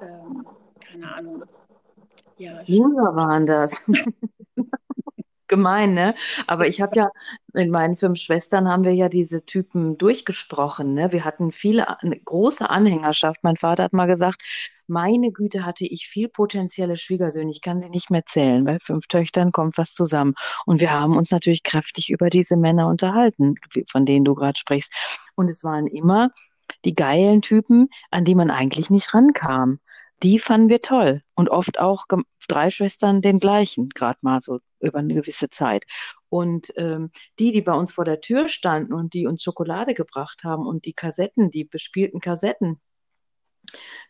ähm, 0.00 0.46
keine 0.80 1.14
Ahnung. 1.14 1.44
Ja, 2.38 2.60
Loser 2.66 3.14
waren 3.14 3.46
das. 3.46 3.90
gemein, 5.48 5.94
ne? 5.94 6.14
Aber 6.46 6.66
ich 6.66 6.80
habe 6.80 6.96
ja, 6.96 7.10
in 7.54 7.70
meinen 7.70 7.96
fünf 7.96 8.18
Schwestern 8.18 8.68
haben 8.68 8.84
wir 8.84 8.94
ja 8.94 9.08
diese 9.08 9.44
Typen 9.44 9.98
durchgesprochen, 9.98 10.94
ne? 10.94 11.12
Wir 11.12 11.24
hatten 11.24 11.52
viele, 11.52 12.00
eine 12.00 12.18
große 12.18 12.68
Anhängerschaft. 12.68 13.40
Mein 13.42 13.56
Vater 13.56 13.84
hat 13.84 13.92
mal 13.92 14.06
gesagt, 14.06 14.42
meine 14.86 15.32
Güte, 15.32 15.64
hatte 15.66 15.84
ich 15.84 16.06
viel 16.06 16.28
potenzielle 16.28 16.96
Schwiegersöhne. 16.96 17.50
Ich 17.50 17.60
kann 17.60 17.80
sie 17.80 17.90
nicht 17.90 18.10
mehr 18.10 18.24
zählen. 18.26 18.64
Bei 18.64 18.78
fünf 18.78 19.06
Töchtern 19.08 19.52
kommt 19.52 19.78
was 19.78 19.94
zusammen. 19.94 20.34
Und 20.64 20.80
wir 20.80 20.90
haben 20.90 21.16
uns 21.16 21.30
natürlich 21.30 21.62
kräftig 21.62 22.10
über 22.10 22.30
diese 22.30 22.56
Männer 22.56 22.88
unterhalten, 22.88 23.56
von 23.90 24.06
denen 24.06 24.24
du 24.24 24.34
gerade 24.34 24.58
sprichst. 24.58 24.92
Und 25.34 25.48
es 25.48 25.64
waren 25.64 25.86
immer 25.86 26.30
die 26.84 26.94
geilen 26.94 27.42
Typen, 27.42 27.88
an 28.10 28.24
die 28.24 28.34
man 28.34 28.50
eigentlich 28.50 28.90
nicht 28.90 29.12
rankam 29.14 29.80
die 30.22 30.38
fanden 30.38 30.70
wir 30.70 30.80
toll. 30.82 31.22
Und 31.34 31.50
oft 31.50 31.78
auch 31.78 32.06
drei 32.48 32.70
Schwestern 32.70 33.22
den 33.22 33.38
gleichen, 33.38 33.88
gerade 33.90 34.18
mal 34.22 34.40
so 34.40 34.60
über 34.80 34.98
eine 34.98 35.14
gewisse 35.14 35.50
Zeit. 35.50 35.84
Und 36.28 36.72
ähm, 36.76 37.10
die, 37.38 37.52
die 37.52 37.62
bei 37.62 37.74
uns 37.74 37.92
vor 37.92 38.04
der 38.04 38.20
Tür 38.20 38.48
standen 38.48 38.92
und 38.92 39.14
die 39.14 39.26
uns 39.26 39.42
Schokolade 39.42 39.94
gebracht 39.94 40.44
haben 40.44 40.66
und 40.66 40.84
die 40.84 40.92
Kassetten, 40.94 41.50
die 41.50 41.64
bespielten 41.64 42.20
Kassetten 42.20 42.80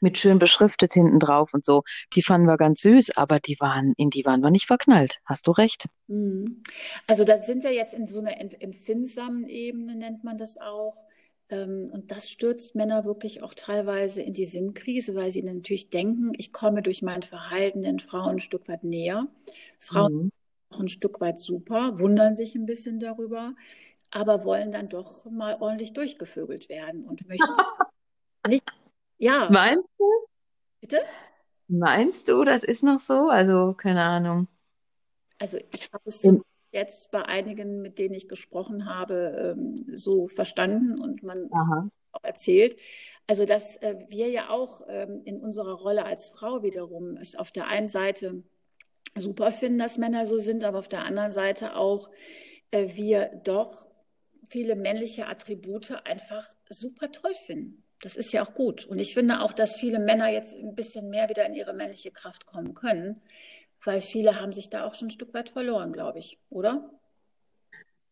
mit 0.01 0.19
schön 0.19 0.39
beschriftet 0.39 0.93
hinten 0.93 1.19
drauf 1.19 1.55
und 1.55 1.65
so, 1.65 1.83
die 2.15 2.23
fanden 2.23 2.47
wir 2.47 2.57
ganz 2.57 2.83
süß, 2.83 3.17
aber 3.17 3.41
die 3.41 3.57
waren, 3.61 3.95
in 3.97 4.11
die 4.11 4.25
waren 4.25 4.41
wir 4.41 4.51
nicht 4.51 4.67
verknallt. 4.67 5.19
Hast 5.25 5.47
du 5.47 5.51
recht. 5.53 5.87
Mhm. 6.09 6.63
Also 7.07 7.25
da 7.25 7.39
sind 7.39 7.65
wir 7.65 7.73
jetzt 7.73 7.95
in 7.95 8.07
so 8.07 8.21
einer 8.21 8.39
empfindsamen 8.39 9.49
Ebene, 9.49 9.97
nennt 9.97 10.25
man 10.25 10.37
das 10.37 10.59
auch. 10.59 10.97
Ähm, 11.49 11.87
und 11.93 12.11
das 12.11 12.29
stürzt 12.29 12.75
Männer 12.75 13.05
wirklich 13.05 13.43
auch 13.43 13.55
teilweise 13.55 14.23
in 14.23 14.33
die 14.33 14.47
Sinnkrise, 14.47 15.15
weil 15.15 15.31
sie 15.31 15.43
natürlich 15.43 15.91
denken, 15.91 16.33
ich 16.37 16.53
komme 16.53 16.83
durch 16.83 17.03
mein 17.03 17.23
Verhalten 17.23 17.83
den 17.83 18.01
Frauen 18.01 18.37
ein 18.37 18.39
Stück 18.41 18.69
weit 18.69 18.83
näher. 18.85 19.29
Frauen 19.79 20.15
mhm. 20.15 20.33
auch 20.71 20.81
ein 20.81 20.89
Stück 20.89 21.21
weit 21.21 21.39
super, 21.39 21.99
wundern 21.99 22.37
sich 22.37 22.55
ein 22.55 22.67
bisschen 22.67 22.99
darüber, 22.99 23.55
aber 24.11 24.45
wollen 24.45 24.73
dann 24.73 24.89
doch 24.89 25.25
mal 25.27 25.57
ordentlich 25.61 25.93
durchgevögelt 25.93 26.69
werden 26.69 27.05
und 27.05 27.29
möchten 27.29 27.45
nicht. 28.49 28.65
Ja. 29.19 29.49
Meinst 29.51 29.89
du? 29.99 30.05
Bitte? 30.81 31.01
Meinst 31.69 32.29
du, 32.29 32.45
das 32.45 32.65
ist 32.65 32.83
noch 32.83 33.01
so? 33.01 33.29
Also, 33.29 33.73
keine 33.75 34.03
Ahnung. 34.03 34.49
Also, 35.39 35.59
ich 35.73 35.93
habe 35.93 36.03
es 36.07 36.23
so 36.23 36.43
jetzt 36.77 37.11
bei 37.11 37.25
einigen, 37.25 37.83
mit 37.83 37.99
denen 37.99 38.15
ich 38.15 38.29
gesprochen 38.29 38.87
habe, 38.87 39.57
ähm, 39.57 39.85
so 39.97 40.29
verstanden 40.29 41.01
und 41.01 41.23
man 41.23 41.51
auch 42.13 42.25
erzählt. 42.25 42.77
Also, 43.27 43.45
dass 43.45 43.77
äh, 43.79 43.97
wir 44.09 44.29
ja 44.29 44.51
auch 44.51 44.83
ähm, 44.89 45.23
in 45.25 45.41
unserer 45.41 45.75
Rolle 45.75 46.05
als 46.05 46.31
Frau 46.31 46.63
wiederum 46.63 47.17
es 47.17 47.35
auf 47.35 47.51
der 47.51 47.67
einen 47.67 47.89
Seite 47.89 48.45
super 49.17 49.51
finden, 49.51 49.79
dass 49.79 49.99
Männer 49.99 50.27
so 50.27 50.39
sind, 50.39 50.63
aber 50.63 50.79
auf 50.79 50.89
der 50.89 51.05
anderen 51.05 51.33
Seite 51.33 51.75
auch 51.75 52.11
äh, 52.71 52.95
wir 52.95 53.41
doch 53.43 53.87
viele 54.49 54.77
männliche 54.77 55.27
Attribute 55.27 55.91
einfach 56.05 56.47
super 56.69 57.11
toll 57.11 57.35
finden. 57.35 57.83
Das 58.03 58.15
ist 58.15 58.33
ja 58.33 58.45
auch 58.45 58.55
gut. 58.55 58.85
Und 58.85 58.99
ich 59.01 59.15
finde 59.15 59.41
auch, 59.41 59.53
dass 59.53 59.77
viele 59.77 59.99
Männer 59.99 60.29
jetzt 60.29 60.55
ein 60.55 60.75
bisschen 60.75 61.09
mehr 61.09 61.29
wieder 61.29 61.47
in 61.47 61.55
ihre 61.55 61.73
männliche 61.73 62.11
Kraft 62.11 62.47
kommen 62.47 62.75
können, 62.75 63.23
weil 63.87 64.01
viele 64.01 64.41
haben 64.41 64.53
sich 64.53 64.69
da 64.69 64.85
auch 64.85 64.95
schon 64.95 65.09
ein 65.09 65.13
Stück 65.13 65.33
weit 65.35 65.49
verloren, 65.49 65.93
glaube 65.93 66.19
ich, 66.19 66.39
oder? 66.51 66.91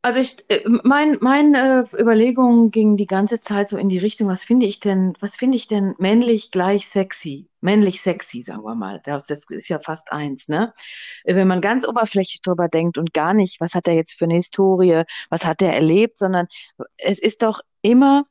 Also 0.05 0.21
ich, 0.21 0.45
äh, 0.51 0.61
mein, 0.83 1.17
meine 1.23 1.87
äh, 1.91 2.01
Überlegungen 2.03 2.71
gingen 2.71 2.99
die 2.99 3.07
ganze 3.07 3.41
Zeit 3.41 3.71
so 3.71 3.79
in 3.79 3.89
die 3.89 3.97
Richtung, 3.97 4.29
was 4.29 4.45
finde 4.45 4.67
ich 4.67 4.79
denn, 4.79 5.15
was 5.21 5.35
finde 5.35 5.57
ich 5.57 5.67
denn 5.67 5.95
männlich 5.97 6.51
gleich 6.51 6.87
sexy? 6.87 7.49
Männlich 7.63 8.03
sexy, 8.03 8.43
sagen 8.43 8.65
wir 8.65 8.75
mal. 8.75 9.01
Das, 9.03 9.31
ist 9.31 9.69
ja 9.71 9.79
fast 9.79 10.13
eins, 10.13 10.49
ne? 10.49 10.75
Äh, 11.25 11.37
wenn 11.37 11.49
man 11.49 11.63
ganz 11.63 11.89
oberflächlich 11.89 12.43
drüber 12.43 12.69
denkt 12.69 12.99
und 12.99 13.15
gar 13.15 13.33
nicht, 13.33 13.63
was 13.63 13.75
hat 13.75 13.89
er 13.89 13.95
jetzt 13.95 14.13
für 14.13 14.27
eine 14.27 14.35
Historie, 14.35 15.05
was 15.31 15.47
hat 15.47 15.63
er 15.63 15.73
erlebt, 15.73 16.19
sondern 16.19 16.49
es 16.99 17.19
ist 17.19 17.43
doch 17.43 17.63
immer 17.81 18.27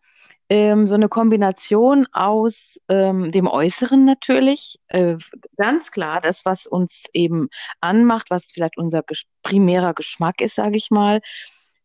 ähm, 0.54 0.88
so 0.88 0.94
eine 0.94 1.10
Kombination 1.10 2.06
aus 2.12 2.80
ähm, 2.88 3.32
dem 3.32 3.48
Äußeren 3.48 4.06
natürlich, 4.06 4.78
äh, 4.88 5.16
ganz 5.58 5.92
klar 5.92 6.22
das, 6.22 6.46
was 6.46 6.68
uns 6.68 7.06
eben 7.12 7.50
anmacht, 7.82 8.30
was 8.30 8.52
vielleicht 8.52 8.78
unser 8.78 9.02
ges 9.02 9.24
primärer 9.42 9.96
Geschmack 9.96 10.42
ist, 10.42 10.54
sage 10.54 10.78
ich 10.78 10.92
mal, 10.92 11.22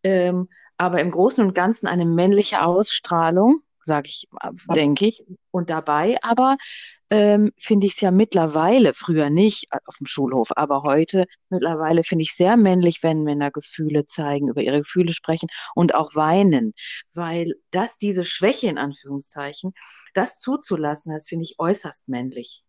ähm, 0.02 0.50
aber 0.76 1.00
im 1.00 1.11
Großen 1.11 1.42
und 1.42 1.54
Ganzen 1.54 1.87
eine 1.87 2.04
männliche 2.04 2.62
Ausstrahlung, 2.62 3.62
sage 3.88 4.09
ich, 4.09 4.29
denke 4.74 5.07
ich. 5.07 5.24
Und 5.51 5.70
dabei 5.70 6.16
aber 6.22 6.57
ähm, 7.11 7.53
finde 7.57 7.87
ich 7.87 7.94
es 7.94 8.01
ja 8.01 8.11
mittlerweile, 8.11 8.94
früher 8.94 9.31
nicht 9.31 9.66
äh, 9.72 9.79
auf 9.87 9.96
dem 9.96 10.07
Schulhof, 10.07 10.51
aber 10.55 10.83
heute 10.83 11.24
mittlerweile 11.48 12.05
finde 12.05 12.22
ich 12.22 12.35
sehr 12.35 12.57
männlich, 12.57 13.03
wenn 13.03 13.24
Männer 13.24 13.51
Gefühle 13.51 14.07
zeigen, 14.07 14.48
über 14.48 14.62
ihre 14.62 14.79
Gefühle 14.81 15.12
sprechen 15.12 15.48
und 15.74 15.94
auch 15.94 16.14
weinen, 16.14 16.74
weil 17.14 17.55
das, 17.70 17.98
diese 17.98 18.24
Schwäche 18.24 18.68
in 18.68 18.79
Anführungszeichen, 18.79 19.72
das 20.14 20.38
zuzulassen, 20.38 21.12
das 21.12 21.29
finde 21.29 21.44
ich 21.44 21.57
äußerst 21.59 22.09
männlich. 22.09 22.62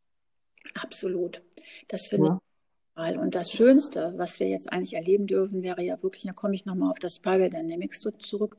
Absolut. 0.74 1.44
Das 1.88 2.08
finde 2.08 2.30
ja. 2.30 2.42
Und 3.00 3.34
das 3.34 3.52
Schönste, 3.52 4.14
was 4.18 4.40
wir 4.40 4.48
jetzt 4.48 4.72
eigentlich 4.72 4.96
erleben 4.96 5.26
dürfen, 5.26 5.64
wäre 5.64 5.82
ja 5.82 6.02
wirklich, 6.04 6.24
da 6.24 6.34
komme 6.34 6.54
ich 6.54 6.66
nochmal 6.66 6.92
auf 6.92 7.00
das 7.00 7.16
Spiral 7.16 7.50
Dynamics 7.50 8.02
zurück, 8.20 8.58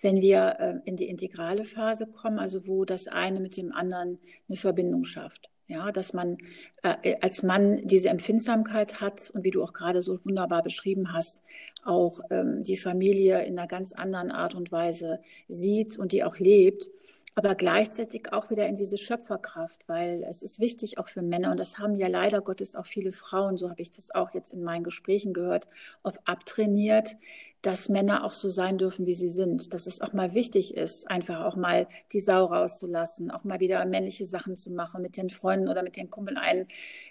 wenn 0.00 0.20
wir 0.20 0.56
äh, 0.58 0.74
in 0.84 0.96
die 0.96 1.08
integrale 1.08 1.64
Phase 1.64 2.06
kommen, 2.06 2.38
also 2.38 2.66
wo 2.66 2.84
das 2.84 3.06
eine 3.06 3.38
mit 3.40 3.56
dem 3.56 3.72
anderen 3.72 4.18
eine 4.48 4.56
Verbindung 4.56 5.04
schafft. 5.04 5.48
Ja, 5.68 5.92
dass 5.92 6.14
man 6.14 6.38
äh, 6.82 7.16
als 7.20 7.42
Mann 7.42 7.86
diese 7.86 8.08
Empfindsamkeit 8.08 9.02
hat 9.02 9.30
und 9.34 9.44
wie 9.44 9.50
du 9.50 9.62
auch 9.62 9.74
gerade 9.74 10.00
so 10.00 10.18
wunderbar 10.24 10.62
beschrieben 10.62 11.12
hast, 11.12 11.42
auch 11.84 12.20
ähm, 12.30 12.62
die 12.62 12.78
Familie 12.78 13.44
in 13.44 13.58
einer 13.58 13.68
ganz 13.68 13.92
anderen 13.92 14.30
Art 14.30 14.54
und 14.54 14.72
Weise 14.72 15.20
sieht 15.46 15.98
und 15.98 16.12
die 16.12 16.24
auch 16.24 16.38
lebt 16.38 16.90
aber 17.38 17.54
gleichzeitig 17.54 18.32
auch 18.32 18.50
wieder 18.50 18.66
in 18.66 18.74
diese 18.74 18.98
Schöpferkraft, 18.98 19.86
weil 19.86 20.24
es 20.28 20.42
ist 20.42 20.58
wichtig 20.58 20.98
auch 20.98 21.06
für 21.06 21.22
Männer, 21.22 21.52
und 21.52 21.60
das 21.60 21.78
haben 21.78 21.94
ja 21.94 22.08
leider 22.08 22.40
Gottes 22.40 22.74
auch 22.74 22.84
viele 22.84 23.12
Frauen, 23.12 23.56
so 23.56 23.70
habe 23.70 23.80
ich 23.80 23.92
das 23.92 24.12
auch 24.12 24.34
jetzt 24.34 24.52
in 24.52 24.64
meinen 24.64 24.82
Gesprächen 24.82 25.32
gehört, 25.32 25.68
auf 26.02 26.18
abtrainiert, 26.24 27.16
dass 27.62 27.88
Männer 27.88 28.24
auch 28.24 28.32
so 28.32 28.48
sein 28.48 28.76
dürfen, 28.76 29.06
wie 29.06 29.14
sie 29.14 29.28
sind, 29.28 29.72
dass 29.72 29.86
es 29.86 30.00
auch 30.00 30.12
mal 30.12 30.34
wichtig 30.34 30.76
ist, 30.76 31.08
einfach 31.08 31.44
auch 31.44 31.54
mal 31.54 31.86
die 32.10 32.18
Sau 32.18 32.44
rauszulassen, 32.44 33.30
auch 33.30 33.44
mal 33.44 33.60
wieder 33.60 33.84
männliche 33.84 34.26
Sachen 34.26 34.56
zu 34.56 34.72
machen, 34.72 35.00
mit 35.00 35.16
den 35.16 35.30
Freunden 35.30 35.68
oder 35.68 35.84
mit 35.84 35.96
den 35.96 36.10
Kumpeln 36.10 36.38
ein 36.38 36.66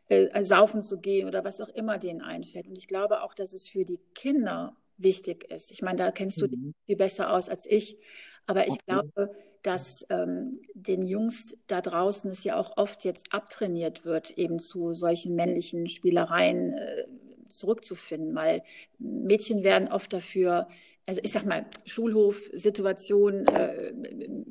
äh, 0.10 0.44
saufen 0.44 0.82
zu 0.82 1.00
gehen 1.00 1.30
oder 1.30 1.46
was 1.46 1.62
auch 1.62 1.70
immer 1.70 2.00
denen 2.00 2.20
einfällt. 2.20 2.68
Und 2.68 2.78
ich 2.78 2.88
glaube 2.88 3.24
auch, 3.24 3.34
dass 3.34 3.54
es 3.54 3.70
für 3.70 3.86
die 3.86 4.02
Kinder 4.14 4.76
wichtig 4.98 5.50
ist. 5.50 5.72
Ich 5.72 5.82
meine, 5.82 5.98
da 5.98 6.12
kennst 6.12 6.42
du 6.42 6.48
mhm. 6.48 6.74
viel 6.86 6.98
besser 6.98 7.32
aus 7.32 7.48
als 7.48 7.66
ich, 7.66 7.98
aber 8.46 8.68
ich 8.68 8.74
okay. 8.74 8.84
glaube, 8.88 9.32
dass 9.64 10.06
ähm, 10.10 10.60
den 10.74 11.06
Jungs 11.06 11.58
da 11.68 11.82
draußen 11.82 12.30
es 12.32 12.44
ja 12.44 12.58
auch 12.58 12.78
oft 12.78 13.04
jetzt 13.04 13.34
abtrainiert 13.34 14.06
wird, 14.06 14.32
eben 14.38 14.60
zu 14.60 14.94
solchen 14.94 15.36
männlichen 15.36 15.88
Spielereien 15.88 16.74
äh, 16.74 17.06
zurückzufinden, 17.48 18.36
weil 18.36 18.64
Mädchen 19.00 19.64
werden 19.64 19.88
oft 19.88 20.12
dafür, 20.14 20.68
also 21.06 21.22
ich 21.24 21.32
sag 21.32 21.46
mal, 21.46 21.66
Schulhof-Situation, 21.86 23.48
äh, 23.48 23.94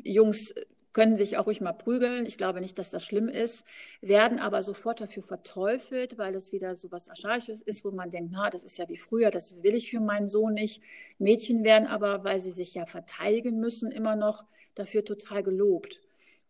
Jungs 0.02 0.54
können 0.96 1.16
sich 1.16 1.36
auch 1.36 1.44
ruhig 1.44 1.60
mal 1.60 1.74
prügeln. 1.74 2.24
Ich 2.24 2.38
glaube 2.38 2.62
nicht, 2.62 2.78
dass 2.78 2.88
das 2.88 3.04
schlimm 3.04 3.28
ist, 3.28 3.66
werden 4.00 4.38
aber 4.40 4.62
sofort 4.62 4.98
dafür 5.02 5.22
verteufelt, 5.22 6.16
weil 6.16 6.34
es 6.34 6.52
wieder 6.52 6.74
so 6.74 6.90
was 6.90 7.10
Archaisches 7.10 7.60
ist, 7.60 7.84
wo 7.84 7.90
man 7.90 8.10
denkt, 8.10 8.30
na, 8.32 8.48
das 8.48 8.64
ist 8.64 8.78
ja 8.78 8.88
wie 8.88 8.96
früher, 8.96 9.30
das 9.30 9.62
will 9.62 9.74
ich 9.74 9.90
für 9.90 10.00
meinen 10.00 10.26
Sohn 10.26 10.54
nicht. 10.54 10.80
Mädchen 11.18 11.64
werden 11.64 11.86
aber, 11.86 12.24
weil 12.24 12.40
sie 12.40 12.50
sich 12.50 12.72
ja 12.72 12.86
verteidigen 12.86 13.60
müssen, 13.60 13.92
immer 13.92 14.16
noch 14.16 14.46
dafür 14.76 15.04
total 15.04 15.42
gelobt. 15.42 16.00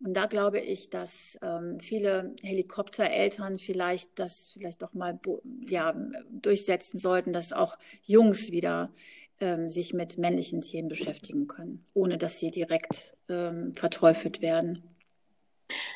Und 0.00 0.14
da 0.14 0.26
glaube 0.26 0.60
ich, 0.60 0.90
dass 0.90 1.38
ähm, 1.42 1.80
viele 1.80 2.34
Helikoptereltern 2.42 3.58
vielleicht 3.58 4.18
das 4.18 4.50
vielleicht 4.52 4.82
doch 4.82 4.92
mal 4.92 5.18
ja, 5.66 5.94
durchsetzen 6.30 6.98
sollten, 6.98 7.32
dass 7.32 7.54
auch 7.54 7.78
Jungs 8.04 8.52
wieder 8.52 8.92
ähm, 9.40 9.70
sich 9.70 9.94
mit 9.94 10.18
männlichen 10.18 10.60
Themen 10.60 10.88
beschäftigen 10.88 11.46
können, 11.46 11.84
ohne 11.94 12.18
dass 12.18 12.38
sie 12.38 12.50
direkt 12.50 13.16
ähm, 13.30 13.74
verteufelt 13.74 14.42
werden. 14.42 14.82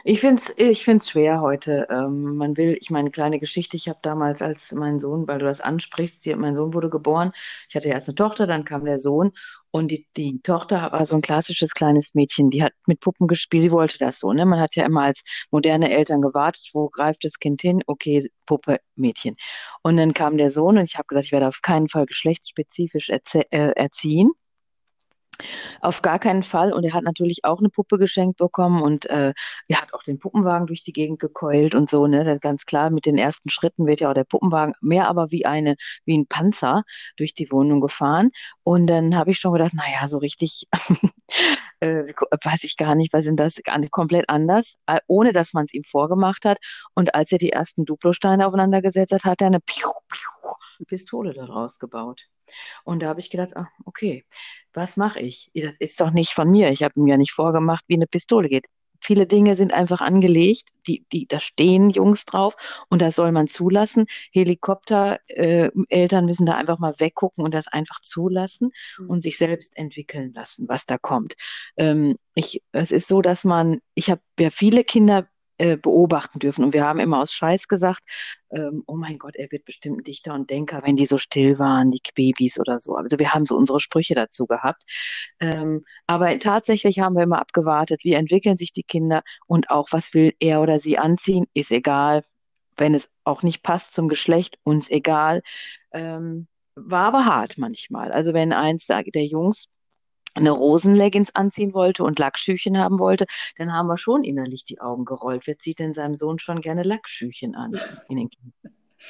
Ich 0.05 0.21
finde 0.21 0.37
es 0.37 0.59
ich 0.59 0.85
find's 0.85 1.11
schwer 1.11 1.41
heute. 1.41 1.87
Ähm, 1.91 2.37
man 2.37 2.57
will, 2.57 2.77
ich 2.81 2.91
meine, 2.91 3.11
kleine 3.11 3.39
Geschichte, 3.39 3.77
ich 3.77 3.89
habe 3.89 3.99
damals, 4.03 4.43
als 4.43 4.73
mein 4.73 4.99
Sohn, 4.99 5.27
weil 5.29 5.39
du 5.39 5.45
das 5.47 5.61
ansprichst, 5.61 6.23
sie, 6.23 6.35
mein 6.35 6.55
Sohn 6.55 6.75
wurde 6.75 6.89
geboren, 6.91 7.33
ich 7.69 7.77
hatte 7.77 7.89
erst 7.89 8.09
eine 8.09 8.15
Tochter, 8.15 8.47
dann 8.47 8.65
kam 8.65 8.85
der 8.85 8.99
Sohn 8.99 9.33
und 9.71 9.89
die, 9.91 10.07
die 10.17 10.41
Tochter 10.43 10.91
war 10.93 11.07
so 11.07 11.15
ein 11.15 11.21
klassisches 11.23 11.75
kleines 11.75 12.15
Mädchen, 12.15 12.51
die 12.51 12.63
hat 12.63 12.73
mit 12.87 13.01
Puppen 13.01 13.27
gespielt, 13.29 13.63
sie 13.63 13.71
wollte 13.73 13.99
das 13.99 14.19
so, 14.19 14.33
ne? 14.33 14.45
Man 14.47 14.61
hat 14.61 14.75
ja 14.75 14.85
immer 14.87 15.03
als 15.03 15.23
moderne 15.51 15.91
Eltern 15.91 16.21
gewartet, 16.23 16.71
wo 16.73 16.89
greift 16.89 17.25
das 17.25 17.39
Kind 17.39 17.61
hin? 17.63 17.83
Okay, 17.87 18.31
Puppe, 18.47 18.79
Mädchen. 18.97 19.37
Und 19.83 19.97
dann 19.97 20.15
kam 20.15 20.37
der 20.39 20.51
Sohn 20.51 20.79
und 20.79 20.85
ich 20.85 20.97
habe 20.97 21.07
gesagt, 21.07 21.27
ich 21.27 21.33
werde 21.33 21.49
auf 21.49 21.63
keinen 21.63 21.89
Fall 21.89 22.07
geschlechtsspezifisch 22.07 23.11
erzie 23.11 23.43
äh, 23.51 23.73
erziehen. 23.77 24.31
Auf 25.81 26.03
gar 26.03 26.19
keinen 26.19 26.43
Fall. 26.43 26.73
Und 26.73 26.85
er 26.85 26.95
hat 26.95 27.05
natürlich 27.05 27.45
auch 27.45 27.59
eine 27.59 27.69
Puppe 27.69 27.99
geschenkt 27.99 28.39
bekommen 28.39 28.83
und 28.83 29.07
äh, 29.07 29.33
er 29.69 29.81
hat 29.81 29.95
auch 29.95 30.03
den 30.03 30.19
Puppenwagen 30.19 30.67
durch 30.67 30.83
die 30.83 30.93
Gegend 30.93 31.19
gekeult 31.21 31.75
und 31.75 31.91
so, 31.91 32.07
ne? 32.07 32.39
Ganz 32.41 32.67
klar, 32.67 32.91
mit 32.91 33.07
den 33.07 33.19
ersten 33.19 33.51
Schritten 33.51 33.87
wird 33.87 34.01
ja 34.01 34.11
auch 34.11 34.15
der 34.15 34.25
Puppenwagen 34.25 34.75
mehr 34.81 35.09
aber 35.09 35.31
wie 35.31 35.47
eine, 35.47 35.77
wie 36.05 36.17
ein 36.17 36.27
Panzer 36.27 36.85
durch 37.17 37.35
die 37.35 37.51
Wohnung 37.51 37.81
gefahren. 37.81 38.31
Und 38.63 38.87
dann 38.87 39.17
habe 39.17 39.31
ich 39.31 39.39
schon 39.39 39.53
gedacht, 39.53 39.75
naja, 39.75 40.09
so 40.09 40.19
richtig 40.19 40.67
äh, 41.81 42.05
weiß 42.45 42.65
ich 42.65 42.77
gar 42.77 42.95
nicht, 42.95 43.13
was 43.13 43.25
sind 43.25 43.41
das 43.41 43.61
komplett 43.91 44.29
anders, 44.29 44.79
ohne 45.07 45.33
dass 45.33 45.53
man 45.53 45.65
es 45.65 45.75
ihm 45.75 45.85
vorgemacht 45.85 46.45
hat. 46.45 46.59
Und 46.95 47.15
als 47.15 47.33
er 47.33 47.39
die 47.39 47.53
ersten 47.53 47.85
Duplosteine 47.85 48.47
aufeinander 48.47 48.83
gesetzt 48.83 49.13
hat, 49.13 49.25
hat 49.25 49.41
er 49.41 49.49
eine 49.49 49.61
Pistole 50.87 51.33
daraus 51.33 51.79
gebaut. 51.79 52.27
Und 52.85 53.03
da 53.03 53.09
habe 53.09 53.21
ich 53.21 53.31
gedacht, 53.31 53.57
ah, 53.57 53.69
okay, 53.85 54.25
was 54.73 54.97
mache 54.97 55.21
ich? 55.21 55.51
Das 55.55 55.79
ist 55.79 56.01
doch 56.01 56.11
nicht 56.11 56.33
von 56.33 56.51
mir. 56.51 56.71
Ich 56.71 56.83
habe 56.83 56.95
ihm 56.97 57.07
ja 57.07 57.17
nicht 57.17 57.33
vorgemacht, 57.33 57.85
wie 57.89 57.95
eine 57.95 58.07
Pistole 58.07 58.49
geht. 58.49 58.67
Viele 59.03 59.27
Dinge 59.27 59.57
sind 59.57 59.73
einfach 59.73 60.03
angelegt, 60.03 60.69
die, 60.87 61.07
die, 61.11 61.27
da 61.27 61.41
stehen 61.41 61.89
Jungs 61.91 62.27
drauf 62.27 62.55
und 62.91 63.01
das 63.01 63.17
soll 63.17 63.33
man 63.33 63.49
zulassen. 63.49 64.07
Helikopter, 64.31 65.21
äh, 65.27 65.71
Eltern 65.89 66.27
müssen 66.27 66.45
da 66.45 66.57
einfach 66.57 66.79
mal 66.79 66.95
weggucken 66.99 67.43
und 67.43 67.55
das 67.55 67.67
einfach 67.67 68.01
zulassen 68.03 68.73
mhm. 68.99 69.09
und 69.09 69.23
sich 69.23 69.39
selbst 69.39 69.77
entwickeln 69.77 70.33
lassen, 70.35 70.69
was 70.69 70.85
da 70.85 70.99
kommt. 70.99 71.35
Ähm, 71.77 72.17
ich, 72.35 72.63
es 72.73 72.93
ist 72.93 73.09
so, 73.09 73.23
dass 73.23 73.45
man, 73.45 73.81
ich 73.95 74.11
habe 74.11 74.21
ja 74.39 74.51
viele 74.51 74.85
Kinder 74.85 75.27
äh, 75.61 75.77
beobachten 75.77 76.39
dürfen. 76.39 76.65
Und 76.65 76.73
wir 76.73 76.85
haben 76.85 76.99
immer 77.01 77.21
aus 77.21 77.33
Scheiß 77.35 77.69
gesagt, 77.69 78.03
ähm, 78.51 78.83
oh 78.87 78.97
mein 78.97 79.19
Gott, 79.19 79.37
er 79.37 79.53
wird 79.53 79.67
bestimmt 79.67 79.99
ein 79.99 80.05
Dichter 80.05 80.33
und 80.33 80.49
Denker, 80.49 80.81
wenn 80.85 80.97
die 80.97 81.05
so 81.05 81.19
still 81.19 81.59
waren, 81.59 81.91
die 81.91 82.01
Babys 82.15 82.59
oder 82.59 82.81
so. 82.81 82.95
Also 82.95 83.19
wir 83.19 83.35
haben 83.35 83.45
so 83.45 83.57
unsere 83.57 83.79
Sprüche 83.79 84.15
dazu 84.15 84.47
gehabt. 84.47 84.85
Ähm, 85.39 85.85
aber 86.07 86.39
tatsächlich 86.39 87.01
haben 87.01 87.15
wir 87.15 87.25
immer 87.25 87.41
abgewartet, 87.41 88.05
wie 88.05 88.15
entwickeln 88.15 88.57
sich 88.57 88.73
die 88.73 88.85
Kinder 88.85 89.23
und 89.47 89.71
auch, 89.71 89.89
was 89.91 90.15
will 90.15 90.33
er 90.41 90.63
oder 90.63 90.79
sie 90.79 90.97
anziehen, 90.97 91.47
ist 91.53 91.71
egal. 91.73 92.25
Wenn 92.79 92.95
es 92.95 93.13
auch 93.25 93.43
nicht 93.43 93.63
passt 93.63 93.93
zum 93.93 94.09
Geschlecht, 94.09 94.59
uns 94.63 94.91
egal. 94.91 95.43
Ähm, 95.93 96.49
war 96.75 97.09
aber 97.09 97.27
hart 97.27 97.59
manchmal. 97.59 98.13
Also 98.13 98.33
wenn 98.33 98.55
eins 98.55 98.87
der 98.87 99.27
Jungs 99.27 99.67
eine 100.35 100.51
Rosenleggings 100.51 101.35
anziehen 101.35 101.75
wollte 101.75 102.05
und 102.05 102.19
Lackschüchen 102.19 102.79
haben 102.79 102.99
wollte, 102.99 103.27
dann 103.57 103.73
haben 103.73 103.87
wir 103.89 103.97
schon 103.97 104.25
innerlich 104.25 104.65
die 104.65 104.81
Augen 104.81 105.05
gerollt. 105.05 105.47
Wer 105.47 105.59
zieht 105.59 105.79
denn 105.79 105.95
seinem 105.95 106.15
Sohn 106.15 106.39
schon 106.39 106.61
gerne 106.61 106.83
Lackschüchen 106.83 107.55
an 107.55 107.73
in 108.09 108.17
den 108.17 108.31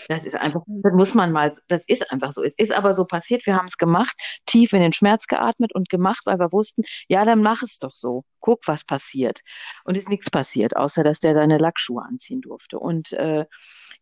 Das 0.09 0.25
ist 0.25 0.37
einfach, 0.37 0.63
das 0.67 0.93
muss 0.93 1.15
man 1.15 1.33
mal, 1.33 1.51
das 1.69 1.85
ist 1.87 2.11
einfach 2.11 2.33
so. 2.33 2.43
Es 2.43 2.57
ist 2.57 2.73
aber 2.73 2.95
so 2.95 3.05
passiert, 3.05 3.45
wir 3.47 3.57
haben 3.57 3.67
es 3.67 3.77
gemacht, 3.77 4.17
tief 4.47 4.73
in 4.73 4.81
den 4.81 4.93
Schmerz 4.93 5.27
geatmet 5.27 5.75
und 5.75 5.89
gemacht, 5.89 6.23
weil 6.25 6.39
wir 6.39 6.53
wussten, 6.53 6.83
ja, 7.09 7.25
dann 7.25 7.43
mach 7.43 7.63
es 7.63 7.79
doch 7.79 7.93
so. 7.93 8.25
Guck, 8.41 8.67
was 8.67 8.85
passiert. 8.85 9.41
Und 9.85 9.97
ist 9.97 10.09
nichts 10.09 10.31
passiert, 10.31 10.77
außer 10.77 11.03
dass 11.03 11.21
der 11.21 11.35
seine 11.35 11.59
Lackschuhe 11.59 12.03
anziehen 12.03 12.41
durfte. 12.41 12.79
Und 12.79 13.13
äh, 13.13 13.45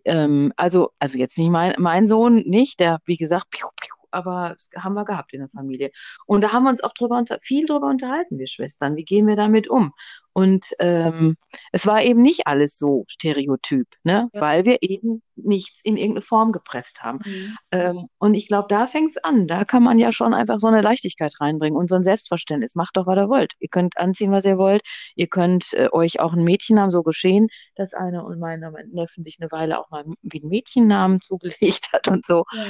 ähm, 0.05 0.53
also, 0.57 0.91
also 0.99 1.19
jetzt 1.19 1.39
nicht 1.39 1.51
mein, 1.51 1.75
mein 1.79 2.07
Sohn 2.07 2.37
nicht, 2.37 2.81
der, 2.81 3.01
wie 3.07 3.17
gesagt, 3.17 3.51
piu, 3.51 3.67
piu, 3.81 3.98
aber 4.11 4.55
das 4.55 4.71
haben 4.77 4.95
wir 4.95 5.05
gehabt 5.05 5.33
in 5.33 5.41
der 5.41 5.49
Familie. 5.49 5.91
Und 6.27 6.43
da 6.43 6.53
haben 6.53 6.65
wir 6.65 6.71
uns 6.71 6.83
auch 6.83 6.93
drüber 6.93 7.19
unter, 7.19 7.39
viel 7.41 7.67
drüber 7.67 7.89
unterhalten, 7.89 8.39
wir 8.39 8.47
Schwestern. 8.47 8.97
Wie 8.97 9.05
gehen 9.05 9.27
wir 9.27 9.37
damit 9.37 9.69
um? 9.69 9.93
Und 10.39 10.73
ähm, 10.79 11.37
es 11.73 11.85
war 11.85 12.01
eben 12.05 12.23
nicht 12.23 12.47
alles 12.47 12.79
so 12.79 13.05
stereotyp, 13.09 13.89
ne? 14.05 14.29
Ja. 14.33 14.41
weil 14.41 14.65
wir 14.65 14.83
eben 14.83 15.21
nichts 15.35 15.85
in 15.85 15.97
irgendeine 15.97 16.21
Form 16.21 16.53
gepresst 16.53 17.03
haben. 17.03 17.19
Mhm. 17.25 17.57
Ähm, 17.73 18.09
und 18.19 18.35
ich 18.35 18.47
glaube, 18.47 18.69
da 18.69 18.87
fängt 18.87 19.11
es 19.11 19.17
an. 19.17 19.49
Da 19.49 19.65
kann 19.65 19.83
man 19.83 19.99
ja 19.99 20.13
schon 20.13 20.35
einfach 20.35 20.61
so 20.61 20.69
eine 20.69 20.81
Leichtigkeit 20.81 21.33
reinbringen 21.41 21.77
und 21.77 21.91
so 21.91 21.97
ein 21.97 22.05
Selbstverständnis. 22.05 22.77
Macht 22.77 22.97
doch, 22.97 23.09
was 23.09 23.17
ihr 23.17 23.29
wollt. 23.29 23.55
Ihr 23.59 23.69
könnt 23.69 23.99
anziehen, 23.99 24.31
was 24.31 24.45
ihr 24.45 24.59
wollt. 24.59 24.83
Ihr 25.17 25.27
könnt 25.27 25.73
äh, 25.75 25.89
euch 25.91 26.21
auch 26.21 26.35
ein 26.35 26.45
Mädchennamen 26.45 26.93
so 26.93 27.03
geschehen, 27.03 27.49
dass 27.75 27.93
einer 27.93 28.25
und 28.25 28.39
meine 28.39 28.73
Neffen 28.93 29.25
sich 29.25 29.39
eine 29.41 29.51
Weile 29.51 29.81
auch 29.81 29.91
mal 29.91 30.05
wie 30.23 30.41
ein 30.41 30.49
Mädchennamen 30.49 31.21
zugelegt 31.23 31.93
hat 31.93 32.07
und 32.07 32.25
so. 32.25 32.45
Ja. 32.53 32.63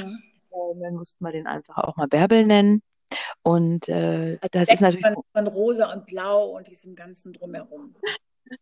Äh, 0.51 0.79
dann 0.81 0.95
mussten 0.95 1.25
wir 1.25 1.31
den 1.31 1.47
einfach 1.47 1.77
auch 1.77 1.95
mal 1.97 2.07
Bärbel 2.07 2.45
nennen. 2.45 2.81
Und 3.43 3.89
äh, 3.89 4.37
also 4.41 4.49
das 4.51 4.69
ist 4.69 4.81
natürlich. 4.81 5.05
Von, 5.05 5.23
von 5.33 5.47
Rosa 5.47 5.91
und 5.93 6.05
Blau 6.05 6.57
und 6.57 6.67
diesem 6.67 6.95
ganzen 6.95 7.33
Drumherum. 7.33 7.95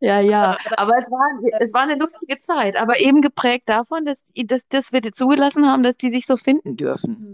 Ja, 0.01 0.19
ja, 0.19 0.57
aber, 0.65 0.79
aber, 0.79 0.97
es, 0.97 1.09
war, 1.09 1.61
es 1.61 1.73
war 1.73 1.83
eine 1.83 1.95
lustige 1.95 2.37
Zeit, 2.37 2.75
aber 2.75 2.99
eben 2.99 3.21
geprägt 3.21 3.69
davon, 3.69 4.03
dass, 4.03 4.33
dass, 4.35 4.67
dass 4.67 4.91
wir 4.91 4.99
die 4.99 5.11
zugelassen 5.11 5.65
haben, 5.65 5.81
dass 5.81 5.95
die 5.95 6.09
sich 6.09 6.25
so 6.25 6.35
finden 6.35 6.75
dürfen. 6.75 7.26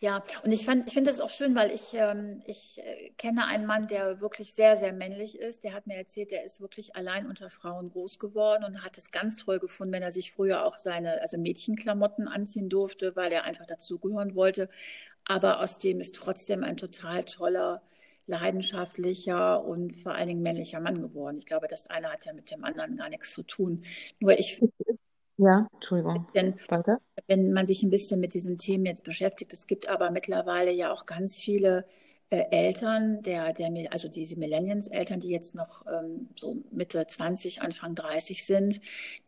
Ja, 0.00 0.22
und 0.44 0.52
ich, 0.52 0.66
ich 0.68 0.92
finde 0.92 1.10
das 1.10 1.20
auch 1.20 1.30
schön, 1.30 1.54
weil 1.54 1.70
ich, 1.70 1.94
ähm, 1.94 2.40
ich 2.46 2.78
äh, 2.84 3.10
kenne 3.18 3.46
einen 3.46 3.66
Mann, 3.66 3.86
der 3.88 4.20
wirklich 4.20 4.52
sehr, 4.54 4.76
sehr 4.76 4.92
männlich 4.92 5.38
ist. 5.38 5.64
Der 5.64 5.72
hat 5.74 5.86
mir 5.86 5.96
erzählt, 5.96 6.30
der 6.30 6.44
ist 6.44 6.60
wirklich 6.60 6.96
allein 6.96 7.26
unter 7.26 7.50
Frauen 7.50 7.90
groß 7.90 8.18
geworden 8.18 8.64
und 8.64 8.82
hat 8.84 8.98
es 8.98 9.10
ganz 9.10 9.36
toll 9.36 9.58
gefunden, 9.58 9.92
wenn 9.92 10.02
er 10.02 10.12
sich 10.12 10.32
früher 10.32 10.64
auch 10.64 10.78
seine, 10.78 11.20
also 11.22 11.38
Mädchenklamotten 11.38 12.28
anziehen 12.28 12.68
durfte, 12.68 13.16
weil 13.16 13.32
er 13.32 13.44
einfach 13.44 13.66
dazugehören 13.66 14.34
wollte. 14.34 14.68
Aber 15.24 15.60
aus 15.60 15.78
dem 15.78 16.00
ist 16.00 16.16
trotzdem 16.16 16.64
ein 16.64 16.76
total 16.76 17.24
toller, 17.24 17.82
leidenschaftlicher 18.26 19.64
und 19.64 19.94
vor 19.96 20.14
allen 20.14 20.28
Dingen 20.28 20.42
männlicher 20.42 20.80
Mann 20.80 21.00
geworden. 21.00 21.38
Ich 21.38 21.46
glaube, 21.46 21.66
das 21.68 21.86
eine 21.88 22.10
hat 22.12 22.26
ja 22.26 22.32
mit 22.34 22.50
dem 22.50 22.64
anderen 22.64 22.96
gar 22.96 23.08
nichts 23.08 23.32
zu 23.34 23.42
tun. 23.42 23.84
Nur 24.20 24.38
ich 24.38 24.60
ja, 25.38 25.68
Entschuldigung. 25.72 26.26
Denn, 26.34 26.54
Weiter? 26.68 26.98
Wenn 27.26 27.52
man 27.52 27.66
sich 27.66 27.82
ein 27.82 27.90
bisschen 27.90 28.20
mit 28.20 28.34
diesen 28.34 28.58
Themen 28.58 28.86
jetzt 28.86 29.04
beschäftigt, 29.04 29.52
es 29.52 29.66
gibt 29.66 29.88
aber 29.88 30.10
mittlerweile 30.10 30.72
ja 30.72 30.92
auch 30.92 31.06
ganz 31.06 31.38
viele 31.38 31.86
äh, 32.30 32.44
Eltern, 32.50 33.22
der, 33.22 33.52
der, 33.52 33.70
also 33.90 34.08
diese 34.08 34.38
Millennials-Eltern, 34.38 35.20
die 35.20 35.30
jetzt 35.30 35.54
noch 35.54 35.86
ähm, 35.86 36.28
so 36.36 36.62
Mitte 36.70 37.06
20, 37.06 37.62
Anfang 37.62 37.94
30 37.94 38.44
sind, 38.44 38.80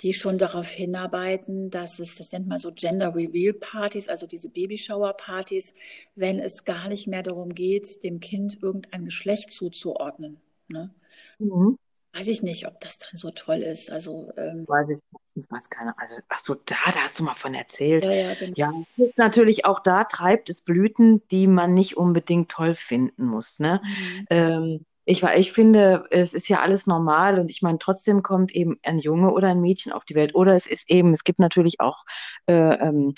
die 0.03 0.13
schon 0.13 0.37
darauf 0.37 0.69
hinarbeiten, 0.69 1.71
dass 1.71 1.99
es, 1.99 2.17
das 2.17 2.33
nennt 2.33 2.47
man 2.47 2.59
so 2.59 2.73
Gender 2.73 3.15
Reveal 3.15 3.55
Partys, 3.55 4.09
also 4.09 4.27
diese 4.27 4.51
Babyshower 4.51 5.15
Partys, 5.15 5.75
wenn 6.15 6.39
es 6.41 6.65
gar 6.65 6.89
nicht 6.89 7.07
mehr 7.07 7.23
darum 7.23 7.55
geht, 7.55 8.05
dem 8.05 8.21
Kind 8.21 8.63
irgendein 8.63 9.07
Geschlecht 9.07 9.51
zuzuordnen. 9.51 10.39
Ne? 10.69 10.91
Mhm. 11.39 11.79
Weiß 12.13 12.29
ich 12.29 12.43
nicht, 12.43 12.67
ob 12.67 12.81
das 12.81 12.99
dann 12.99 13.17
so 13.17 13.31
toll 13.31 13.59
ist. 13.59 13.91
Also 13.91 14.33
ähm, 14.37 14.65
weiß 14.67 14.89
ich 14.91 14.99
ich 15.35 15.51
weiß 15.51 15.71
keine, 15.71 15.97
also 15.99 16.17
ach 16.29 16.41
so, 16.41 16.55
da, 16.55 16.75
da 16.93 17.01
hast 17.01 17.19
du 17.19 17.25
mal 17.25 17.35
von 17.35 17.55
erzählt. 17.55 18.05
Ja, 18.05 18.13
ja, 18.13 18.35
genau. 18.35 18.53
ja, 18.57 18.73
natürlich 19.17 19.65
auch 19.65 19.81
da 19.81 20.05
treibt 20.05 20.51
es 20.51 20.63
Blüten, 20.63 21.27
die 21.29 21.47
man 21.47 21.75
nicht 21.75 21.97
unbedingt 21.97 22.51
toll 22.51 22.75
finden 22.75 23.27
muss. 23.27 23.59
Ne? 23.59 23.81
Mhm. 23.85 24.27
Ähm, 24.31 24.87
ich, 25.05 25.23
ich 25.23 25.53
finde, 25.53 26.05
es 26.11 26.35
ist 26.35 26.49
ja 26.49 26.61
alles 26.61 26.87
normal 26.87 27.39
und 27.41 27.51
ich 27.51 27.63
meine, 27.63 27.79
trotzdem 27.79 28.23
kommt 28.23 28.53
eben 28.53 28.79
ein 28.83 28.99
Junge 28.99 29.33
oder 29.33 29.49
ein 29.49 29.61
Mädchen 29.61 29.93
auf 29.93 30.05
die 30.05 30.15
Welt. 30.15 30.35
Oder 30.35 30.55
es 30.55 30.67
ist 30.67 30.91
eben, 30.91 31.13
es 31.13 31.25
gibt 31.25 31.39
natürlich 31.39 31.81
auch 31.81 32.05
äh, 32.47 32.53
ähm, 32.53 33.15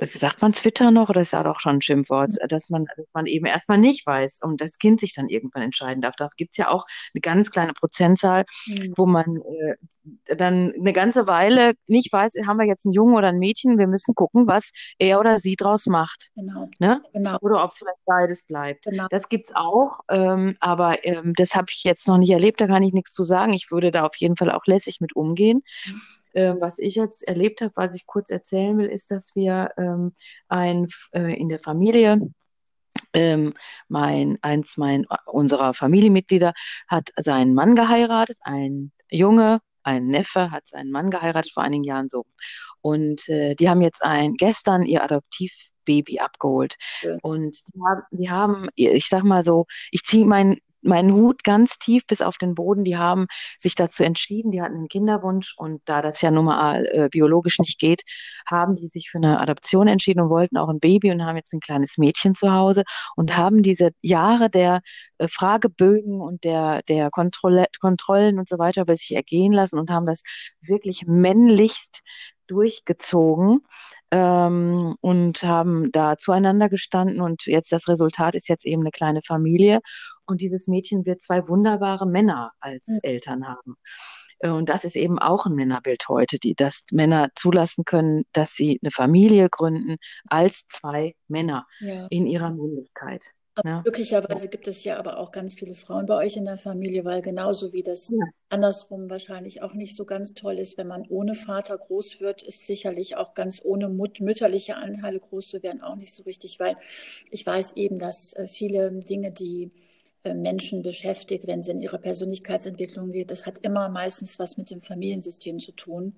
sagt 0.00 0.42
man 0.42 0.52
Twitter 0.52 0.90
noch 0.90 1.08
oder 1.08 1.20
ist 1.20 1.32
das 1.32 1.46
auch 1.46 1.60
schon 1.60 1.76
ein 1.76 1.82
Schimpfwort, 1.82 2.30
mhm. 2.30 2.48
dass 2.48 2.70
man, 2.70 2.86
dass 2.96 3.06
man 3.12 3.26
eben 3.26 3.46
erstmal 3.46 3.78
nicht 3.78 4.06
weiß 4.06 4.40
und 4.42 4.60
das 4.60 4.78
Kind 4.78 5.00
sich 5.00 5.14
dann 5.14 5.28
irgendwann 5.28 5.62
entscheiden 5.62 6.02
darf. 6.02 6.16
Da 6.16 6.28
gibt 6.36 6.52
es 6.52 6.58
ja 6.58 6.70
auch 6.70 6.84
eine 7.14 7.20
ganz 7.20 7.50
kleine 7.50 7.72
Prozentzahl, 7.72 8.44
mhm. 8.66 8.94
wo 8.96 9.06
man 9.06 9.36
äh, 9.36 10.36
dann 10.36 10.72
eine 10.78 10.92
ganze 10.92 11.26
Weile 11.26 11.74
nicht 11.86 12.12
weiß, 12.12 12.34
haben 12.46 12.58
wir 12.58 12.66
jetzt 12.66 12.86
einen 12.86 12.92
Jungen 12.92 13.14
oder 13.14 13.28
ein 13.28 13.38
Mädchen, 13.38 13.78
wir 13.78 13.86
müssen 13.86 14.14
gucken, 14.14 14.46
was 14.46 14.72
er 14.98 15.20
oder 15.20 15.38
sie 15.38 15.56
draus 15.56 15.86
macht. 15.86 16.30
Genau. 16.34 16.68
Ne? 16.78 17.00
genau. 17.12 17.38
Oder 17.40 17.64
ob 17.64 17.70
es 17.70 17.78
vielleicht 17.78 18.04
beides 18.04 18.46
bleibt. 18.46 18.84
Genau. 18.84 19.06
Das 19.10 19.28
gibt 19.28 19.46
es 19.46 19.54
auch, 19.54 20.00
ähm, 20.08 20.56
aber 20.60 21.04
ähm, 21.04 21.32
das 21.36 21.54
habe 21.54 21.66
ich 21.70 21.84
jetzt 21.84 22.08
noch 22.08 22.18
nicht 22.18 22.30
erlebt, 22.30 22.60
da 22.60 22.66
kann 22.66 22.82
ich 22.82 22.92
nichts 22.92 23.12
zu 23.12 23.22
sagen. 23.22 23.52
Ich 23.52 23.70
würde 23.70 23.90
da 23.90 24.04
auf 24.06 24.16
jeden 24.16 24.36
Fall 24.36 24.50
auch 24.50 24.66
lässig 24.66 25.00
mit 25.00 25.14
umgehen. 25.14 25.62
Mhm. 25.86 26.00
Ähm, 26.34 26.56
was 26.60 26.78
ich 26.78 26.96
jetzt 26.96 27.26
erlebt 27.26 27.60
habe, 27.60 27.72
was 27.76 27.94
ich 27.94 28.06
kurz 28.06 28.30
erzählen 28.30 28.76
will, 28.76 28.86
ist, 28.86 29.10
dass 29.10 29.34
wir 29.34 29.70
ähm, 29.76 30.12
ein, 30.48 30.88
äh, 31.12 31.34
in 31.34 31.48
der 31.48 31.60
Familie 31.60 32.20
ähm, 33.12 33.54
mein, 33.88 34.38
eins 34.42 34.76
mein, 34.76 35.06
unserer 35.26 35.74
Familienmitglieder 35.74 36.52
hat 36.88 37.10
seinen 37.16 37.54
Mann 37.54 37.74
geheiratet, 37.74 38.38
ein 38.42 38.92
Junge, 39.10 39.60
ein 39.82 40.06
Neffe 40.06 40.50
hat 40.50 40.68
seinen 40.68 40.90
Mann 40.90 41.10
geheiratet 41.10 41.52
vor 41.52 41.62
einigen 41.62 41.84
Jahren 41.84 42.08
so. 42.08 42.24
Und 42.80 43.28
äh, 43.28 43.54
die 43.54 43.68
haben 43.68 43.82
jetzt 43.82 44.04
ein, 44.04 44.34
gestern 44.34 44.82
ihr 44.82 45.02
Adoptivbaby 45.04 46.18
abgeholt. 46.18 46.76
Ja. 47.02 47.16
Und 47.22 47.58
die 47.68 47.80
haben, 47.80 48.02
die 48.10 48.30
haben, 48.30 48.68
ich 48.74 49.08
sag 49.08 49.22
mal 49.22 49.42
so, 49.42 49.66
ich 49.90 50.02
ziehe 50.02 50.26
meinen 50.26 50.58
meinen 50.84 51.12
Hut 51.12 51.44
ganz 51.44 51.78
tief 51.78 52.06
bis 52.06 52.20
auf 52.20 52.36
den 52.38 52.54
Boden. 52.54 52.84
Die 52.84 52.96
haben 52.96 53.26
sich 53.58 53.74
dazu 53.74 54.04
entschieden, 54.04 54.50
die 54.50 54.62
hatten 54.62 54.74
einen 54.76 54.88
Kinderwunsch 54.88 55.54
und 55.56 55.82
da 55.84 56.02
das 56.02 56.20
ja 56.22 56.30
nun 56.30 56.46
mal 56.46 56.86
äh, 56.86 57.08
biologisch 57.10 57.58
nicht 57.58 57.78
geht, 57.78 58.02
haben 58.46 58.76
die 58.76 58.88
sich 58.88 59.10
für 59.10 59.18
eine 59.18 59.40
Adoption 59.40 59.88
entschieden 59.88 60.20
und 60.20 60.30
wollten 60.30 60.56
auch 60.56 60.68
ein 60.68 60.80
Baby 60.80 61.10
und 61.10 61.24
haben 61.24 61.36
jetzt 61.36 61.52
ein 61.52 61.60
kleines 61.60 61.98
Mädchen 61.98 62.34
zu 62.34 62.52
Hause 62.52 62.84
und 63.16 63.36
haben 63.36 63.62
diese 63.62 63.90
Jahre 64.02 64.50
der 64.50 64.80
äh, 65.18 65.28
Fragebögen 65.28 66.20
und 66.20 66.44
der, 66.44 66.82
der 66.88 67.10
Kontrolle, 67.10 67.66
Kontrollen 67.80 68.38
und 68.38 68.48
so 68.48 68.58
weiter 68.58 68.84
bei 68.84 68.94
sich 68.94 69.14
ergehen 69.14 69.52
lassen 69.52 69.78
und 69.78 69.90
haben 69.90 70.06
das 70.06 70.22
wirklich 70.60 71.04
männlichst 71.06 72.00
durchgezogen 72.46 73.60
ähm, 74.10 74.96
und 75.00 75.42
haben 75.42 75.90
da 75.92 76.16
zueinander 76.18 76.68
gestanden 76.68 77.20
und 77.20 77.46
jetzt 77.46 77.72
das 77.72 77.88
Resultat 77.88 78.34
ist 78.34 78.48
jetzt 78.48 78.66
eben 78.66 78.82
eine 78.82 78.90
kleine 78.90 79.22
Familie 79.22 79.80
und 80.26 80.40
dieses 80.40 80.68
Mädchen 80.68 81.06
wird 81.06 81.22
zwei 81.22 81.48
wunderbare 81.48 82.06
Männer 82.06 82.52
als 82.60 82.88
mhm. 82.88 83.00
Eltern 83.02 83.48
haben. 83.48 83.76
Äh, 84.38 84.50
und 84.50 84.68
das 84.68 84.84
ist 84.84 84.96
eben 84.96 85.18
auch 85.18 85.46
ein 85.46 85.54
Männerbild 85.54 86.08
heute, 86.08 86.38
die 86.38 86.54
das 86.54 86.84
Männer 86.92 87.28
zulassen 87.34 87.84
können, 87.84 88.24
dass 88.32 88.54
sie 88.54 88.78
eine 88.82 88.90
Familie 88.90 89.48
gründen 89.48 89.96
als 90.28 90.66
zwei 90.68 91.14
Männer 91.28 91.66
ja. 91.80 92.06
in 92.10 92.26
ihrer 92.26 92.50
Männlichkeit. 92.50 93.32
Ja. 93.62 93.82
Möglicherweise 93.84 94.48
gibt 94.48 94.66
es 94.66 94.82
ja 94.82 94.98
aber 94.98 95.18
auch 95.18 95.30
ganz 95.30 95.54
viele 95.54 95.76
Frauen 95.76 96.06
bei 96.06 96.16
euch 96.16 96.36
in 96.36 96.44
der 96.44 96.58
Familie, 96.58 97.04
weil 97.04 97.22
genauso 97.22 97.72
wie 97.72 97.84
das 97.84 98.08
ja. 98.08 98.26
andersrum 98.48 99.10
wahrscheinlich 99.10 99.62
auch 99.62 99.74
nicht 99.74 99.94
so 99.94 100.04
ganz 100.04 100.34
toll 100.34 100.58
ist, 100.58 100.76
wenn 100.76 100.88
man 100.88 101.06
ohne 101.08 101.36
Vater 101.36 101.78
groß 101.78 102.20
wird, 102.20 102.42
ist 102.42 102.66
sicherlich 102.66 103.16
auch 103.16 103.34
ganz 103.34 103.62
ohne 103.64 103.88
Mut 103.88 104.18
mütterliche 104.18 104.74
Anteile 104.74 105.20
groß 105.20 105.48
zu 105.48 105.62
werden 105.62 105.82
auch 105.82 105.94
nicht 105.94 106.12
so 106.12 106.24
richtig, 106.24 106.58
weil 106.58 106.74
ich 107.30 107.46
weiß 107.46 107.76
eben, 107.76 108.00
dass 108.00 108.32
äh, 108.32 108.48
viele 108.48 108.90
Dinge, 108.90 109.30
die 109.30 109.70
Menschen 110.32 110.82
beschäftigt, 110.82 111.46
wenn 111.46 111.60
es 111.60 111.68
in 111.68 111.82
ihre 111.82 111.98
Persönlichkeitsentwicklung 111.98 113.12
geht. 113.12 113.30
Das 113.30 113.44
hat 113.44 113.58
immer 113.58 113.90
meistens 113.90 114.38
was 114.38 114.56
mit 114.56 114.70
dem 114.70 114.80
Familiensystem 114.80 115.58
zu 115.58 115.72
tun. 115.72 116.14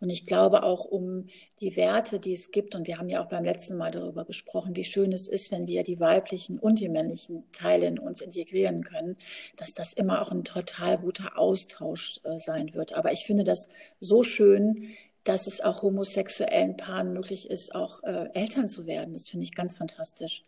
Und 0.00 0.08
ich 0.08 0.24
glaube 0.24 0.62
auch 0.62 0.86
um 0.86 1.26
die 1.60 1.76
Werte, 1.76 2.20
die 2.20 2.32
es 2.32 2.52
gibt, 2.52 2.74
und 2.74 2.86
wir 2.86 2.96
haben 2.96 3.10
ja 3.10 3.22
auch 3.22 3.28
beim 3.28 3.44
letzten 3.44 3.76
Mal 3.76 3.90
darüber 3.90 4.24
gesprochen, 4.24 4.76
wie 4.76 4.84
schön 4.84 5.12
es 5.12 5.28
ist, 5.28 5.52
wenn 5.52 5.66
wir 5.66 5.84
die 5.84 6.00
weiblichen 6.00 6.58
und 6.58 6.80
die 6.80 6.88
männlichen 6.88 7.44
Teile 7.52 7.86
in 7.86 7.98
uns 7.98 8.22
integrieren 8.22 8.82
können, 8.82 9.18
dass 9.56 9.74
das 9.74 9.92
immer 9.92 10.22
auch 10.22 10.32
ein 10.32 10.44
total 10.44 10.96
guter 10.96 11.38
Austausch 11.38 12.20
äh, 12.24 12.38
sein 12.38 12.72
wird. 12.72 12.94
Aber 12.94 13.12
ich 13.12 13.26
finde 13.26 13.44
das 13.44 13.68
so 13.98 14.22
schön, 14.22 14.94
dass 15.24 15.46
es 15.46 15.60
auch 15.60 15.82
homosexuellen 15.82 16.78
Paaren 16.78 17.12
möglich 17.12 17.50
ist, 17.50 17.74
auch 17.74 18.02
äh, 18.04 18.30
Eltern 18.32 18.68
zu 18.68 18.86
werden. 18.86 19.12
Das 19.12 19.28
finde 19.28 19.44
ich 19.44 19.54
ganz 19.54 19.76
fantastisch. 19.76 20.44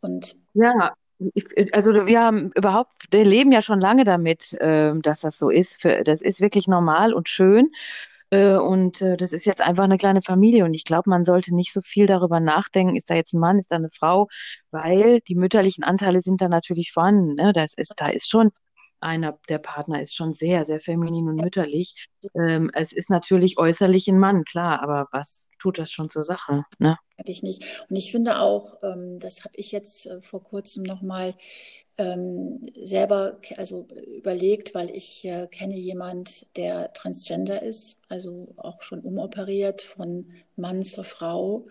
Und 0.00 0.36
ja, 0.54 0.94
also 1.72 2.06
wir 2.06 2.20
haben 2.20 2.50
überhaupt, 2.54 2.90
wir 3.10 3.24
leben 3.24 3.52
ja 3.52 3.62
schon 3.62 3.80
lange 3.80 4.04
damit, 4.04 4.52
äh, 4.60 4.92
dass 5.00 5.20
das 5.20 5.38
so 5.38 5.50
ist. 5.50 5.84
Das 5.84 6.22
ist 6.22 6.40
wirklich 6.40 6.68
normal 6.68 7.14
und 7.14 7.28
schön. 7.28 7.70
Äh, 8.30 8.56
und 8.56 9.00
äh, 9.02 9.16
das 9.16 9.32
ist 9.32 9.44
jetzt 9.44 9.60
einfach 9.60 9.84
eine 9.84 9.98
kleine 9.98 10.22
Familie. 10.22 10.64
Und 10.64 10.74
ich 10.74 10.84
glaube, 10.84 11.10
man 11.10 11.24
sollte 11.24 11.54
nicht 11.54 11.72
so 11.72 11.80
viel 11.80 12.06
darüber 12.06 12.40
nachdenken, 12.40 12.96
ist 12.96 13.10
da 13.10 13.14
jetzt 13.14 13.34
ein 13.34 13.40
Mann, 13.40 13.58
ist 13.58 13.70
da 13.70 13.76
eine 13.76 13.90
Frau, 13.90 14.28
weil 14.70 15.20
die 15.20 15.36
mütterlichen 15.36 15.84
Anteile 15.84 16.20
sind 16.20 16.40
da 16.40 16.48
natürlich 16.48 16.92
vorhanden. 16.92 17.34
Ne? 17.34 17.52
Das 17.52 17.74
ist, 17.74 17.94
da 17.96 18.08
ist 18.08 18.28
schon 18.28 18.50
einer 19.00 19.38
der 19.48 19.58
Partner 19.58 20.00
ist 20.00 20.14
schon 20.14 20.34
sehr, 20.34 20.64
sehr 20.64 20.80
feminin 20.80 21.28
und 21.28 21.36
mütterlich. 21.36 22.08
Ähm, 22.34 22.70
es 22.72 22.92
ist 22.92 23.10
natürlich 23.10 23.58
äußerlich 23.58 24.08
ein 24.08 24.18
Mann, 24.18 24.42
klar, 24.44 24.82
aber 24.82 25.06
was 25.12 25.45
tut 25.58 25.78
das 25.78 25.90
schon 25.90 26.08
zur 26.08 26.24
Sache? 26.24 26.64
Ne? 26.78 26.98
Ich 27.24 27.42
nicht. 27.42 27.86
Und 27.88 27.96
ich 27.96 28.10
finde 28.12 28.38
auch, 28.38 28.78
ähm, 28.82 29.18
das 29.18 29.44
habe 29.44 29.56
ich 29.56 29.72
jetzt 29.72 30.06
äh, 30.06 30.20
vor 30.20 30.42
kurzem 30.42 30.82
nochmal 30.82 31.34
ähm, 31.98 32.60
selber 32.78 33.38
also 33.56 33.86
überlegt, 34.16 34.74
weil 34.74 34.90
ich 34.90 35.24
äh, 35.24 35.46
kenne 35.50 35.76
jemand, 35.76 36.46
der 36.56 36.92
transgender 36.92 37.62
ist, 37.62 37.98
also 38.08 38.48
auch 38.56 38.82
schon 38.82 39.00
umoperiert 39.00 39.82
von 39.82 40.30
Mann 40.56 40.82
zur 40.82 41.04
Frau. 41.04 41.66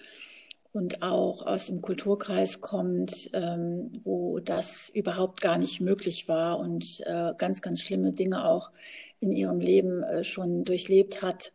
und 0.73 1.01
auch 1.03 1.45
aus 1.45 1.67
dem 1.67 1.81
Kulturkreis 1.81 2.59
kommt, 2.59 3.29
ähm, 3.33 3.91
wo 4.03 4.39
das 4.39 4.89
überhaupt 4.89 5.39
gar 5.39 5.57
nicht 5.57 5.79
möglich 5.79 6.27
war 6.27 6.59
und 6.59 7.01
äh, 7.05 7.33
ganz, 7.37 7.61
ganz 7.61 7.81
schlimme 7.81 8.11
Dinge 8.11 8.45
auch 8.45 8.71
in 9.21 9.31
ihrem 9.31 9.61
Leben 9.61 10.03
äh, 10.03 10.25
schon 10.25 10.65
durchlebt 10.65 11.21
hat, 11.21 11.53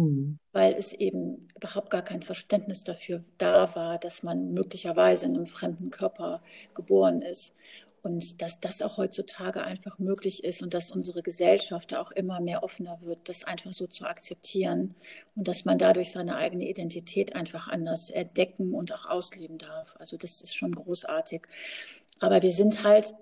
mhm. 0.00 0.38
weil 0.52 0.74
es 0.74 0.92
eben 0.92 1.48
überhaupt 1.56 1.90
gar 1.90 2.02
kein 2.02 2.22
Verständnis 2.22 2.84
dafür 2.84 3.22
da 3.38 3.74
war, 3.74 3.98
dass 3.98 4.22
man 4.22 4.52
möglicherweise 4.52 5.26
in 5.26 5.36
einem 5.36 5.46
fremden 5.46 5.90
Körper 5.90 6.42
geboren 6.74 7.22
ist. 7.22 7.54
Und 8.02 8.40
dass 8.40 8.60
das 8.60 8.80
auch 8.80 8.96
heutzutage 8.96 9.62
einfach 9.62 9.98
möglich 9.98 10.42
ist 10.42 10.62
und 10.62 10.72
dass 10.72 10.90
unsere 10.90 11.22
Gesellschaft 11.22 11.94
auch 11.94 12.10
immer 12.12 12.40
mehr 12.40 12.62
offener 12.62 12.98
wird, 13.02 13.28
das 13.28 13.44
einfach 13.44 13.74
so 13.74 13.86
zu 13.86 14.06
akzeptieren 14.06 14.94
und 15.36 15.46
dass 15.46 15.66
man 15.66 15.76
dadurch 15.76 16.10
seine 16.10 16.36
eigene 16.36 16.66
Identität 16.66 17.36
einfach 17.36 17.68
anders 17.68 18.08
entdecken 18.08 18.72
und 18.72 18.94
auch 18.94 19.04
ausleben 19.04 19.58
darf. 19.58 19.96
Also 19.98 20.16
das 20.16 20.40
ist 20.40 20.56
schon 20.56 20.74
großartig. 20.74 21.42
Aber 22.20 22.40
wir 22.40 22.52
sind 22.52 22.84
halt 22.84 23.12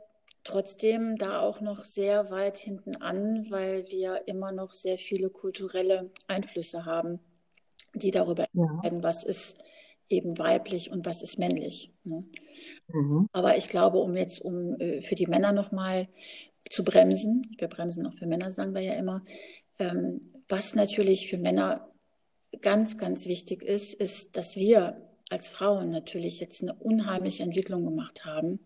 trotzdem 0.49 1.17
da 1.17 1.41
auch 1.41 1.61
noch 1.61 1.85
sehr 1.85 2.31
weit 2.31 2.57
hinten 2.57 2.97
an, 2.97 3.51
weil 3.51 3.87
wir 3.91 4.27
immer 4.27 4.51
noch 4.51 4.73
sehr 4.73 4.97
viele 4.97 5.29
kulturelle 5.29 6.11
Einflüsse 6.27 6.87
haben, 6.87 7.21
die 7.95 8.11
darüber 8.11 8.47
ja. 8.53 8.65
entscheiden, 8.65 9.03
was 9.03 9.25
ist 9.25 9.57
eben 10.09 10.39
weiblich 10.39 10.91
und 10.91 11.05
was 11.05 11.21
ist 11.23 11.39
männlich. 11.39 11.93
Ne? 12.05 12.25
Mhm. 12.89 13.29
Aber 13.33 13.59
ich 13.59 13.69
glaube, 13.69 13.99
um 13.99 14.17
jetzt 14.17 14.41
um 14.41 14.81
äh, 14.81 15.03
für 15.03 15.15
die 15.15 15.27
Männer 15.27 15.53
nochmal 15.53 16.09
zu 16.71 16.83
bremsen, 16.83 17.55
wir 17.59 17.69
bremsen 17.69 18.07
auch 18.07 18.15
für 18.15 18.27
Männer, 18.27 18.51
sagen 18.51 18.75
wir 18.75 18.81
ja 18.81 18.95
immer, 18.95 19.23
ähm, 19.79 20.21
was 20.49 20.75
natürlich 20.75 21.29
für 21.29 21.37
Männer 21.37 21.91
ganz, 22.63 22.97
ganz 22.97 23.27
wichtig 23.27 23.63
ist, 23.63 23.93
ist, 23.93 24.35
dass 24.39 24.57
wir 24.57 25.03
als 25.29 25.51
Frauen 25.51 25.91
natürlich 25.91 26.41
jetzt 26.41 26.63
eine 26.63 26.73
unheimliche 26.73 27.43
Entwicklung 27.43 27.85
gemacht 27.85 28.25
haben 28.25 28.61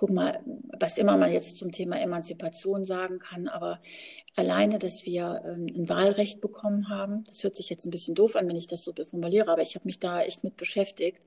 guck 0.00 0.08
mal, 0.08 0.40
was 0.78 0.96
immer 0.96 1.18
man 1.18 1.30
jetzt 1.30 1.58
zum 1.58 1.72
Thema 1.72 2.00
Emanzipation 2.00 2.86
sagen 2.86 3.18
kann, 3.18 3.48
aber 3.48 3.82
alleine, 4.34 4.78
dass 4.78 5.04
wir 5.04 5.42
ähm, 5.44 5.66
ein 5.66 5.90
Wahlrecht 5.90 6.40
bekommen 6.40 6.88
haben, 6.88 7.24
das 7.24 7.44
hört 7.44 7.54
sich 7.54 7.68
jetzt 7.68 7.84
ein 7.84 7.90
bisschen 7.90 8.14
doof 8.14 8.34
an, 8.34 8.48
wenn 8.48 8.56
ich 8.56 8.66
das 8.66 8.82
so 8.82 8.94
formuliere, 8.94 9.50
aber 9.50 9.60
ich 9.60 9.74
habe 9.74 9.84
mich 9.84 10.00
da 10.00 10.22
echt 10.22 10.42
mit 10.42 10.56
beschäftigt, 10.56 11.20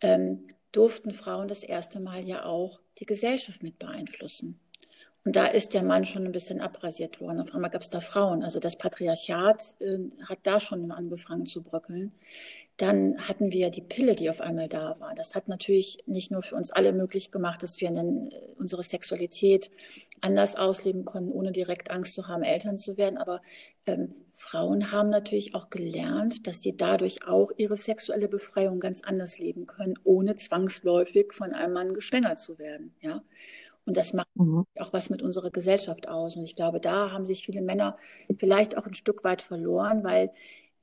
ähm, 0.00 0.46
durften 0.72 1.12
Frauen 1.12 1.48
das 1.48 1.62
erste 1.62 2.00
Mal 2.00 2.26
ja 2.26 2.46
auch 2.46 2.80
die 2.98 3.04
Gesellschaft 3.04 3.62
mit 3.62 3.78
beeinflussen. 3.78 4.58
Und 5.28 5.36
da 5.36 5.44
ist 5.44 5.74
der 5.74 5.82
Mann 5.82 6.06
schon 6.06 6.24
ein 6.24 6.32
bisschen 6.32 6.62
abrasiert 6.62 7.20
worden. 7.20 7.38
Auf 7.38 7.54
einmal 7.54 7.68
gab 7.68 7.82
es 7.82 7.90
da 7.90 8.00
Frauen. 8.00 8.42
Also 8.42 8.60
das 8.60 8.78
Patriarchat 8.78 9.74
äh, 9.78 9.98
hat 10.24 10.38
da 10.44 10.58
schon 10.58 10.90
angefangen 10.90 11.44
zu 11.44 11.62
bröckeln. 11.62 12.12
Dann 12.78 13.18
hatten 13.28 13.52
wir 13.52 13.68
die 13.68 13.82
Pille, 13.82 14.14
die 14.14 14.30
auf 14.30 14.40
einmal 14.40 14.68
da 14.68 14.98
war. 15.00 15.14
Das 15.14 15.34
hat 15.34 15.48
natürlich 15.48 15.98
nicht 16.06 16.30
nur 16.30 16.42
für 16.42 16.54
uns 16.56 16.70
alle 16.70 16.94
möglich 16.94 17.30
gemacht, 17.30 17.62
dass 17.62 17.78
wir 17.82 17.90
dann 17.90 18.28
äh, 18.28 18.40
unsere 18.56 18.82
Sexualität 18.82 19.70
anders 20.22 20.56
ausleben 20.56 21.04
konnten, 21.04 21.30
ohne 21.30 21.52
direkt 21.52 21.90
Angst 21.90 22.14
zu 22.14 22.26
haben, 22.26 22.42
Eltern 22.42 22.78
zu 22.78 22.96
werden. 22.96 23.18
Aber 23.18 23.42
ähm, 23.84 24.14
Frauen 24.32 24.92
haben 24.92 25.10
natürlich 25.10 25.54
auch 25.54 25.68
gelernt, 25.68 26.46
dass 26.46 26.62
sie 26.62 26.74
dadurch 26.74 27.26
auch 27.28 27.52
ihre 27.58 27.76
sexuelle 27.76 28.28
Befreiung 28.28 28.80
ganz 28.80 29.02
anders 29.02 29.38
leben 29.38 29.66
können, 29.66 29.98
ohne 30.04 30.36
zwangsläufig 30.36 31.34
von 31.34 31.52
einem 31.52 31.74
Mann 31.74 31.92
geschwängert 31.92 32.40
zu 32.40 32.58
werden. 32.58 32.94
Ja. 33.02 33.22
Und 33.88 33.96
das 33.96 34.12
macht 34.12 34.28
mhm. 34.34 34.66
auch 34.78 34.92
was 34.92 35.08
mit 35.08 35.22
unserer 35.22 35.50
Gesellschaft 35.50 36.08
aus. 36.08 36.36
Und 36.36 36.44
ich 36.44 36.54
glaube, 36.54 36.78
da 36.78 37.10
haben 37.10 37.24
sich 37.24 37.46
viele 37.46 37.62
Männer 37.62 37.96
vielleicht 38.38 38.76
auch 38.76 38.84
ein 38.84 38.92
Stück 38.92 39.24
weit 39.24 39.40
verloren, 39.40 40.04
weil 40.04 40.30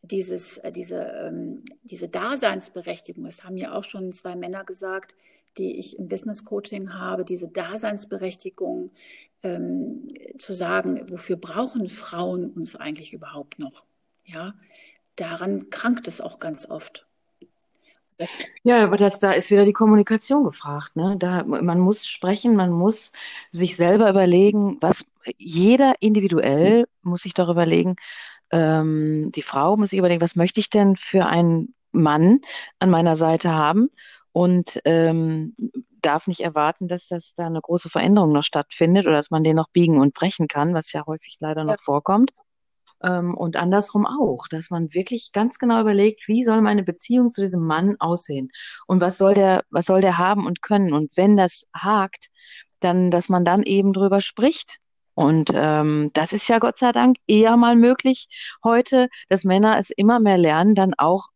dieses, 0.01 0.57
äh, 0.57 0.71
diese, 0.71 1.03
ähm, 1.03 1.59
diese 1.83 2.09
Daseinsberechtigung, 2.09 3.25
das 3.25 3.43
haben 3.43 3.57
ja 3.57 3.75
auch 3.75 3.83
schon 3.83 4.11
zwei 4.11 4.35
Männer 4.35 4.63
gesagt, 4.63 5.15
die 5.59 5.77
ich 5.77 5.99
im 5.99 6.07
Business 6.07 6.45
Coaching 6.45 6.95
habe, 6.95 7.25
diese 7.25 7.47
Daseinsberechtigung 7.47 8.89
ähm, 9.43 10.07
zu 10.39 10.53
sagen, 10.53 11.05
wofür 11.11 11.37
brauchen 11.37 11.89
Frauen 11.89 12.49
uns 12.49 12.75
eigentlich 12.75 13.13
überhaupt 13.13 13.59
noch? 13.59 13.85
Ja, 14.23 14.55
daran 15.15 15.69
krankt 15.69 16.07
es 16.07 16.21
auch 16.21 16.39
ganz 16.39 16.67
oft. 16.67 17.05
Ja, 18.63 18.83
aber 18.83 18.97
das, 18.97 19.19
da 19.19 19.33
ist 19.33 19.51
wieder 19.51 19.65
die 19.65 19.73
Kommunikation 19.73 20.43
gefragt. 20.43 20.95
Ne? 20.95 21.15
Da, 21.19 21.43
man 21.43 21.79
muss 21.79 22.07
sprechen, 22.07 22.55
man 22.55 22.71
muss 22.71 23.11
sich 23.51 23.75
selber 23.75 24.09
überlegen, 24.09 24.77
was 24.81 25.05
jeder 25.37 25.95
individuell 25.99 26.85
muss 27.03 27.21
sich 27.21 27.33
doch 27.33 27.49
überlegen, 27.49 27.95
ähm, 28.51 29.31
die 29.35 29.41
Frau 29.41 29.75
muss 29.75 29.89
sich 29.89 29.99
überlegen, 29.99 30.21
was 30.21 30.35
möchte 30.35 30.59
ich 30.59 30.69
denn 30.69 30.95
für 30.95 31.25
einen 31.25 31.73
Mann 31.91 32.39
an 32.79 32.89
meiner 32.89 33.17
Seite 33.17 33.51
haben 33.51 33.89
und 34.31 34.79
ähm, 34.85 35.55
darf 36.01 36.27
nicht 36.27 36.41
erwarten, 36.41 36.87
dass 36.87 37.07
das 37.07 37.33
da 37.33 37.47
eine 37.47 37.61
große 37.61 37.89
Veränderung 37.89 38.31
noch 38.31 38.43
stattfindet 38.43 39.07
oder 39.07 39.15
dass 39.15 39.31
man 39.31 39.43
den 39.43 39.55
noch 39.55 39.69
biegen 39.69 39.99
und 39.99 40.13
brechen 40.13 40.47
kann, 40.47 40.73
was 40.73 40.91
ja 40.91 41.05
häufig 41.05 41.37
leider 41.39 41.63
noch 41.63 41.73
ja. 41.73 41.79
vorkommt. 41.79 42.31
Ähm, 43.03 43.35
und 43.35 43.55
andersrum 43.57 44.05
auch, 44.05 44.47
dass 44.49 44.69
man 44.69 44.93
wirklich 44.93 45.31
ganz 45.33 45.59
genau 45.59 45.81
überlegt, 45.81 46.27
wie 46.27 46.43
soll 46.43 46.61
meine 46.61 46.83
Beziehung 46.83 47.31
zu 47.31 47.41
diesem 47.41 47.65
Mann 47.65 47.95
aussehen? 47.99 48.49
Und 48.87 49.01
was 49.01 49.17
soll 49.17 49.33
der, 49.33 49.63
was 49.69 49.85
soll 49.85 50.01
der 50.01 50.17
haben 50.17 50.45
und 50.45 50.61
können. 50.61 50.93
Und 50.93 51.15
wenn 51.17 51.37
das 51.37 51.67
hakt, 51.73 52.29
dann, 52.79 53.11
dass 53.11 53.29
man 53.29 53.45
dann 53.45 53.63
eben 53.63 53.93
drüber 53.93 54.21
spricht. 54.21 54.77
Und 55.13 55.51
ähm, 55.53 56.11
das 56.13 56.33
ist 56.33 56.47
ja 56.49 56.59
Gott 56.59 56.77
sei 56.77 56.91
Dank 56.91 57.17
eher 57.27 57.55
mal 57.55 57.75
möglich 57.75 58.27
heute, 58.63 59.07
dass 59.29 59.45
Männer 59.45 59.77
es 59.79 59.89
immer 59.89 60.19
mehr 60.19 60.37
lernen, 60.37 60.75
dann 60.75 60.93
auch 60.97 61.27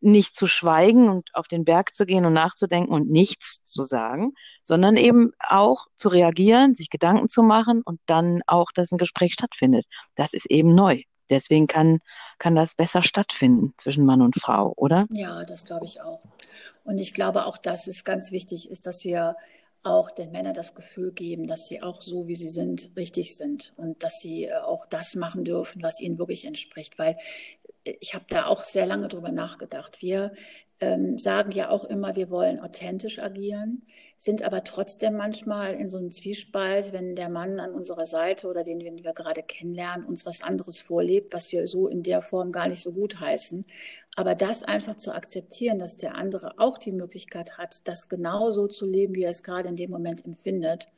nicht 0.00 0.36
zu 0.36 0.46
schweigen 0.46 1.08
und 1.08 1.30
auf 1.32 1.48
den 1.48 1.64
Berg 1.64 1.94
zu 1.94 2.06
gehen 2.06 2.26
und 2.26 2.34
nachzudenken 2.34 2.92
und 2.92 3.10
nichts 3.10 3.64
zu 3.64 3.82
sagen, 3.82 4.34
sondern 4.64 4.96
eben 4.96 5.32
auch 5.38 5.86
zu 5.94 6.08
reagieren, 6.08 6.74
sich 6.74 6.90
Gedanken 6.90 7.28
zu 7.28 7.42
machen 7.42 7.82
und 7.84 8.00
dann 8.06 8.42
auch, 8.46 8.72
dass 8.72 8.90
ein 8.90 8.98
Gespräch 8.98 9.34
stattfindet. 9.34 9.86
Das 10.14 10.32
ist 10.32 10.50
eben 10.50 10.74
neu. 10.74 11.02
Deswegen 11.30 11.66
kann, 11.66 12.00
kann 12.38 12.54
das 12.54 12.74
besser 12.74 13.02
stattfinden 13.02 13.74
zwischen 13.76 14.04
Mann 14.04 14.20
und 14.20 14.36
Frau, 14.36 14.74
oder? 14.76 15.06
Ja, 15.12 15.44
das 15.44 15.64
glaube 15.64 15.86
ich 15.86 16.02
auch. 16.02 16.22
Und 16.82 16.98
ich 16.98 17.14
glaube 17.14 17.46
auch, 17.46 17.56
dass 17.56 17.86
es 17.86 18.04
ganz 18.04 18.30
wichtig 18.30 18.70
ist, 18.70 18.86
dass 18.86 19.04
wir 19.04 19.36
auch 19.84 20.10
den 20.10 20.32
Männern 20.32 20.54
das 20.54 20.74
Gefühl 20.74 21.12
geben, 21.12 21.46
dass 21.46 21.66
sie 21.66 21.82
auch 21.82 22.00
so, 22.00 22.26
wie 22.26 22.36
sie 22.36 22.48
sind, 22.48 22.90
richtig 22.96 23.36
sind 23.36 23.72
und 23.76 24.02
dass 24.02 24.14
sie 24.20 24.44
äh, 24.44 24.56
auch 24.56 24.86
das 24.86 25.14
machen 25.14 25.44
dürfen, 25.44 25.82
was 25.82 26.00
ihnen 26.00 26.18
wirklich 26.18 26.46
entspricht. 26.46 26.98
Weil 26.98 27.18
äh, 27.84 27.94
ich 28.00 28.14
habe 28.14 28.24
da 28.28 28.46
auch 28.46 28.64
sehr 28.64 28.86
lange 28.86 29.08
drüber 29.08 29.30
nachgedacht. 29.30 30.00
Wir 30.00 30.32
ähm, 30.80 31.18
sagen 31.18 31.52
ja 31.52 31.68
auch 31.68 31.84
immer, 31.84 32.16
wir 32.16 32.30
wollen 32.30 32.60
authentisch 32.60 33.18
agieren 33.18 33.82
sind 34.18 34.42
aber 34.42 34.64
trotzdem 34.64 35.16
manchmal 35.16 35.74
in 35.74 35.88
so 35.88 35.98
einem 35.98 36.10
Zwiespalt, 36.10 36.92
wenn 36.92 37.14
der 37.14 37.28
Mann 37.28 37.60
an 37.60 37.72
unserer 37.72 38.06
Seite 38.06 38.48
oder 38.48 38.62
den, 38.62 38.78
den 38.78 39.04
wir 39.04 39.12
gerade 39.12 39.42
kennenlernen, 39.42 40.06
uns 40.06 40.24
was 40.24 40.42
anderes 40.42 40.80
vorlebt, 40.80 41.32
was 41.32 41.52
wir 41.52 41.66
so 41.66 41.88
in 41.88 42.02
der 42.02 42.22
Form 42.22 42.52
gar 42.52 42.68
nicht 42.68 42.82
so 42.82 42.92
gut 42.92 43.20
heißen. 43.20 43.66
Aber 44.16 44.34
das 44.34 44.62
einfach 44.62 44.96
zu 44.96 45.12
akzeptieren, 45.12 45.78
dass 45.78 45.96
der 45.96 46.14
andere 46.14 46.58
auch 46.58 46.78
die 46.78 46.92
Möglichkeit 46.92 47.58
hat, 47.58 47.86
das 47.86 48.08
genauso 48.08 48.66
zu 48.68 48.86
leben, 48.86 49.14
wie 49.14 49.24
er 49.24 49.30
es 49.30 49.42
gerade 49.42 49.68
in 49.68 49.76
dem 49.76 49.90
Moment 49.90 50.24
empfindet. 50.24 50.88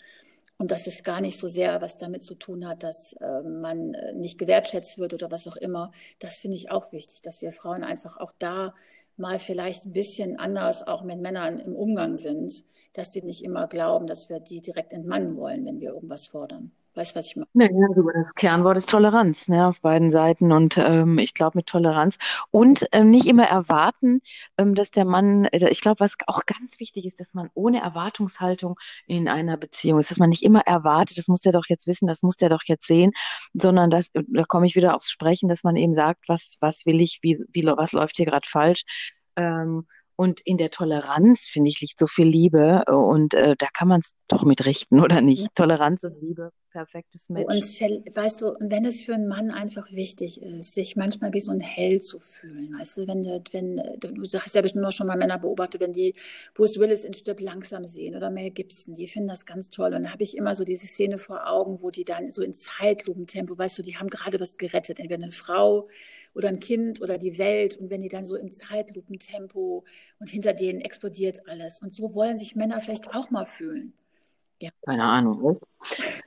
Und 0.58 0.70
dass 0.70 0.86
es 0.86 1.04
gar 1.04 1.20
nicht 1.20 1.38
so 1.38 1.48
sehr 1.48 1.82
was 1.82 1.98
damit 1.98 2.24
zu 2.24 2.34
tun 2.34 2.66
hat, 2.66 2.82
dass 2.82 3.12
äh, 3.14 3.42
man 3.42 3.92
äh, 3.92 4.14
nicht 4.14 4.38
gewertschätzt 4.38 4.96
wird 4.96 5.12
oder 5.12 5.30
was 5.30 5.46
auch 5.46 5.56
immer. 5.56 5.92
Das 6.18 6.38
finde 6.38 6.56
ich 6.56 6.70
auch 6.70 6.92
wichtig, 6.92 7.20
dass 7.20 7.42
wir 7.42 7.52
Frauen 7.52 7.84
einfach 7.84 8.16
auch 8.16 8.32
da 8.38 8.74
mal 9.18 9.38
vielleicht 9.38 9.86
ein 9.86 9.92
bisschen 9.92 10.38
anders 10.38 10.86
auch 10.86 11.02
mit 11.02 11.20
Männern 11.20 11.58
im 11.58 11.74
Umgang 11.74 12.18
sind, 12.18 12.64
dass 12.92 13.10
die 13.10 13.22
nicht 13.22 13.42
immer 13.44 13.68
glauben, 13.68 14.06
dass 14.06 14.28
wir 14.28 14.40
die 14.40 14.60
direkt 14.60 14.92
entmannen 14.92 15.36
wollen, 15.36 15.64
wenn 15.66 15.80
wir 15.80 15.94
irgendwas 15.94 16.26
fordern. 16.26 16.72
Weißt 16.96 17.12
du, 17.12 17.18
was 17.18 17.26
ich 17.26 17.36
meine? 17.36 17.48
Ja, 17.54 17.88
also 17.90 18.08
das 18.10 18.34
Kernwort 18.34 18.78
ist 18.78 18.88
Toleranz, 18.88 19.48
ne, 19.48 19.66
auf 19.66 19.82
beiden 19.82 20.10
Seiten. 20.10 20.50
Und 20.50 20.78
ähm, 20.78 21.18
ich 21.18 21.34
glaube 21.34 21.58
mit 21.58 21.66
Toleranz 21.66 22.16
und 22.50 22.86
ähm, 22.92 23.10
nicht 23.10 23.26
immer 23.26 23.44
erwarten, 23.44 24.22
ähm, 24.56 24.74
dass 24.74 24.92
der 24.92 25.04
Mann, 25.04 25.44
äh, 25.44 25.68
ich 25.68 25.82
glaube, 25.82 26.00
was 26.00 26.16
auch 26.26 26.46
ganz 26.46 26.80
wichtig 26.80 27.04
ist, 27.04 27.20
dass 27.20 27.34
man 27.34 27.50
ohne 27.52 27.82
Erwartungshaltung 27.82 28.78
in 29.06 29.28
einer 29.28 29.58
Beziehung 29.58 29.98
ist, 29.98 30.10
dass 30.10 30.18
man 30.18 30.30
nicht 30.30 30.42
immer 30.42 30.60
erwartet, 30.60 31.18
das 31.18 31.28
muss 31.28 31.42
der 31.42 31.52
doch 31.52 31.66
jetzt 31.68 31.86
wissen, 31.86 32.06
das 32.06 32.22
muss 32.22 32.36
der 32.36 32.48
doch 32.48 32.62
jetzt 32.64 32.86
sehen, 32.86 33.12
sondern 33.52 33.90
dass, 33.90 34.10
da 34.12 34.44
komme 34.44 34.64
ich 34.64 34.74
wieder 34.74 34.96
aufs 34.96 35.10
Sprechen, 35.10 35.50
dass 35.50 35.64
man 35.64 35.76
eben 35.76 35.92
sagt, 35.92 36.30
was, 36.30 36.56
was 36.60 36.86
will 36.86 37.02
ich, 37.02 37.18
wie, 37.20 37.36
wie 37.52 37.66
was 37.66 37.92
läuft 37.92 38.16
hier 38.16 38.26
gerade 38.26 38.48
falsch. 38.48 38.84
Ähm, 39.36 39.86
und 40.16 40.40
in 40.40 40.56
der 40.56 40.70
Toleranz, 40.70 41.46
finde 41.46 41.68
ich, 41.68 41.82
liegt 41.82 41.98
so 41.98 42.06
viel 42.06 42.26
Liebe. 42.26 42.84
Und 42.86 43.34
äh, 43.34 43.54
da 43.58 43.66
kann 43.66 43.88
man 43.88 44.00
es 44.00 44.12
doch 44.28 44.44
mit 44.44 44.64
richten, 44.64 44.98
oder 45.00 45.20
nicht? 45.20 45.54
Toleranz 45.54 46.04
und 46.04 46.18
Liebe 46.22 46.52
perfektes 46.76 47.30
Match. 47.30 47.46
Und 47.46 48.16
weißt 48.16 48.42
du, 48.42 48.54
wenn 48.60 48.84
es 48.84 49.02
für 49.02 49.14
einen 49.14 49.28
Mann 49.28 49.50
einfach 49.50 49.90
wichtig 49.92 50.42
ist, 50.42 50.74
sich 50.74 50.94
manchmal 50.94 51.32
wie 51.32 51.40
so 51.40 51.50
ein 51.50 51.60
Held 51.60 52.04
zu 52.04 52.20
fühlen, 52.20 52.74
weißt 52.78 52.98
du, 52.98 53.08
wenn 53.08 53.22
du, 53.22 53.42
wenn 53.52 53.76
du 53.76 54.38
hast 54.38 54.54
ja 54.54 54.60
bestimmt 54.60 54.84
auch 54.84 54.92
schon 54.92 55.06
mal 55.06 55.16
Männer 55.16 55.38
beobachtet, 55.38 55.80
wenn 55.80 55.94
die 55.94 56.14
Bruce 56.52 56.78
Willis 56.78 57.04
in 57.04 57.14
Stirb 57.14 57.40
langsam 57.40 57.86
sehen 57.86 58.14
oder 58.14 58.28
Mel 58.28 58.50
Gibson, 58.50 58.94
die 58.94 59.08
finden 59.08 59.28
das 59.28 59.46
ganz 59.46 59.70
toll. 59.70 59.94
Und 59.94 60.04
da 60.04 60.12
habe 60.12 60.22
ich 60.22 60.36
immer 60.36 60.54
so 60.54 60.64
diese 60.64 60.86
Szene 60.86 61.16
vor 61.16 61.48
Augen, 61.48 61.80
wo 61.80 61.90
die 61.90 62.04
dann 62.04 62.30
so 62.30 62.42
in 62.42 62.52
Zeitlupentempo, 62.52 63.56
weißt 63.56 63.78
du, 63.78 63.82
die 63.82 63.96
haben 63.96 64.08
gerade 64.08 64.38
was 64.38 64.58
gerettet, 64.58 64.98
entweder 65.00 65.22
eine 65.22 65.32
Frau 65.32 65.88
oder 66.34 66.48
ein 66.48 66.60
Kind 66.60 67.00
oder 67.00 67.16
die 67.16 67.38
Welt. 67.38 67.78
Und 67.78 67.88
wenn 67.88 68.02
die 68.02 68.10
dann 68.10 68.26
so 68.26 68.36
im 68.36 68.50
Zeitlupentempo 68.50 69.84
und 70.18 70.28
hinter 70.28 70.52
denen 70.52 70.82
explodiert 70.82 71.48
alles. 71.48 71.80
Und 71.80 71.94
so 71.94 72.12
wollen 72.12 72.38
sich 72.38 72.54
Männer 72.54 72.82
vielleicht 72.82 73.14
auch 73.14 73.30
mal 73.30 73.46
fühlen. 73.46 73.94
Ja. 74.58 74.70
Keine 74.86 75.04
Ahnung, 75.04 75.50
echt? 75.50 75.62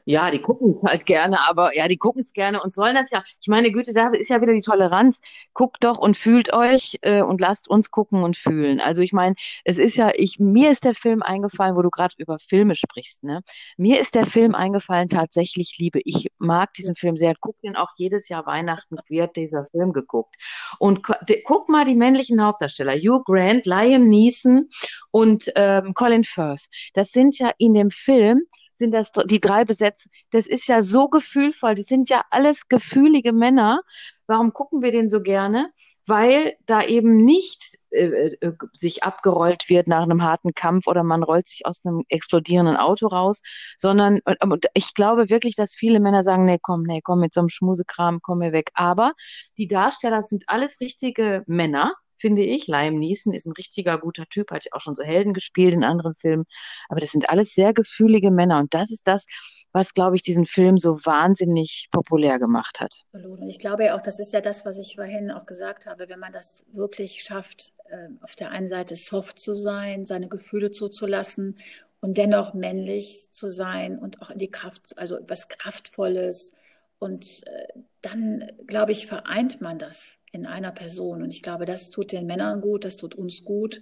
Ja, 0.05 0.29
die 0.29 0.39
gucken 0.39 0.75
es 0.75 0.83
halt 0.83 1.05
gerne, 1.07 1.39
aber 1.47 1.75
ja, 1.75 1.87
die 1.87 1.97
gucken 1.97 2.21
es 2.21 2.33
gerne 2.33 2.61
und 2.61 2.73
sollen 2.73 2.93
das 2.93 3.09
ja. 3.09 3.23
Ich 3.41 3.47
meine, 3.47 3.71
Güte, 3.71 3.93
da 3.93 4.09
ist 4.09 4.29
ja 4.29 4.39
wieder 4.39 4.53
die 4.53 4.61
Toleranz. 4.61 5.19
Guckt 5.53 5.83
doch 5.83 5.97
und 5.97 6.15
fühlt 6.15 6.53
euch 6.53 6.99
äh, 7.01 7.21
und 7.21 7.41
lasst 7.41 7.67
uns 7.67 7.89
gucken 7.89 8.21
und 8.21 8.37
fühlen. 8.37 8.79
Also 8.79 9.01
ich 9.01 9.13
meine, 9.13 9.35
es 9.65 9.79
ist 9.79 9.97
ja, 9.97 10.11
ich, 10.13 10.37
mir 10.39 10.69
ist 10.69 10.85
der 10.85 10.93
Film 10.93 11.23
eingefallen, 11.23 11.75
wo 11.75 11.81
du 11.81 11.89
gerade 11.89 12.13
über 12.19 12.37
Filme 12.37 12.75
sprichst, 12.75 13.23
ne? 13.23 13.41
Mir 13.77 13.99
ist 13.99 14.13
der 14.13 14.27
Film 14.27 14.53
eingefallen, 14.53 15.09
tatsächlich 15.09 15.77
Liebe. 15.79 15.99
Ich 16.05 16.31
mag 16.37 16.73
diesen 16.75 16.93
Film 16.93 17.17
sehr. 17.17 17.33
Guck 17.39 17.59
den 17.61 17.75
auch 17.75 17.89
jedes 17.97 18.29
Jahr 18.29 18.45
Weihnachten 18.45 18.97
wird 19.07 19.35
dieser 19.35 19.65
Film 19.65 19.91
geguckt. 19.91 20.35
Und 20.77 21.01
guck 21.45 21.69
mal 21.69 21.85
die 21.85 21.95
männlichen 21.95 22.43
Hauptdarsteller, 22.43 22.93
Hugh 22.93 23.23
Grant, 23.25 23.65
Liam 23.65 24.07
Neeson 24.07 24.69
und 25.09 25.51
ähm, 25.55 25.95
Colin 25.95 26.23
Firth. 26.23 26.67
Das 26.93 27.11
sind 27.11 27.39
ja 27.39 27.51
in 27.57 27.73
dem 27.73 27.89
Film 27.89 28.18
Film 28.19 28.41
sind 28.73 28.91
das 28.93 29.11
die 29.11 29.39
drei 29.39 29.63
besetzt. 29.65 30.09
Das 30.31 30.47
ist 30.47 30.67
ja 30.67 30.83
so 30.83 31.07
gefühlvoll. 31.07 31.75
Die 31.75 31.83
sind 31.83 32.09
ja 32.09 32.23
alles 32.31 32.67
gefühlige 32.67 33.31
Männer. 33.33 33.81
Warum 34.27 34.51
gucken 34.53 34.81
wir 34.81 34.91
den 34.91 35.09
so 35.09 35.21
gerne? 35.21 35.71
Weil 36.05 36.55
da 36.65 36.83
eben 36.83 37.23
nicht 37.23 37.77
äh, 37.91 38.35
äh, 38.41 38.53
sich 38.73 39.03
abgerollt 39.03 39.69
wird 39.69 39.87
nach 39.87 40.03
einem 40.03 40.23
harten 40.23 40.53
Kampf 40.53 40.87
oder 40.87 41.03
man 41.03 41.23
rollt 41.23 41.47
sich 41.47 41.65
aus 41.65 41.85
einem 41.85 42.03
explodierenden 42.09 42.75
Auto 42.75 43.07
raus, 43.07 43.41
sondern 43.77 44.19
und 44.41 44.65
ich 44.73 44.93
glaube 44.93 45.29
wirklich, 45.29 45.55
dass 45.55 45.75
viele 45.75 45.99
Männer 45.99 46.23
sagen, 46.23 46.45
nee, 46.45 46.59
komm, 46.61 46.83
nee, 46.83 47.01
komm 47.01 47.19
mit 47.19 47.33
so 47.33 47.39
einem 47.41 47.49
Schmusekram, 47.49 48.19
komm 48.21 48.39
mir 48.39 48.51
weg. 48.51 48.71
Aber 48.73 49.13
die 49.57 49.67
Darsteller 49.67 50.23
sind 50.23 50.43
alles 50.47 50.81
richtige 50.81 51.43
Männer 51.47 51.93
finde 52.19 52.43
ich. 52.43 52.67
Liam 52.67 52.99
Neeson 52.99 53.33
ist 53.33 53.45
ein 53.45 53.53
richtiger 53.53 53.97
guter 53.99 54.25
Typ, 54.27 54.51
hat 54.51 54.65
ja 54.65 54.71
auch 54.73 54.81
schon 54.81 54.95
so 54.95 55.03
Helden 55.03 55.33
gespielt 55.33 55.73
in 55.73 55.83
anderen 55.83 56.13
Filmen. 56.13 56.45
Aber 56.89 56.99
das 56.99 57.11
sind 57.11 57.29
alles 57.29 57.53
sehr 57.53 57.73
gefühlige 57.73 58.31
Männer. 58.31 58.59
Und 58.59 58.73
das 58.73 58.91
ist 58.91 59.07
das, 59.07 59.25
was, 59.71 59.93
glaube 59.93 60.15
ich, 60.15 60.21
diesen 60.21 60.45
Film 60.45 60.77
so 60.77 60.97
wahnsinnig 61.05 61.89
populär 61.91 62.39
gemacht 62.39 62.79
hat. 62.79 63.03
Und 63.11 63.47
ich 63.47 63.59
glaube 63.59 63.85
ja 63.85 63.97
auch, 63.97 64.01
das 64.01 64.19
ist 64.19 64.33
ja 64.33 64.41
das, 64.41 64.65
was 64.65 64.77
ich 64.77 64.95
vorhin 64.95 65.31
auch 65.31 65.45
gesagt 65.45 65.85
habe, 65.85 66.09
wenn 66.09 66.19
man 66.19 66.33
das 66.33 66.65
wirklich 66.73 67.23
schafft, 67.23 67.73
ähm, 67.91 68.19
auf 68.21 68.35
der 68.35 68.51
einen 68.51 68.69
Seite 68.69 68.95
soft 68.95 69.39
zu 69.39 69.53
sein, 69.53 70.05
seine 70.05 70.27
Gefühle 70.27 70.71
zuzulassen 70.71 71.57
und 72.01 72.17
dennoch 72.17 72.53
männlich 72.53 73.31
zu 73.31 73.49
sein 73.49 73.99
und 73.99 74.21
auch 74.21 74.29
in 74.29 74.37
die 74.37 74.49
Kraft, 74.49 74.97
also 74.97 75.19
was 75.27 75.47
Kraftvolles. 75.49 76.53
Und 76.99 77.47
äh, 77.47 77.67
dann, 78.01 78.45
glaube 78.67 78.91
ich, 78.91 79.07
vereint 79.07 79.61
man 79.61 79.79
das 79.79 80.17
in 80.31 80.45
einer 80.45 80.71
Person. 80.71 81.23
Und 81.23 81.31
ich 81.31 81.41
glaube, 81.41 81.65
das 81.65 81.89
tut 81.89 82.11
den 82.11 82.25
Männern 82.25 82.61
gut, 82.61 82.85
das 82.85 82.97
tut 82.97 83.15
uns 83.15 83.43
gut. 83.43 83.81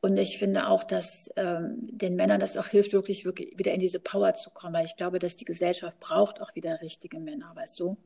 Und 0.00 0.18
ich 0.18 0.38
finde 0.38 0.68
auch, 0.68 0.84
dass 0.84 1.30
ähm, 1.36 1.76
den 1.80 2.16
Männern 2.16 2.40
das 2.40 2.56
auch 2.56 2.66
hilft, 2.66 2.92
wirklich, 2.92 3.24
wirklich 3.24 3.58
wieder 3.58 3.72
in 3.72 3.80
diese 3.80 4.00
Power 4.00 4.34
zu 4.34 4.50
kommen, 4.50 4.74
weil 4.74 4.84
ich 4.84 4.96
glaube, 4.96 5.18
dass 5.18 5.36
die 5.36 5.46
Gesellschaft 5.46 5.98
braucht 6.00 6.42
auch 6.42 6.54
wieder 6.54 6.82
richtige 6.82 7.20
Männer, 7.20 7.52
weißt 7.54 7.80
du? 7.80 7.96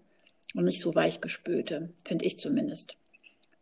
Und 0.54 0.64
nicht 0.64 0.80
so 0.80 0.94
weichgespülte, 0.94 1.92
finde 2.04 2.24
ich 2.24 2.38
zumindest 2.38 2.96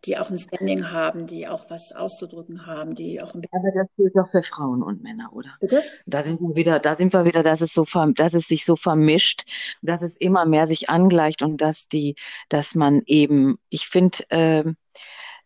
die 0.06 0.16
auch 0.16 0.30
ein 0.30 0.38
Standing 0.38 0.90
haben, 0.90 1.26
die 1.26 1.48
auch 1.48 1.68
was 1.68 1.92
auszudrücken 1.92 2.66
haben, 2.66 2.94
die 2.94 3.20
auch 3.22 3.34
ein. 3.34 3.42
Aber 3.50 3.70
das 3.74 3.88
gilt 3.96 4.16
doch 4.16 4.28
für 4.28 4.42
Frauen 4.42 4.82
und 4.82 5.02
Männer, 5.02 5.30
oder? 5.32 5.50
Bitte? 5.60 5.82
Da 6.06 6.22
sind 6.22 6.40
wir 6.40 6.54
wieder, 6.54 6.78
da 6.78 6.94
sind 6.94 7.12
wir 7.12 7.24
wieder, 7.24 7.42
dass 7.42 7.60
es 7.60 7.74
so, 7.74 7.84
dass 8.14 8.34
es 8.34 8.46
sich 8.46 8.64
so 8.64 8.76
vermischt, 8.76 9.42
dass 9.82 10.02
es 10.02 10.16
immer 10.16 10.46
mehr 10.46 10.66
sich 10.66 10.88
angleicht 10.88 11.42
und 11.42 11.60
dass 11.60 11.88
die, 11.88 12.14
dass 12.48 12.74
man 12.74 13.02
eben, 13.06 13.58
ich 13.68 13.88
finde, 13.88 14.18
ähm, 14.30 14.76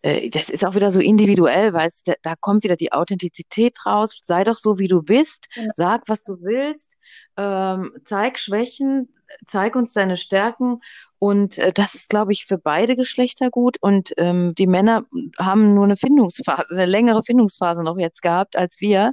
äh, 0.02 0.30
das 0.30 0.48
ist 0.48 0.64
auch 0.64 0.74
wieder 0.74 0.90
so 0.90 1.00
individuell, 1.00 1.72
weißt 1.72 2.06
du, 2.06 2.12
da, 2.12 2.16
da, 2.22 2.34
kommt 2.36 2.64
wieder 2.64 2.76
die 2.76 2.92
Authentizität 2.92 3.84
raus. 3.86 4.18
Sei 4.22 4.44
doch 4.44 4.56
so, 4.56 4.78
wie 4.78 4.88
du 4.88 5.02
bist, 5.02 5.48
genau. 5.54 5.72
sag, 5.74 6.08
was 6.08 6.24
du 6.24 6.36
willst, 6.40 6.98
ähm, 7.36 7.92
zeig 8.04 8.38
Schwächen, 8.38 9.08
zeig 9.46 9.76
uns 9.76 9.92
deine 9.92 10.16
Stärken 10.16 10.80
und 11.18 11.58
äh, 11.58 11.72
das 11.72 11.94
ist, 11.94 12.08
glaube 12.08 12.32
ich, 12.32 12.46
für 12.46 12.58
beide 12.58 12.96
Geschlechter 12.96 13.50
gut. 13.50 13.76
Und 13.80 14.12
ähm, 14.16 14.54
die 14.56 14.66
Männer 14.66 15.04
haben 15.38 15.74
nur 15.74 15.84
eine 15.84 15.96
Findungsphase, 15.96 16.74
eine 16.74 16.86
längere 16.86 17.22
Findungsphase 17.22 17.84
noch 17.84 17.98
jetzt 17.98 18.22
gehabt 18.22 18.56
als 18.56 18.80
wir. 18.80 19.12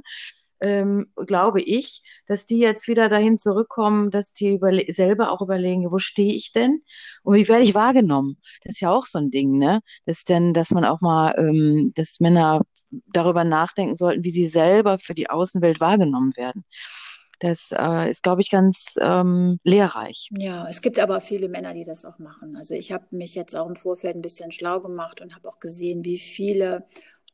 Ähm, 0.60 1.06
glaube 1.14 1.62
ich, 1.62 2.02
dass 2.26 2.44
die 2.44 2.58
jetzt 2.58 2.88
wieder 2.88 3.08
dahin 3.08 3.38
zurückkommen, 3.38 4.10
dass 4.10 4.32
die 4.32 4.58
selber 4.88 5.30
auch 5.30 5.40
überlegen, 5.40 5.88
wo 5.92 5.98
stehe 6.00 6.34
ich 6.34 6.50
denn 6.50 6.82
und 7.22 7.36
wie 7.36 7.46
werde 7.48 7.62
ich 7.62 7.76
wahrgenommen? 7.76 8.38
Das 8.64 8.72
ist 8.74 8.80
ja 8.80 8.90
auch 8.90 9.06
so 9.06 9.20
ein 9.20 9.30
Ding, 9.30 9.56
ne? 9.56 9.82
Das 10.04 10.24
denn, 10.24 10.54
dass 10.54 10.72
man 10.72 10.84
auch 10.84 11.00
mal, 11.00 11.32
ähm, 11.38 11.92
dass 11.94 12.18
Männer 12.18 12.62
darüber 13.12 13.44
nachdenken 13.44 13.94
sollten, 13.94 14.24
wie 14.24 14.32
sie 14.32 14.48
selber 14.48 14.98
für 14.98 15.14
die 15.14 15.30
Außenwelt 15.30 15.78
wahrgenommen 15.78 16.32
werden. 16.36 16.64
Das 17.38 17.72
äh, 17.76 18.10
ist, 18.10 18.22
glaube 18.22 18.40
ich, 18.40 18.50
ganz 18.50 18.94
ähm, 19.00 19.60
lehrreich. 19.62 20.28
Ja, 20.36 20.68
es 20.68 20.82
gibt 20.82 20.98
aber 20.98 21.20
viele 21.20 21.48
Männer, 21.48 21.74
die 21.74 21.84
das 21.84 22.04
auch 22.04 22.18
machen. 22.18 22.56
Also 22.56 22.74
ich 22.74 22.92
habe 22.92 23.06
mich 23.10 23.34
jetzt 23.34 23.54
auch 23.54 23.68
im 23.68 23.76
Vorfeld 23.76 24.16
ein 24.16 24.22
bisschen 24.22 24.52
schlau 24.52 24.80
gemacht 24.80 25.20
und 25.20 25.34
habe 25.34 25.48
auch 25.48 25.60
gesehen, 25.60 26.04
wie 26.04 26.18
viele 26.18 26.84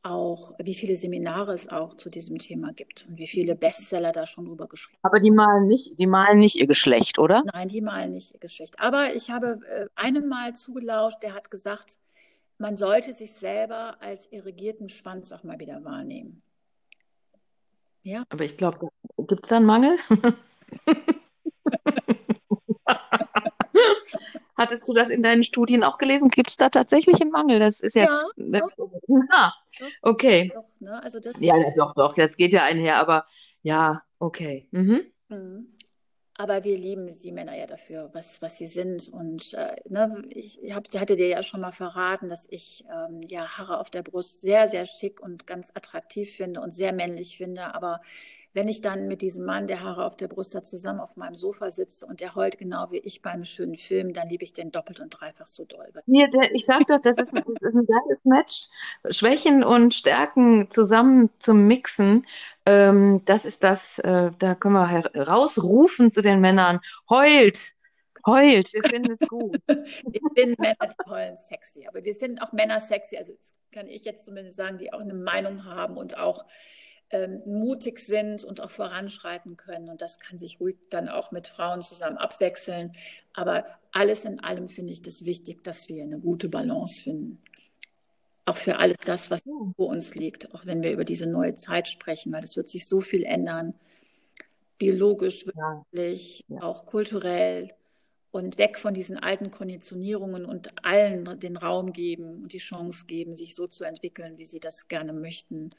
auch, 0.05 0.53
wie 0.59 0.75
viele 0.75 0.95
Seminare 0.95 1.53
es 1.53 1.67
auch 1.67 1.97
zu 1.97 2.09
diesem 2.09 2.37
Thema 2.37 2.71
gibt 2.73 3.07
und 3.09 3.17
wie 3.17 3.27
viele 3.27 3.55
Bestseller 3.55 4.11
da 4.11 4.27
schon 4.27 4.45
drüber 4.45 4.67
geschrieben 4.67 4.99
Aber 5.01 5.19
die 5.19 5.31
malen 5.31 5.65
nicht, 5.65 5.97
die 5.97 6.05
malen 6.05 6.37
nicht 6.37 6.57
ihr 6.57 6.67
Geschlecht, 6.67 7.17
oder? 7.17 7.43
Nein, 7.51 7.67
die 7.67 7.81
malen 7.81 8.13
nicht 8.13 8.33
ihr 8.33 8.39
Geschlecht. 8.39 8.79
Aber 8.79 9.15
ich 9.15 9.31
habe 9.31 9.59
äh, 9.67 9.87
einem 9.95 10.27
mal 10.27 10.53
zugelauscht, 10.53 11.23
der 11.23 11.33
hat 11.33 11.49
gesagt, 11.49 11.97
man 12.57 12.77
sollte 12.77 13.13
sich 13.13 13.33
selber 13.33 13.97
als 13.99 14.31
irrigierten 14.31 14.89
Schwanz 14.89 15.31
auch 15.31 15.43
mal 15.43 15.59
wieder 15.59 15.83
wahrnehmen. 15.83 16.43
Ja. 18.05 18.23
Aber 18.29 18.43
ich 18.43 18.55
glaube, 18.55 18.89
gibt 19.17 19.45
es 19.45 19.49
da 19.49 19.57
einen 19.57 19.65
Mangel? 19.65 19.97
Hattest 24.55 24.87
du 24.87 24.93
das 24.93 25.09
in 25.09 25.23
deinen 25.23 25.43
Studien 25.43 25.83
auch 25.83 25.97
gelesen? 25.97 26.29
Gibt 26.29 26.51
es 26.51 26.57
da 26.57 26.69
tatsächlich 26.69 27.19
einen 27.19 27.31
Mangel? 27.31 27.57
Das 27.59 27.79
ist 27.79 27.95
jetzt. 27.95 28.23
Ja, 28.37 28.59
doch. 28.59 28.69
Ah, 29.31 29.53
okay. 30.03 30.51
Doch, 30.53 30.65
ne? 30.79 31.01
also 31.01 31.19
das 31.19 31.33
ja, 31.39 31.55
doch, 31.75 31.95
doch. 31.95 32.13
Das 32.13 32.37
geht 32.37 32.53
ja 32.53 32.61
einher, 32.63 32.97
aber 32.99 33.25
ja, 33.63 34.03
okay. 34.19 34.69
Mhm. 34.71 35.01
Mhm. 35.29 35.74
Aber 36.37 36.65
wir 36.65 36.77
lieben 36.77 37.09
die 37.23 37.31
Männer 37.31 37.55
ja 37.55 37.65
dafür, 37.65 38.09
was, 38.13 38.41
was 38.41 38.57
sie 38.57 38.67
sind. 38.67 39.07
Und 39.07 39.53
äh, 39.53 39.75
ne, 39.87 40.23
ich, 40.29 40.59
hab, 40.73 40.87
hatte 40.93 41.15
dir 41.15 41.27
ja 41.27 41.43
schon 41.43 41.61
mal 41.61 41.71
verraten, 41.71 42.27
dass 42.27 42.45
ich 42.49 42.83
ähm, 42.91 43.21
ja 43.21 43.57
Haare 43.57 43.79
auf 43.79 43.89
der 43.89 44.03
Brust 44.03 44.41
sehr, 44.41 44.67
sehr 44.67 44.85
schick 44.85 45.21
und 45.21 45.47
ganz 45.47 45.71
attraktiv 45.73 46.35
finde 46.35 46.59
und 46.59 46.71
sehr 46.71 46.91
männlich 46.91 47.37
finde. 47.37 47.73
Aber 47.73 48.01
wenn 48.55 48.69
ich 48.69 48.81
dann 48.81 49.07
mit 49.07 49.21
diesem 49.21 49.45
Mann, 49.45 49.67
der 49.67 49.83
Haare 49.83 50.05
auf 50.05 50.15
der 50.15 50.29
Brust 50.29 50.55
hat, 50.55 50.65
zusammen 50.65 51.01
auf 51.01 51.17
meinem 51.17 51.35
Sofa 51.35 51.71
sitze 51.71 52.05
und 52.05 52.21
der 52.21 52.35
heult 52.35 52.57
genau 52.57 52.89
wie 52.89 52.99
ich 52.99 53.21
bei 53.21 53.31
einem 53.31 53.43
schönen 53.43 53.75
Film, 53.75 54.13
dann 54.13 54.29
liebe 54.29 54.45
ich 54.45 54.53
den 54.53 54.71
doppelt 54.71 55.01
und 55.01 55.09
dreifach 55.09 55.47
so 55.47 55.65
doll. 55.65 55.91
Ja, 56.05 56.25
ich 56.53 56.65
sag 56.65 56.87
doch, 56.87 57.01
das 57.01 57.17
ist, 57.17 57.33
das 57.33 57.45
ist 57.45 57.75
ein 57.75 57.85
geiles 57.85 58.23
Match. 58.23 58.69
Schwächen 59.09 59.63
und 59.63 59.93
Stärken 59.93 60.71
zusammen 60.71 61.29
zu 61.37 61.53
mixen. 61.53 62.25
Ähm, 62.65 63.21
das 63.25 63.45
ist 63.45 63.63
das, 63.63 63.99
äh, 63.99 64.31
da 64.39 64.55
können 64.55 64.75
wir 64.75 65.27
rausrufen 65.27 66.11
zu 66.11 66.21
den 66.21 66.41
Männern. 66.41 66.79
Heult! 67.09 67.75
Heult, 68.25 68.73
wir 68.73 68.81
finden 68.83 69.11
es 69.11 69.19
gut. 69.19 69.61
wir 69.67 70.21
finden 70.35 70.59
Männer, 70.59 70.75
die 70.81 71.09
heulen 71.09 71.37
sexy, 71.37 71.85
aber 71.87 72.03
wir 72.03 72.15
finden 72.15 72.39
auch 72.39 72.51
Männer 72.53 72.79
sexy, 72.79 73.17
also 73.17 73.33
das 73.33 73.53
kann 73.71 73.87
ich 73.87 74.03
jetzt 74.03 74.25
zumindest 74.25 74.57
sagen, 74.57 74.79
die 74.79 74.91
auch 74.91 74.99
eine 74.99 75.13
Meinung 75.13 75.65
haben 75.65 75.95
und 75.95 76.17
auch 76.17 76.43
ähm, 77.11 77.39
mutig 77.45 77.99
sind 77.99 78.43
und 78.43 78.61
auch 78.61 78.71
voranschreiten 78.71 79.57
können. 79.57 79.89
Und 79.89 80.01
das 80.01 80.19
kann 80.19 80.39
sich 80.39 80.59
ruhig 80.59 80.77
dann 80.89 81.07
auch 81.07 81.31
mit 81.31 81.47
Frauen 81.47 81.81
zusammen 81.81 82.17
abwechseln. 82.17 82.93
Aber 83.33 83.65
alles 83.91 84.25
in 84.25 84.39
allem 84.39 84.67
finde 84.67 84.93
ich 84.93 85.03
das 85.03 85.23
wichtig, 85.23 85.63
dass 85.63 85.87
wir 85.87 86.03
eine 86.03 86.19
gute 86.19 86.49
Balance 86.49 87.03
finden. 87.03 87.43
Auch 88.45 88.57
für 88.57 88.77
alles 88.77 88.97
das, 89.05 89.31
was 89.31 89.41
vor 89.75 89.87
uns 89.87 90.15
liegt, 90.15 90.53
auch 90.53 90.65
wenn 90.65 90.83
wir 90.83 90.91
über 90.91 91.03
diese 91.05 91.27
neue 91.27 91.55
Zeit 91.55 91.87
sprechen, 91.87 92.31
weil 92.31 92.43
es 92.43 92.55
wird 92.55 92.69
sich 92.69 92.87
so 92.87 93.01
viel 93.01 93.23
ändern. 93.23 93.73
Biologisch, 94.77 95.45
wirklich, 95.45 96.43
ja. 96.47 96.57
Ja. 96.57 96.63
auch 96.63 96.85
kulturell 96.85 97.69
und 98.31 98.57
weg 98.57 98.77
von 98.77 98.93
diesen 98.93 99.17
alten 99.17 99.51
Konditionierungen 99.51 100.45
und 100.45 100.85
allen 100.85 101.39
den 101.39 101.57
Raum 101.57 101.93
geben 101.93 102.43
und 102.43 102.53
die 102.53 102.57
Chance 102.59 103.05
geben, 103.07 103.35
sich 103.35 103.55
so 103.55 103.67
zu 103.67 103.85
entwickeln, 103.85 104.37
wie 104.37 104.45
sie 104.45 104.59
das 104.59 104.87
gerne 104.89 105.13
möchten 105.13 105.71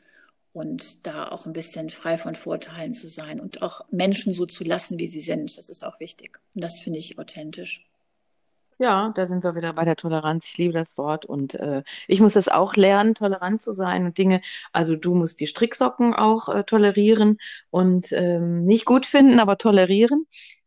und 0.55 1.07
da 1.07 1.29
auch 1.29 1.45
ein 1.47 1.53
bisschen 1.53 1.91
frei 1.91 2.17
von 2.19 2.35
Vorteilen 2.35 2.95
zu 2.95 3.09
sein 3.09 3.41
und 3.41 3.63
auch 3.63 3.83
Menschen 3.91 4.33
so 4.33 4.47
zu 4.47 4.65
lassen, 4.65 4.99
wie 4.99 5.09
sie 5.09 5.21
sind. 5.21 5.59
Das 5.59 5.69
ist 5.69 5.85
auch 5.85 6.01
wichtig. 6.01 6.39
Und 6.55 6.65
das 6.65 6.81
finde 6.81 6.99
ich 6.99 7.19
authentisch. 7.19 7.85
Ja, 8.79 9.11
da 9.15 9.27
sind 9.27 9.43
wir 9.43 9.55
wieder 9.55 9.73
bei 9.73 9.85
der 9.87 9.97
Toleranz. 9.97 10.45
Ich 10.47 10.59
liebe 10.59 10.75
das 10.75 10.99
Wort 10.99 11.25
und 11.25 11.55
äh, 11.55 11.83
ich 12.09 12.21
muss 12.21 12.35
das 12.35 12.49
auch 12.49 12.77
lernen, 12.77 13.15
tolerant 13.15 13.63
zu 13.63 13.73
sein 13.73 14.05
und 14.05 14.19
Dinge. 14.19 14.43
Also 14.73 14.97
du 14.97 15.15
musst 15.15 15.41
die 15.41 15.47
Stricksocken 15.47 16.13
auch 16.15 16.49
äh, 16.51 16.63
tolerieren 16.65 17.39
und 17.71 18.13
ähm, 18.13 18.65
nicht 18.65 18.85
gut 18.85 19.07
finden, 19.07 19.41
aber 19.41 19.57
tolerieren. 19.57 20.27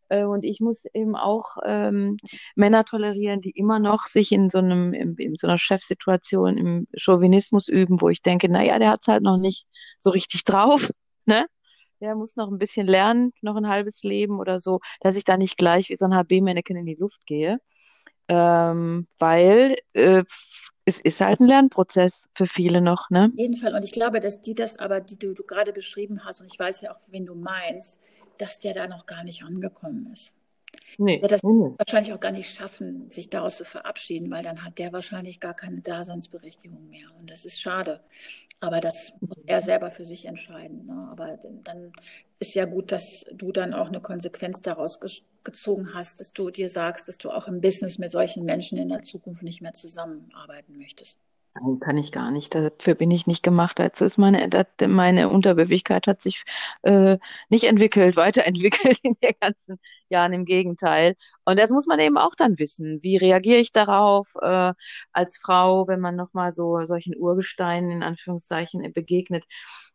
Äh, 0.10 0.24
und 0.24 0.44
ich 0.44 0.60
muss 0.60 0.86
eben 0.94 1.16
auch 1.16 1.58
ähm, 1.64 2.18
Männer 2.56 2.84
tolerieren, 2.84 3.42
die 3.42 3.52
immer 3.52 3.78
noch 3.80 4.08
sich 4.08 4.32
in 4.32 4.50
so 4.50 4.58
einem, 4.58 4.94
in, 4.94 5.16
in 5.18 5.36
so 5.36 5.46
einer 5.46 5.60
Chefsituation 5.60 6.58
im 6.58 6.88
Chauvinismus 6.98 7.68
üben, 7.68 8.02
wo 8.02 8.10
ich 8.10 8.24
denke, 8.24 8.50
naja, 8.50 8.80
der 8.80 8.90
hat 8.90 9.02
es 9.02 9.08
halt 9.08 9.22
noch 9.22 9.38
nicht 9.38 9.68
so 10.00 10.10
richtig 10.10 10.44
drauf, 10.46 10.92
ne? 11.26 11.46
Der 12.02 12.16
muss 12.16 12.38
noch 12.38 12.50
ein 12.50 12.58
bisschen 12.60 12.88
lernen, 12.88 13.34
noch 13.42 13.58
ein 13.58 13.68
halbes 13.68 14.04
Leben 14.04 14.40
oder 14.40 14.60
so, 14.62 14.80
dass 15.02 15.18
ich 15.18 15.26
da 15.26 15.36
nicht 15.38 15.58
gleich 15.58 15.90
wie 15.90 15.98
so 15.98 16.06
ein 16.06 16.16
HB-Mannequin 16.16 16.78
in 16.78 16.86
die 16.86 16.96
Luft 16.96 17.26
gehe 17.26 17.60
ähm, 18.30 19.08
weil 19.18 19.78
äh, 19.94 20.24
es 20.86 21.00
ist 21.00 21.22
halt 21.22 21.40
ein 21.40 21.48
Lernprozess 21.48 22.30
für 22.34 22.48
viele 22.48 22.82
noch. 22.82 23.10
Ne? 23.10 23.32
Auf 23.34 23.40
jeden 23.40 23.56
Fall. 23.56 23.76
Und 23.76 23.84
ich 23.84 23.92
glaube, 23.92 24.20
dass 24.20 24.42
die 24.42 24.56
das 24.56 24.78
aber, 24.78 25.02
die 25.02 25.20
du, 25.20 25.34
du 25.34 25.44
gerade 25.44 25.74
beschrieben 25.74 26.24
hast, 26.26 26.42
und 26.42 26.48
ich 26.52 26.58
weiß 26.58 26.82
ja 26.82 26.94
auch, 26.94 27.00
wen 27.08 27.26
du 27.26 27.36
meinst, 27.36 28.02
dass 28.38 28.60
der 28.60 28.74
da 28.74 28.88
noch 28.88 29.06
gar 29.06 29.24
nicht 29.24 29.44
angekommen 29.44 30.12
ist. 30.14 30.36
Nee, 30.98 31.20
der 31.20 31.30
das 31.30 31.44
nee. 31.44 31.74
wahrscheinlich 31.78 32.14
auch 32.14 32.20
gar 32.20 32.32
nicht 32.32 32.54
schaffen, 32.54 33.10
sich 33.10 33.30
daraus 33.30 33.58
zu 33.58 33.66
verabschieden, 33.66 34.30
weil 34.32 34.44
dann 34.44 34.64
hat 34.64 34.78
der 34.78 34.94
wahrscheinlich 34.94 35.40
gar 35.40 35.54
keine 35.54 35.82
Daseinsberechtigung 35.82 36.90
mehr. 36.90 37.08
Und 37.20 37.30
das 37.30 37.46
ist 37.46 37.60
schade. 37.62 38.02
Aber 38.60 38.80
das 38.82 39.14
muss 39.22 39.38
er 39.46 39.62
selber 39.62 39.92
für 39.92 40.04
sich 40.04 40.26
entscheiden. 40.26 40.86
Ne? 40.86 41.08
Aber 41.12 41.38
dann 41.64 41.94
ist 42.40 42.56
ja 42.56 42.66
gut, 42.66 42.92
dass 42.92 43.26
du 43.32 43.52
dann 43.52 43.74
auch 43.74 43.88
eine 43.88 44.02
Konsequenz 44.02 44.62
daraus 44.62 45.00
gezogen 45.50 45.94
hast, 45.94 46.20
dass 46.20 46.34
du 46.34 46.52
dir 46.52 46.70
sagst, 46.70 47.08
dass 47.08 47.18
du 47.18 47.32
auch 47.32 47.48
im 47.48 47.62
Business 47.62 47.98
mit 47.98 48.12
solchen 48.12 48.46
Menschen 48.46 48.78
in 48.78 48.90
der 48.90 49.02
Zukunft 49.02 49.44
nicht 49.44 49.62
mehr 49.62 49.74
zusammenarbeiten 49.74 50.78
möchtest. 50.78 51.20
Kann 51.82 51.98
ich 51.98 52.12
gar 52.12 52.32
nicht. 52.32 52.56
Dafür 52.56 52.96
bin 52.96 53.12
ich 53.12 53.28
nicht 53.28 53.44
gemacht. 53.44 53.80
Dazu 53.80 54.06
ist 54.06 54.18
meine, 54.18 54.48
meine 54.88 55.30
Unterwürfigkeit 55.30 56.08
hat 56.08 56.22
sich 56.22 56.44
äh, 56.84 57.18
nicht 57.50 57.66
entwickelt, 57.66 58.16
weiterentwickelt 58.16 59.00
in 59.04 59.16
den 59.22 59.34
ganzen 59.42 59.80
Jahren. 60.10 60.32
Im 60.34 60.46
Gegenteil. 60.46 61.16
Und 61.46 61.60
das 61.60 61.72
muss 61.72 61.86
man 61.88 62.00
eben 62.00 62.18
auch 62.18 62.36
dann 62.36 62.60
wissen. 62.60 63.00
Wie 63.02 63.18
reagiere 63.18 63.60
ich 63.60 63.72
darauf 63.72 64.34
äh, 64.42 64.74
als 65.12 65.38
Frau, 65.38 65.88
wenn 65.88 66.00
man 66.00 66.16
nochmal 66.16 66.52
so 66.52 66.86
solchen 66.86 67.16
Urgesteinen 67.18 67.92
in 67.92 68.04
Anführungszeichen 68.04 68.94
begegnet? 68.94 69.46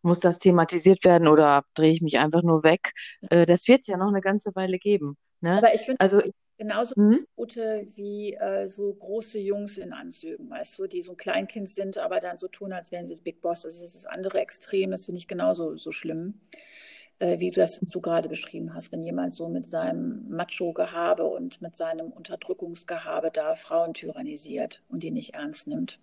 Muss 0.02 0.20
das 0.20 0.40
thematisiert 0.40 1.04
werden 1.04 1.28
oder 1.28 1.64
drehe 1.74 1.92
ich 1.92 2.02
mich 2.02 2.18
einfach 2.18 2.42
nur 2.42 2.62
weg? 2.64 2.92
Äh, 3.30 3.46
das 3.46 3.68
wird 3.68 3.82
es 3.82 3.86
ja 3.86 3.96
noch 3.96 4.08
eine 4.08 4.20
ganze 4.20 4.54
Weile 4.54 4.78
geben. 4.78 5.16
Ne? 5.44 5.58
Aber 5.58 5.74
ich 5.74 5.82
finde, 5.82 6.00
also 6.00 6.22
Genauso 6.56 6.94
mhm. 6.96 7.26
gute 7.34 7.86
wie 7.96 8.34
äh, 8.34 8.68
so 8.68 8.92
große 8.94 9.40
Jungs 9.40 9.76
in 9.76 9.92
Anzügen, 9.92 10.48
weißt 10.48 10.78
du, 10.78 10.86
die 10.86 11.02
so 11.02 11.12
ein 11.12 11.16
Kleinkind 11.16 11.68
sind, 11.68 11.98
aber 11.98 12.20
dann 12.20 12.36
so 12.36 12.46
tun, 12.46 12.72
als 12.72 12.92
wären 12.92 13.08
sie 13.08 13.16
Big 13.16 13.42
Boss. 13.42 13.62
Das 13.62 13.80
ist 13.80 13.94
das 13.96 14.06
andere 14.06 14.38
Extrem, 14.38 14.92
das 14.92 15.04
finde 15.04 15.18
ich 15.18 15.26
genauso 15.26 15.76
so 15.76 15.90
schlimm, 15.90 16.40
äh, 17.18 17.40
wie 17.40 17.50
du 17.50 17.60
das 17.60 17.80
du 17.80 18.00
gerade 18.00 18.28
beschrieben 18.28 18.72
hast. 18.72 18.92
Wenn 18.92 19.02
jemand 19.02 19.34
so 19.34 19.48
mit 19.48 19.66
seinem 19.66 20.28
Macho-Gehabe 20.30 21.24
und 21.24 21.60
mit 21.60 21.76
seinem 21.76 22.12
Unterdrückungsgehabe 22.12 23.32
da 23.32 23.56
Frauen 23.56 23.92
tyrannisiert 23.92 24.80
und 24.88 25.02
die 25.02 25.10
nicht 25.10 25.34
ernst 25.34 25.66
nimmt. 25.66 25.98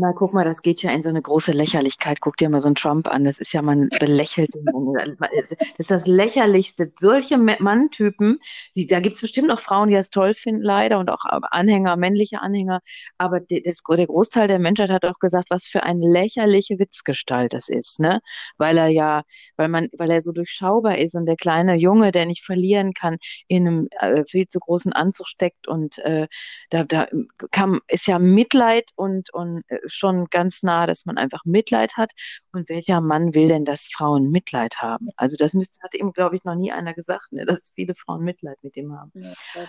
Na, 0.00 0.12
guck 0.14 0.32
mal, 0.32 0.46
das 0.46 0.62
geht 0.62 0.82
ja 0.82 0.92
in 0.92 1.02
so 1.02 1.10
eine 1.10 1.20
große 1.20 1.52
Lächerlichkeit. 1.52 2.22
Guck 2.22 2.38
dir 2.38 2.48
mal 2.48 2.62
so 2.62 2.68
einen 2.68 2.74
Trump 2.74 3.06
an. 3.06 3.24
Das 3.24 3.38
ist 3.38 3.52
ja, 3.52 3.60
man 3.60 3.90
belächelt. 3.98 4.48
Das 4.54 5.50
ist 5.76 5.90
das 5.90 6.06
Lächerlichste. 6.06 6.90
Solche 6.98 7.36
Manntypen, 7.36 8.38
da 8.74 9.00
gibt 9.00 9.16
es 9.16 9.20
bestimmt 9.20 9.48
noch 9.48 9.60
Frauen, 9.60 9.90
die 9.90 9.94
das 9.94 10.08
toll 10.08 10.32
finden, 10.32 10.62
leider, 10.62 11.00
und 11.00 11.10
auch 11.10 11.22
Anhänger, 11.50 11.96
männliche 11.96 12.40
Anhänger. 12.40 12.80
Aber 13.18 13.40
das, 13.40 13.82
der 13.86 14.06
Großteil 14.06 14.48
der 14.48 14.58
Menschheit 14.58 14.88
hat 14.88 15.04
auch 15.04 15.18
gesagt, 15.18 15.50
was 15.50 15.66
für 15.66 15.82
eine 15.82 16.10
lächerliche 16.10 16.78
Witzgestalt 16.78 17.52
das 17.52 17.68
ist, 17.68 18.00
ne? 18.00 18.20
Weil 18.56 18.78
er 18.78 18.88
ja, 18.88 19.24
weil 19.58 19.68
man, 19.68 19.88
weil 19.98 20.10
er 20.10 20.22
so 20.22 20.32
durchschaubar 20.32 20.96
ist 20.96 21.14
und 21.14 21.26
der 21.26 21.36
kleine 21.36 21.74
Junge, 21.74 22.10
der 22.10 22.24
nicht 22.24 22.42
verlieren 22.42 22.94
kann, 22.94 23.18
in 23.48 23.66
einem 23.66 23.88
äh, 24.00 24.24
viel 24.26 24.48
zu 24.48 24.60
großen 24.60 24.94
Anzug 24.94 25.28
steckt 25.28 25.68
und 25.68 25.98
äh, 25.98 26.26
da, 26.70 26.84
da 26.84 27.06
kam, 27.50 27.80
ist 27.88 28.06
ja 28.06 28.18
Mitleid 28.18 28.88
und, 28.96 29.34
und 29.34 29.62
äh, 29.68 29.89
schon 29.90 30.26
ganz 30.30 30.62
nah, 30.62 30.86
dass 30.86 31.06
man 31.06 31.18
einfach 31.18 31.44
Mitleid 31.44 31.96
hat. 31.96 32.12
Und 32.52 32.68
welcher 32.68 33.00
Mann 33.00 33.34
will 33.34 33.48
denn, 33.48 33.64
dass 33.64 33.88
Frauen 33.92 34.30
Mitleid 34.30 34.76
haben? 34.78 35.08
Also 35.16 35.36
das 35.36 35.54
müsste, 35.54 35.82
hat 35.82 35.94
eben, 35.94 36.12
glaube 36.12 36.36
ich, 36.36 36.44
noch 36.44 36.54
nie 36.54 36.72
einer 36.72 36.94
gesagt, 36.94 37.32
ne, 37.32 37.46
dass 37.46 37.70
viele 37.74 37.94
Frauen 37.94 38.22
Mitleid 38.22 38.58
mit 38.62 38.76
dem 38.76 38.96
haben. 38.98 39.12
Ja, 39.14 39.32
das, 39.54 39.68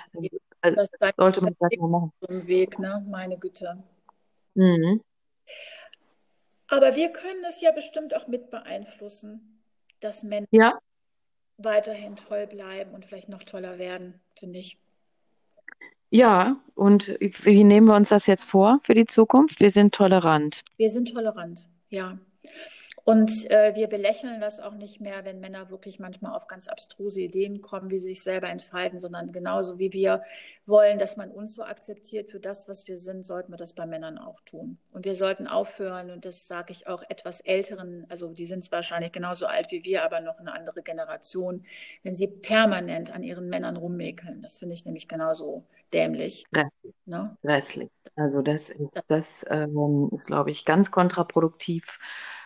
das, 0.61 0.89
das 0.99 1.11
sollte 1.17 1.41
man 1.41 1.55
mal 1.59 1.89
machen. 1.89 2.11
Im 2.27 2.47
Weg, 2.47 2.79
ne? 2.79 3.05
Meine 3.09 3.37
Güte. 3.37 3.83
Mhm. 4.55 5.01
Aber 6.67 6.95
wir 6.95 7.11
können 7.11 7.43
es 7.47 7.59
ja 7.61 7.71
bestimmt 7.71 8.15
auch 8.15 8.27
mit 8.27 8.49
beeinflussen, 8.49 9.61
dass 9.99 10.23
Männer 10.23 10.47
ja. 10.51 10.79
weiterhin 11.57 12.15
toll 12.15 12.47
bleiben 12.47 12.93
und 12.93 13.05
vielleicht 13.05 13.27
noch 13.29 13.43
toller 13.43 13.77
werden, 13.77 14.21
finde 14.39 14.59
ich. 14.59 14.79
Ja, 16.13 16.57
und 16.75 17.17
wie 17.19 17.63
nehmen 17.63 17.87
wir 17.87 17.95
uns 17.95 18.09
das 18.09 18.27
jetzt 18.27 18.43
vor 18.43 18.79
für 18.83 18.93
die 18.93 19.05
Zukunft? 19.05 19.61
Wir 19.61 19.71
sind 19.71 19.95
tolerant. 19.95 20.61
Wir 20.75 20.89
sind 20.89 21.13
tolerant, 21.13 21.69
ja. 21.89 22.17
Und 23.03 23.49
äh, 23.49 23.75
wir 23.75 23.87
belächeln 23.87 24.41
das 24.41 24.59
auch 24.59 24.73
nicht 24.73 25.01
mehr, 25.01 25.25
wenn 25.25 25.39
Männer 25.39 25.69
wirklich 25.69 25.99
manchmal 25.99 26.35
auf 26.35 26.47
ganz 26.47 26.67
abstruse 26.67 27.21
Ideen 27.21 27.61
kommen, 27.61 27.89
wie 27.89 27.97
sie 27.97 28.09
sich 28.09 28.23
selber 28.23 28.49
entfalten, 28.49 28.99
sondern 28.99 29.31
genauso 29.31 29.79
wie 29.79 29.91
wir 29.93 30.23
wollen, 30.65 30.99
dass 30.99 31.17
man 31.17 31.31
uns 31.31 31.55
so 31.55 31.63
akzeptiert 31.63 32.29
für 32.29 32.39
das, 32.39 32.67
was 32.67 32.87
wir 32.87 32.97
sind, 32.97 33.25
sollten 33.25 33.51
wir 33.51 33.57
das 33.57 33.73
bei 33.73 33.85
Männern 33.85 34.17
auch 34.17 34.39
tun. 34.41 34.77
Und 34.91 35.05
wir 35.05 35.15
sollten 35.15 35.47
aufhören, 35.47 36.11
und 36.11 36.25
das 36.25 36.47
sage 36.47 36.71
ich 36.71 36.87
auch 36.87 37.03
etwas 37.09 37.41
älteren, 37.41 38.05
also 38.09 38.33
die 38.33 38.45
sind 38.45 38.71
wahrscheinlich 38.71 39.11
genauso 39.11 39.47
alt 39.47 39.71
wie 39.71 39.83
wir, 39.83 40.03
aber 40.03 40.21
noch 40.21 40.39
eine 40.39 40.53
andere 40.53 40.81
Generation, 40.83 41.65
wenn 42.03 42.15
sie 42.15 42.27
permanent 42.27 43.13
an 43.13 43.23
ihren 43.23 43.49
Männern 43.49 43.77
rummäkeln. 43.77 44.41
Das 44.41 44.59
finde 44.59 44.75
ich 44.75 44.85
nämlich 44.85 45.07
genauso 45.07 45.65
dämlich. 45.93 46.45
Grässlich. 46.51 46.95
Ne? 47.05 47.37
Grässlich. 47.41 47.89
Also 48.15 48.41
das 48.41 48.69
ist, 48.69 49.05
das 49.07 49.45
ähm, 49.49 50.09
ist, 50.13 50.27
glaube 50.27 50.51
ich, 50.51 50.65
ganz 50.65 50.91
kontraproduktiv 50.91 51.99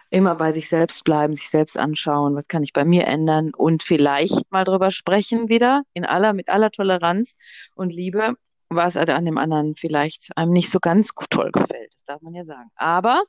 immer 0.10 0.36
bei 0.36 0.52
sich 0.52 0.70
selbst 0.70 1.04
bleiben, 1.04 1.34
sich 1.34 1.50
selbst 1.50 1.78
anschauen, 1.78 2.36
was 2.36 2.48
kann 2.48 2.64
ich 2.64 2.74
bei 2.74 2.86
mir 2.86 3.08
ändern 3.08 3.52
und 3.54 3.84
vielleicht 3.84 4.52
mal 4.52 4.64
drüber 4.64 4.92
sprechen 4.92 5.50
wieder 5.50 5.84
in 5.94 6.06
aller, 6.06 6.34
mit 6.34 6.50
aller 6.50 6.72
Toleranz 6.72 7.38
und 7.76 7.94
Liebe, 7.94 8.36
was 8.70 8.98
an 8.98 9.26
dem 9.26 9.38
anderen 9.38 9.76
vielleicht 9.76 10.36
einem 10.38 10.52
nicht 10.52 10.70
so 10.70 10.80
ganz 10.80 11.12
toll 11.30 11.52
gefällt. 11.52 11.94
Das 11.94 12.06
darf 12.06 12.22
man 12.22 12.34
ja 12.34 12.46
sagen. 12.46 12.70
Aber 12.76 13.24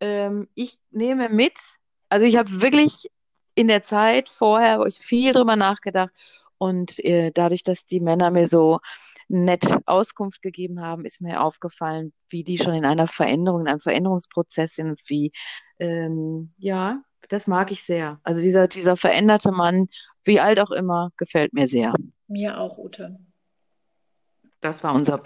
ähm, 0.00 0.48
ich 0.54 0.78
nehme 0.90 1.28
mit, 1.28 1.58
also 2.08 2.26
ich 2.26 2.36
habe 2.36 2.60
wirklich 2.60 3.08
in 3.54 3.68
der 3.68 3.82
Zeit 3.82 4.28
vorher, 4.28 4.80
wo 4.80 4.84
ich 4.84 4.98
viel 4.98 5.32
drüber 5.32 5.56
nachgedacht 5.56 6.12
und 6.58 7.02
äh, 7.04 7.30
dadurch, 7.32 7.62
dass 7.62 7.86
die 7.86 8.00
Männer 8.00 8.30
mir 8.30 8.46
so 8.46 8.80
nett 9.28 9.64
Auskunft 9.86 10.42
gegeben 10.42 10.80
haben, 10.80 11.04
ist 11.04 11.20
mir 11.20 11.42
aufgefallen, 11.42 12.12
wie 12.28 12.44
die 12.44 12.58
schon 12.58 12.74
in 12.74 12.84
einer 12.84 13.08
Veränderung, 13.08 13.62
in 13.62 13.68
einem 13.68 13.80
Veränderungsprozess 13.80 14.74
sind, 14.74 15.00
wie, 15.08 15.32
ähm, 15.78 16.52
ja, 16.58 17.02
das 17.28 17.46
mag 17.46 17.70
ich 17.72 17.82
sehr. 17.82 18.20
Also 18.22 18.40
dieser, 18.40 18.68
dieser 18.68 18.96
veränderte 18.96 19.50
Mann, 19.50 19.88
wie 20.24 20.40
alt 20.40 20.60
auch 20.60 20.70
immer, 20.70 21.10
gefällt 21.16 21.52
mir 21.52 21.66
sehr. 21.66 21.94
Mir 22.28 22.58
auch, 22.58 22.78
Ute. 22.78 23.18
Das 24.60 24.84
war 24.84 24.94
unser 24.94 25.22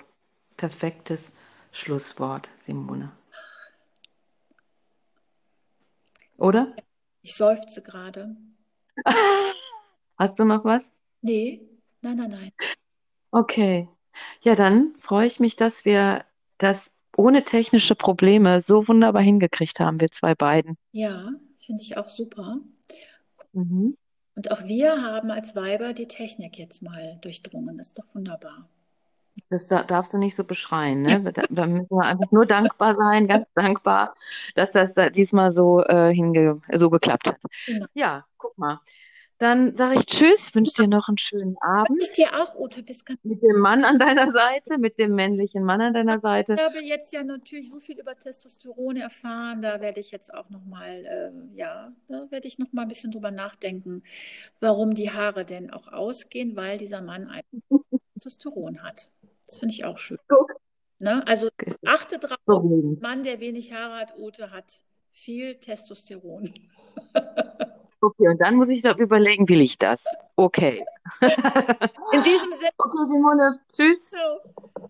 perfektes 0.57 1.36
Schlusswort, 1.72 2.51
Simone. 2.59 3.12
Oder? 6.36 6.74
Ich 7.22 7.34
seufze 7.36 7.82
gerade. 7.82 8.34
Hast 10.16 10.38
du 10.38 10.44
noch 10.44 10.64
was? 10.64 10.96
Nee, 11.20 11.68
nein, 12.01 12.16
nein, 12.16 12.30
nein. 12.30 12.53
Okay. 13.31 13.89
Ja, 14.43 14.55
dann 14.55 14.95
freue 14.99 15.26
ich 15.26 15.41
mich, 15.41 15.57
dass 15.57 15.85
wir 15.85 16.24
das 16.59 17.01
ohne 17.16 17.45
technische 17.45 17.95
Probleme 17.95 18.61
so 18.61 18.89
wunderbar 18.89 19.22
hingekriegt 19.22 19.81
haben, 19.81 20.01
wir 20.01 20.11
zwei 20.11 20.35
beiden. 20.35 20.76
Ja, 20.93 21.31
finde 21.59 21.83
ich 21.83 21.97
auch 21.97 22.09
super. 22.09 22.59
Mhm. 23.53 23.97
Und 24.37 24.51
auch 24.51 24.64
wir 24.64 25.03
haben 25.03 25.31
als 25.31 25.55
Weiber 25.55 25.93
die 25.93 26.09
Technik 26.09 26.59
jetzt 26.59 26.83
mal 26.83 27.18
durchdrungen. 27.20 27.78
Das 27.78 27.89
ist 27.89 27.99
doch 27.99 28.07
wunderbar. 28.14 28.68
Das 29.49 29.68
darfst 29.68 30.12
du 30.12 30.18
nicht 30.18 30.35
so 30.35 30.45
beschreien, 30.45 31.03
ne? 31.03 31.33
Da, 31.35 31.43
da 31.51 31.66
müssen 31.66 31.91
wir 31.91 32.05
einfach 32.05 32.31
nur 32.31 32.47
dankbar 32.47 32.95
sein, 32.95 33.26
ganz 33.26 33.47
dankbar, 33.55 34.14
dass 34.55 34.72
das 34.72 34.95
da 34.95 35.11
diesmal 35.11 35.51
so, 35.51 35.83
äh, 35.85 36.14
hinge 36.14 36.61
so 36.72 36.91
geklappt 36.91 37.26
hat. 37.28 37.41
Genau. 37.66 37.87
Ja, 37.95 38.24
guck 38.39 38.57
mal. 38.59 38.81
Dann 39.41 39.74
sage 39.74 39.99
ich 39.99 40.05
Tschüss, 40.05 40.55
wünsche 40.55 40.82
dir 40.82 40.86
noch 40.86 41.09
einen 41.09 41.16
schönen 41.16 41.57
Abend. 41.62 42.03
Ich 42.03 42.12
dir 42.12 42.28
auch, 42.43 42.55
Ute, 42.57 42.82
bis 42.82 43.07
ganz. 43.07 43.18
Mit 43.24 43.43
dem 43.43 43.59
Mann 43.59 43.84
an 43.84 43.99
deiner 43.99 44.30
Seite, 44.30 44.76
mit 44.76 44.99
dem 44.99 45.14
männlichen 45.14 45.64
Mann 45.64 45.80
an 45.80 45.95
deiner 45.95 46.18
Seite. 46.18 46.57
Ich 46.57 46.61
habe 46.61 46.84
jetzt 46.84 47.11
ja 47.11 47.24
natürlich 47.24 47.70
so 47.70 47.80
viel 47.80 47.99
über 47.99 48.18
Testosteron 48.18 48.99
erfahren, 48.99 49.62
da 49.62 49.80
werde 49.80 49.99
ich 49.99 50.11
jetzt 50.11 50.34
auch 50.34 50.51
nochmal, 50.51 51.07
äh, 51.07 51.57
ja, 51.57 51.91
da 52.09 52.30
werde 52.30 52.49
ich 52.49 52.59
nochmal 52.59 52.84
ein 52.84 52.88
bisschen 52.88 53.12
drüber 53.12 53.30
nachdenken, 53.30 54.03
warum 54.61 54.93
die 54.93 55.11
Haare 55.11 55.47
denn 55.47 55.70
auch 55.70 55.88
ausgehen, 55.88 56.55
weil 56.55 56.76
dieser 56.76 57.01
Mann 57.01 57.26
ein 57.26 57.43
Testosteron 58.12 58.82
hat. 58.82 59.09
Das 59.47 59.59
finde 59.59 59.72
ich 59.72 59.86
auch 59.86 59.97
schön. 59.97 60.18
Ne? 60.99 61.26
Also 61.26 61.49
achte 61.86 62.18
drauf, 62.18 62.62
Mann, 63.01 63.22
der 63.22 63.41
wenig 63.41 63.72
Haare 63.72 64.01
hat, 64.01 64.18
Ute, 64.18 64.51
hat 64.51 64.82
viel 65.12 65.55
Testosteron. 65.55 66.53
Okay, 68.03 68.28
und 68.28 68.40
dann 68.40 68.57
muss 68.57 68.68
ich 68.68 68.82
doch 68.82 68.96
überlegen, 68.96 69.48
will 69.48 69.61
ich 69.61 69.76
das? 69.78 70.05
Okay. 70.36 70.84
In 71.20 72.22
diesem 72.22 72.53
Sinne. 72.53 72.70
Okay, 72.78 73.07
Simone, 73.11 73.61
tschüss. 73.74 74.11
So. 74.11 74.88